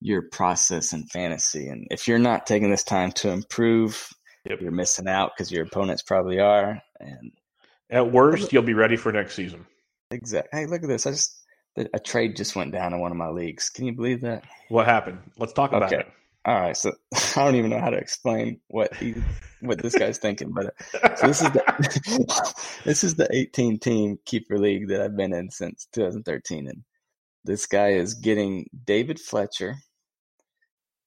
your 0.00 0.22
process 0.22 0.92
and 0.92 1.10
fantasy. 1.10 1.68
And 1.68 1.88
if 1.90 2.08
you're 2.08 2.18
not 2.18 2.46
taking 2.46 2.70
this 2.70 2.84
time 2.84 3.12
to 3.12 3.30
improve, 3.30 4.08
yep. 4.48 4.60
you're 4.60 4.70
missing 4.70 5.08
out 5.08 5.32
because 5.36 5.52
your 5.52 5.64
opponents 5.64 6.02
probably 6.02 6.38
are. 6.38 6.80
And 7.00 7.32
at 7.90 8.10
worst, 8.10 8.52
you'll 8.52 8.62
be 8.62 8.74
ready 8.74 8.96
for 8.96 9.12
next 9.12 9.34
season. 9.34 9.66
Exactly. 10.10 10.60
Hey, 10.60 10.66
look 10.66 10.82
at 10.82 10.88
this! 10.88 11.06
I 11.06 11.10
just 11.10 11.36
a 11.76 12.00
trade 12.00 12.36
just 12.36 12.56
went 12.56 12.72
down 12.72 12.92
in 12.92 13.00
one 13.00 13.12
of 13.12 13.16
my 13.16 13.28
leagues. 13.28 13.70
Can 13.70 13.86
you 13.86 13.92
believe 13.92 14.22
that? 14.22 14.44
What 14.68 14.86
happened? 14.86 15.18
Let's 15.38 15.52
talk 15.52 15.72
about 15.72 15.92
okay. 15.92 16.02
it. 16.02 16.12
All 16.44 16.58
right, 16.58 16.76
so 16.76 16.92
I 17.36 17.44
don't 17.44 17.56
even 17.56 17.70
know 17.70 17.80
how 17.80 17.90
to 17.90 17.98
explain 17.98 18.60
what 18.68 18.94
he, 18.94 19.14
what 19.60 19.82
this 19.82 19.94
guy's 19.94 20.18
thinking, 20.18 20.52
but 20.52 20.74
so 21.18 21.26
this 21.26 21.42
is 21.42 21.50
the 21.50 22.54
this 22.84 23.04
is 23.04 23.14
the 23.16 23.28
18 23.30 23.78
team 23.78 24.18
keeper 24.24 24.58
league 24.58 24.88
that 24.88 25.02
I've 25.02 25.16
been 25.16 25.34
in 25.34 25.50
since 25.50 25.86
2013, 25.92 26.66
and 26.68 26.82
this 27.44 27.66
guy 27.66 27.90
is 27.90 28.14
getting 28.14 28.66
David 28.84 29.20
Fletcher, 29.20 29.76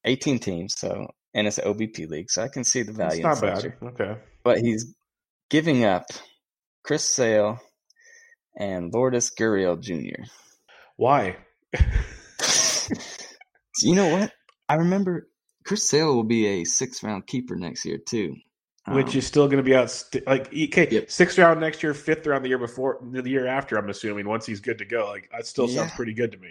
18 0.06 0.40
teams, 0.40 0.76
so 0.78 1.08
and 1.34 1.48
it's 1.48 1.58
an 1.58 1.74
OBP 1.74 2.08
league, 2.10 2.30
so 2.30 2.44
I 2.44 2.48
can 2.48 2.64
see 2.64 2.84
the 2.84 2.94
value. 2.94 3.28
It's 3.28 3.42
not 3.42 3.56
bad, 3.56 3.74
okay, 3.84 4.18
but 4.44 4.60
he's 4.60 4.94
giving 5.50 5.84
up 5.84 6.06
Chris 6.84 7.04
Sale 7.04 7.60
and 8.56 8.94
Lourdes 8.94 9.32
Gurriel 9.32 9.82
Jr. 9.82 10.26
Why? 10.96 11.38
you 13.82 13.96
know 13.96 14.10
what? 14.10 14.32
I 14.74 14.78
remember 14.78 15.30
Chris 15.64 15.88
Sale 15.88 16.16
will 16.16 16.24
be 16.24 16.48
a 16.48 16.64
six 16.64 17.04
round 17.04 17.28
keeper 17.28 17.56
next 17.56 17.86
year 17.86 18.00
too. 18.00 18.38
Which 18.88 19.12
um, 19.12 19.18
is 19.20 19.28
still 19.28 19.46
going 19.46 19.58
to 19.58 19.64
be 19.64 19.76
out 19.76 19.92
st- 19.92 20.26
like 20.26 20.48
okay, 20.48 20.88
yep. 20.90 21.12
sixth 21.12 21.38
round 21.38 21.60
next 21.60 21.84
year, 21.84 21.94
fifth 21.94 22.26
round 22.26 22.44
the 22.44 22.50
year 22.50 22.58
before, 22.58 22.98
the 23.04 23.30
year 23.30 23.46
after. 23.46 23.78
I'm 23.78 23.90
assuming 23.90 24.28
once 24.28 24.48
he's 24.48 24.62
good 24.62 24.80
to 24.80 24.86
go. 24.86 25.06
Like 25.06 25.30
that 25.32 25.46
still 25.46 25.70
yeah. 25.70 25.82
sounds 25.82 25.92
pretty 25.92 26.16
good 26.16 26.32
to 26.32 26.40
me. 26.40 26.50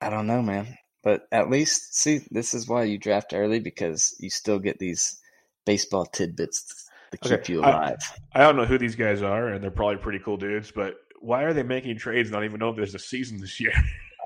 I 0.00 0.10
don't 0.10 0.26
know, 0.26 0.42
man, 0.42 0.76
but 1.04 1.28
at 1.30 1.50
least 1.50 1.94
see 1.94 2.26
this 2.32 2.52
is 2.52 2.66
why 2.66 2.82
you 2.82 2.98
draft 2.98 3.32
early 3.32 3.60
because 3.60 4.16
you 4.18 4.28
still 4.28 4.58
get 4.58 4.80
these 4.80 5.20
baseball 5.64 6.04
tidbits 6.04 6.90
to 7.12 7.18
keep 7.18 7.32
okay. 7.32 7.52
you 7.52 7.60
alive. 7.60 8.00
I, 8.34 8.40
I, 8.40 8.42
don't 8.42 8.56
know 8.56 8.64
who 8.64 8.76
these 8.76 8.96
guys 8.96 9.22
are, 9.22 9.50
and 9.50 9.62
they're 9.62 9.70
probably 9.70 9.98
pretty 9.98 10.18
cool 10.18 10.36
dudes. 10.36 10.72
But 10.72 10.96
why 11.20 11.44
are 11.44 11.52
they 11.52 11.62
making 11.62 11.96
trades? 11.96 12.28
And 12.28 12.34
not 12.34 12.44
even 12.44 12.58
know 12.58 12.70
if 12.70 12.76
there's 12.76 12.96
a 12.96 12.98
season 12.98 13.40
this 13.40 13.60
year. 13.60 13.72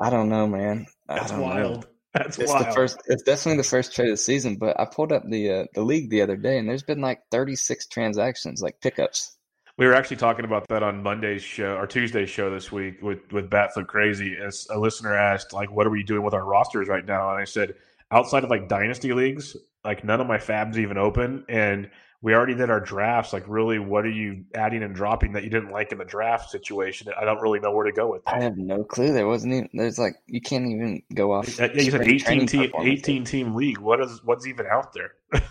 I 0.01 0.09
don't 0.09 0.31
know, 0.31 0.47
man. 0.47 0.87
That's 1.07 1.33
wild. 1.33 1.83
Know. 1.83 1.91
That's 2.19 2.39
it's 2.39 2.53
wild. 2.53 2.67
the 2.67 2.73
first. 2.73 2.99
It's 3.07 3.23
definitely 3.23 3.59
the 3.59 3.69
first 3.69 3.95
trade 3.95 4.07
of 4.07 4.13
the 4.13 4.17
season. 4.17 4.57
But 4.57 4.79
I 4.79 4.85
pulled 4.85 5.13
up 5.13 5.23
the 5.29 5.51
uh, 5.51 5.65
the 5.75 5.83
league 5.83 6.11
the 6.11 6.23
other 6.23 6.37
day, 6.37 6.59
and 6.59 6.69
there's 6.69 6.83
been 6.83 7.01
like 7.01 7.21
36 7.31 7.87
transactions, 7.89 8.63
like 8.63 8.81
pickups. 8.81 9.37
We 9.79 9.87
were 9.87 9.95
actually 9.95 10.17
talking 10.17 10.47
about 10.47 10.67
that 10.69 10.83
on 10.83 11.03
Monday's 11.03 11.43
show 11.43 11.77
or 11.77 11.87
Tuesday's 11.87 12.31
show 12.31 12.51
this 12.51 12.73
week 12.73 13.03
with 13.03 13.21
with 13.33 13.51
Batflip 13.51 13.87
Crazy. 13.87 14.37
As 14.37 14.67
a 14.71 14.79
listener 14.79 15.15
asked, 15.15 15.53
like, 15.53 15.71
what 15.71 15.87
are 15.87 15.91
we 15.91 16.03
doing 16.03 16.23
with 16.23 16.35
our 16.35 16.45
rosters 16.45 16.89
right 16.89 17.05
now? 17.05 17.31
And 17.31 17.41
I 17.41 17.45
said, 17.45 17.75
outside 18.11 18.45
of 18.45 18.51
like 18.51 18.69
dynasty 18.69 19.13
leagues, 19.13 19.57
like 19.85 20.05
none 20.05 20.21
of 20.21 20.27
my 20.27 20.39
FAABs 20.39 20.79
even 20.79 20.97
open, 20.97 21.45
and 21.49 21.91
we 22.27 22.35
already 22.35 22.57
did 22.57 22.71
our 22.71 22.81
drafts. 22.81 23.33
Like, 23.33 23.45
really, 23.47 23.79
what 23.79 24.05
are 24.05 24.11
you 24.11 24.47
adding 24.53 24.83
and 24.83 24.93
dropping 24.93 25.35
that 25.35 25.45
you 25.45 25.49
didn't 25.49 25.71
like 25.71 25.93
in 25.93 25.99
the 25.99 26.05
draft 26.05 26.51
situation? 26.51 27.07
I 27.17 27.25
don't 27.25 27.41
really 27.41 27.61
know 27.61 27.71
where 27.71 27.87
to 27.87 27.93
go 27.93 28.11
with 28.11 28.25
that. 28.25 28.35
I 28.35 28.43
have 28.43 28.57
no 28.57 28.83
clue. 28.83 29.13
There 29.13 29.29
wasn't 29.29 29.55
even. 29.55 29.69
There's 29.73 29.97
like 29.97 30.17
you 30.27 30.41
can't 30.41 30.67
even 30.67 31.03
go 31.15 31.31
off. 31.31 31.57
Yeah, 31.57 31.73
you 31.73 31.89
said 31.93 32.03
eighteen 32.03 32.49
team, 32.49 32.73
eighteen 32.81 33.23
team 33.23 33.55
league. 33.55 33.79
What 33.79 34.01
is 34.01 34.25
what's 34.25 34.45
even 34.45 34.67
out 34.67 34.93
there? 34.93 35.13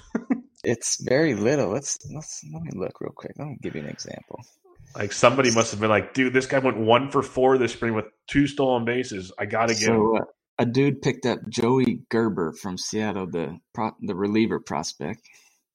it's 0.65 1.01
very 1.01 1.33
little. 1.33 1.69
Let's 1.69 1.97
let's 2.13 2.43
let 2.51 2.61
me 2.61 2.71
look 2.73 2.99
real 2.99 3.13
quick. 3.15 3.35
Let 3.39 3.47
me 3.47 3.57
give 3.61 3.75
you 3.75 3.81
an 3.81 3.87
example. 3.87 4.43
Like 4.97 5.13
somebody 5.13 5.51
must 5.51 5.71
have 5.71 5.79
been 5.79 5.89
like, 5.89 6.13
dude, 6.13 6.33
this 6.33 6.45
guy 6.45 6.59
went 6.59 6.75
one 6.75 7.09
for 7.09 7.23
four 7.23 7.57
this 7.57 7.71
spring 7.71 7.93
with 7.93 8.07
two 8.27 8.47
stolen 8.47 8.83
bases. 8.83 9.31
I 9.39 9.45
got 9.45 9.69
to 9.69 9.75
get 9.75 9.85
so, 9.85 10.17
him. 10.17 10.23
Uh, 10.23 10.25
a 10.59 10.65
dude 10.65 11.01
picked 11.01 11.25
up 11.25 11.39
Joey 11.47 12.01
Gerber 12.09 12.51
from 12.51 12.77
Seattle, 12.77 13.27
the 13.27 13.59
pro, 13.73 13.91
the 14.01 14.15
reliever 14.15 14.59
prospect. 14.59 15.21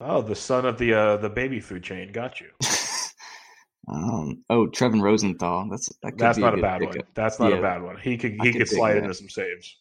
Oh, 0.03 0.21
the 0.21 0.35
son 0.35 0.65
of 0.65 0.77
the 0.77 0.93
uh, 0.93 1.17
the 1.17 1.29
baby 1.29 1.59
food 1.59 1.83
chain. 1.83 2.11
Got 2.11 2.41
you. 2.41 2.47
um, 3.87 4.43
oh, 4.49 4.67
Trevor 4.67 4.97
Rosenthal. 4.97 5.67
That's 5.69 5.89
that 6.01 6.17
that's 6.17 6.37
not 6.39 6.55
a, 6.55 6.57
a 6.57 6.61
bad 6.61 6.79
pickup. 6.79 6.95
one. 6.95 7.05
That's 7.13 7.39
not 7.39 7.51
yeah, 7.51 7.59
a 7.59 7.61
bad 7.61 7.83
one. 7.83 7.97
He 7.97 8.17
could 8.17 8.31
he 8.41 8.51
could, 8.51 8.61
could 8.61 8.69
slide 8.69 8.97
into 8.97 9.13
some 9.13 9.29
saves. 9.29 9.77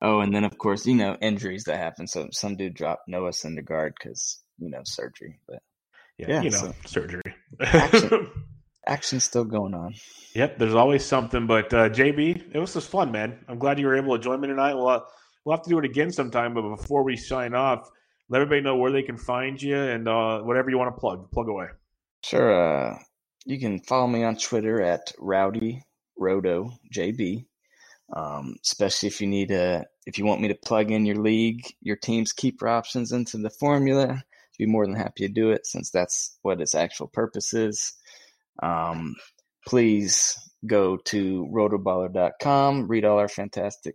Oh, 0.00 0.20
and 0.20 0.34
then 0.34 0.44
of 0.44 0.56
course 0.56 0.86
you 0.86 0.94
know 0.94 1.16
injuries 1.20 1.64
that 1.64 1.76
happen. 1.76 2.06
So 2.06 2.28
some 2.32 2.56
dude 2.56 2.74
dropped 2.74 3.06
Noah 3.06 3.30
Syndergaard 3.30 3.92
because 3.98 4.40
you 4.58 4.70
know 4.70 4.80
surgery. 4.84 5.38
But 5.46 5.58
yeah, 6.16 6.26
yeah 6.28 6.42
you 6.42 6.50
know 6.50 6.58
so 6.58 6.74
surgery. 6.86 7.22
action, 7.60 8.30
action's 8.86 9.24
still 9.24 9.44
going 9.44 9.74
on. 9.74 9.94
Yep, 10.34 10.58
there's 10.58 10.74
always 10.74 11.04
something. 11.04 11.46
But 11.46 11.74
uh, 11.74 11.90
JB, 11.90 12.54
it 12.54 12.58
was 12.58 12.72
just 12.72 12.88
fun, 12.88 13.12
man. 13.12 13.44
I'm 13.46 13.58
glad 13.58 13.78
you 13.78 13.86
were 13.86 13.96
able 13.96 14.16
to 14.16 14.22
join 14.22 14.40
me 14.40 14.48
tonight. 14.48 14.72
We'll 14.72 14.88
uh, 14.88 15.00
we'll 15.44 15.54
have 15.54 15.64
to 15.64 15.70
do 15.70 15.78
it 15.78 15.84
again 15.84 16.10
sometime. 16.10 16.54
But 16.54 16.62
before 16.62 17.04
we 17.04 17.18
sign 17.18 17.54
off 17.54 17.90
let 18.30 18.40
everybody 18.40 18.62
know 18.62 18.76
where 18.76 18.92
they 18.92 19.02
can 19.02 19.16
find 19.16 19.60
you 19.60 19.76
and 19.76 20.08
uh, 20.08 20.40
whatever 20.40 20.70
you 20.70 20.78
want 20.78 20.94
to 20.94 21.00
plug. 21.00 21.30
Plug 21.32 21.48
away. 21.48 21.66
Sure. 22.22 22.92
Uh, 22.92 22.98
you 23.44 23.58
can 23.58 23.80
follow 23.80 24.06
me 24.06 24.22
on 24.22 24.36
Twitter 24.36 24.80
at 24.80 25.12
Rowdy 25.18 25.82
Roto 26.16 26.70
JB. 26.94 27.46
Um, 28.14 28.56
especially 28.64 29.08
if 29.08 29.20
you 29.20 29.26
need 29.26 29.50
a, 29.50 29.84
if 30.06 30.18
you 30.18 30.24
want 30.24 30.40
me 30.40 30.48
to 30.48 30.54
plug 30.54 30.90
in 30.90 31.06
your 31.06 31.16
league, 31.16 31.62
your 31.80 31.96
team's 31.96 32.32
keeper 32.32 32.68
options 32.68 33.12
into 33.12 33.38
the 33.38 33.50
formula, 33.50 34.08
I'd 34.10 34.58
be 34.58 34.66
more 34.66 34.86
than 34.86 34.96
happy 34.96 35.26
to 35.26 35.32
do 35.32 35.50
it 35.50 35.66
since 35.66 35.90
that's 35.90 36.36
what 36.42 36.60
its 36.60 36.74
actual 36.74 37.06
purpose 37.08 37.54
is. 37.54 37.92
Um, 38.62 39.14
please 39.66 40.36
go 40.66 40.96
to 40.96 41.48
rotoballer.com, 41.52 42.88
read 42.88 43.04
all 43.04 43.18
our 43.18 43.28
fantastic. 43.28 43.94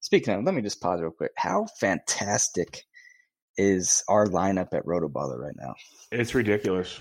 Speaking 0.00 0.34
of, 0.34 0.44
let 0.44 0.54
me 0.54 0.62
just 0.62 0.80
pause 0.80 1.00
real 1.00 1.12
quick. 1.12 1.32
How 1.36 1.66
fantastic 1.78 2.84
is 3.56 4.02
our 4.08 4.26
lineup 4.26 4.68
at 4.72 4.84
Rotoballer 4.86 5.38
right 5.38 5.56
now. 5.56 5.74
It's 6.10 6.34
ridiculous. 6.34 7.00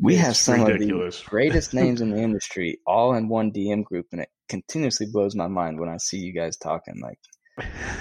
we 0.00 0.14
it's 0.14 0.22
have 0.22 0.36
some 0.36 0.64
ridiculous. 0.64 1.18
of 1.18 1.24
the 1.24 1.30
greatest 1.30 1.74
names 1.74 2.00
in 2.00 2.10
the 2.10 2.20
industry 2.20 2.78
all 2.86 3.14
in 3.14 3.28
one 3.28 3.52
DM 3.52 3.84
group, 3.84 4.06
and 4.12 4.20
it 4.22 4.28
continuously 4.48 5.06
blows 5.12 5.34
my 5.34 5.48
mind 5.48 5.78
when 5.78 5.88
I 5.88 5.96
see 5.98 6.18
you 6.18 6.32
guys 6.32 6.56
talking. 6.56 7.00
Like, 7.00 7.18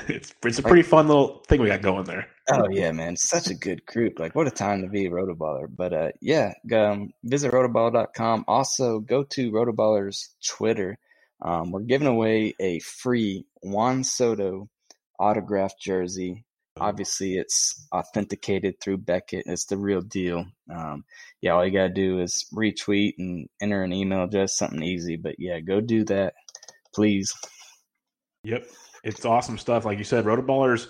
it's 0.07 0.33
it's 0.45 0.59
a 0.59 0.63
pretty 0.63 0.83
fun 0.83 1.07
little 1.07 1.43
thing 1.47 1.61
we 1.61 1.67
got 1.67 1.81
going 1.81 2.05
there. 2.05 2.27
Oh 2.49 2.67
yeah, 2.71 2.91
man, 2.91 3.15
such 3.15 3.47
a 3.47 3.53
good 3.53 3.85
group. 3.85 4.19
Like, 4.19 4.35
what 4.35 4.47
a 4.47 4.51
time 4.51 4.81
to 4.81 4.89
be 4.89 5.05
a 5.05 5.11
rotoballer. 5.11 5.67
But 5.69 5.93
uh, 5.93 6.09
yeah, 6.21 6.53
um, 6.73 7.11
visit 7.23 7.51
rotoballer.com. 7.51 8.45
Also, 8.47 8.99
go 8.99 9.23
to 9.23 9.51
rotoballer's 9.51 10.29
Twitter. 10.47 10.97
Um, 11.41 11.71
we're 11.71 11.81
giving 11.81 12.07
away 12.07 12.53
a 12.59 12.79
free 12.79 13.45
Juan 13.63 14.03
Soto 14.03 14.69
autographed 15.19 15.79
jersey 15.79 16.45
Obviously, 16.79 17.35
it's 17.35 17.87
authenticated 17.91 18.75
through 18.81 18.97
Beckett. 18.97 19.43
It's 19.45 19.65
the 19.65 19.77
real 19.77 20.01
deal. 20.01 20.45
Um, 20.73 21.03
yeah, 21.41 21.51
all 21.51 21.65
you 21.65 21.71
got 21.71 21.87
to 21.87 21.93
do 21.93 22.19
is 22.19 22.45
retweet 22.53 23.13
and 23.19 23.47
enter 23.61 23.83
an 23.83 23.93
email 23.93 24.23
address, 24.23 24.57
something 24.57 24.81
easy. 24.81 25.17
But 25.17 25.35
yeah, 25.37 25.59
go 25.59 25.81
do 25.81 26.05
that, 26.05 26.33
please. 26.95 27.33
Yep. 28.43 28.65
It's 29.03 29.25
awesome 29.25 29.57
stuff. 29.57 29.85
Like 29.85 29.97
you 29.97 30.03
said, 30.03 30.25
Rotoballers, 30.25 30.87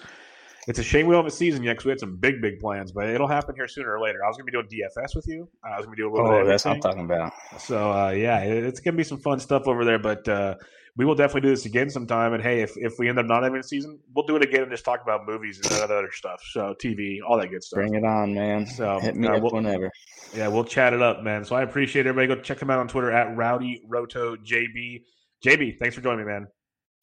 it's 0.68 0.80
a 0.80 0.84
shame 0.84 1.08
we 1.08 1.14
don't 1.14 1.24
have 1.24 1.32
a 1.32 1.36
season 1.36 1.64
yet 1.64 1.74
because 1.74 1.86
we 1.86 1.90
had 1.92 2.00
some 2.00 2.18
big, 2.18 2.42
big 2.42 2.60
plans, 2.60 2.92
but 2.92 3.10
it'll 3.10 3.28
happen 3.28 3.56
here 3.56 3.68
sooner 3.68 3.96
or 3.96 4.02
later. 4.02 4.24
I 4.24 4.28
was 4.28 4.38
going 4.38 4.46
to 4.46 4.52
be 4.52 4.70
doing 4.70 4.90
DFS 4.90 5.16
with 5.16 5.28
you. 5.28 5.50
I 5.64 5.78
was 5.78 5.86
going 5.86 5.98
to 5.98 6.04
do 6.04 6.10
a 6.10 6.12
little 6.12 6.30
bit. 6.30 6.42
oh, 6.42 6.46
that's 6.46 6.66
what 6.66 6.76
I'm 6.76 6.82
talking 6.82 7.06
about. 7.06 7.34
So, 7.60 7.92
uh, 7.92 8.12
yeah, 8.12 8.40
it's 8.40 8.80
going 8.80 8.94
to 8.94 8.98
be 8.98 9.04
some 9.04 9.20
fun 9.20 9.40
stuff 9.40 9.68
over 9.68 9.84
there. 9.84 9.98
But 9.98 10.28
uh, 10.28 10.56
we 10.96 11.06
will 11.06 11.16
definitely 11.16 11.42
do 11.42 11.50
this 11.50 11.66
again 11.66 11.90
sometime. 11.90 12.34
And 12.34 12.44
hey, 12.44 12.62
if, 12.62 12.74
if 12.76 13.00
we 13.00 13.10
end 13.10 13.18
up 13.18 13.26
not 13.26 13.44
having 13.44 13.60
a 13.60 13.64
season, 13.64 14.00
we'll 14.14 14.26
do 14.26 14.36
it 14.36 14.44
again 14.44 14.62
and 14.62 14.72
just 14.72 14.86
talk 14.86 15.02
about 15.02 15.26
movies 15.26 15.60
and 15.64 15.82
other 15.82 16.10
stuff. 16.12 16.42
So 16.52 16.76
TV, 16.82 17.20
all 17.28 17.40
that 17.40 17.50
good 17.50 17.64
stuff. 17.64 17.78
Bring 17.78 17.96
it 17.96 18.04
on, 18.04 18.34
man. 18.34 18.68
So 18.68 19.00
hit 19.00 19.16
me 19.16 19.28
uh, 19.28 19.38
up 19.38 19.42
we'll, 19.42 19.52
whenever. 19.52 19.92
Yeah, 20.36 20.48
we'll 20.48 20.64
chat 20.64 20.94
it 20.94 21.02
up, 21.02 21.24
man. 21.24 21.44
So 21.44 21.56
I 21.56 21.64
appreciate 21.64 22.06
everybody. 22.06 22.36
Go 22.36 22.42
check 22.42 22.60
them 22.60 22.70
out 22.70 22.80
on 22.80 22.88
Twitter 22.88 23.12
at 23.12 23.36
Rowdy 23.36 23.82
Roto 23.88 24.36
JB. 24.36 25.04
JB, 25.44 25.80
thanks 25.80 25.96
for 25.96 26.02
joining 26.02 26.26
me, 26.26 26.32
man. 26.32 26.48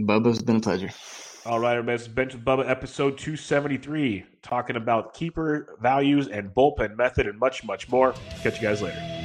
Bubba, 0.00 0.30
it's 0.30 0.42
been 0.42 0.56
a 0.56 0.60
pleasure. 0.60 0.90
All 1.48 1.58
right, 1.58 1.78
everybody. 1.78 1.94
Is 1.96 2.06
Bench 2.06 2.34
with 2.34 2.44
Bubba, 2.44 2.68
episode 2.68 3.16
273, 3.16 4.22
talking 4.42 4.76
about 4.76 5.14
keeper 5.14 5.78
values 5.80 6.28
and 6.28 6.54
bullpen 6.54 6.94
method 6.94 7.26
and 7.26 7.38
much, 7.38 7.64
much 7.64 7.88
more. 7.88 8.12
Catch 8.42 8.56
you 8.56 8.68
guys 8.68 8.82
later. 8.82 9.17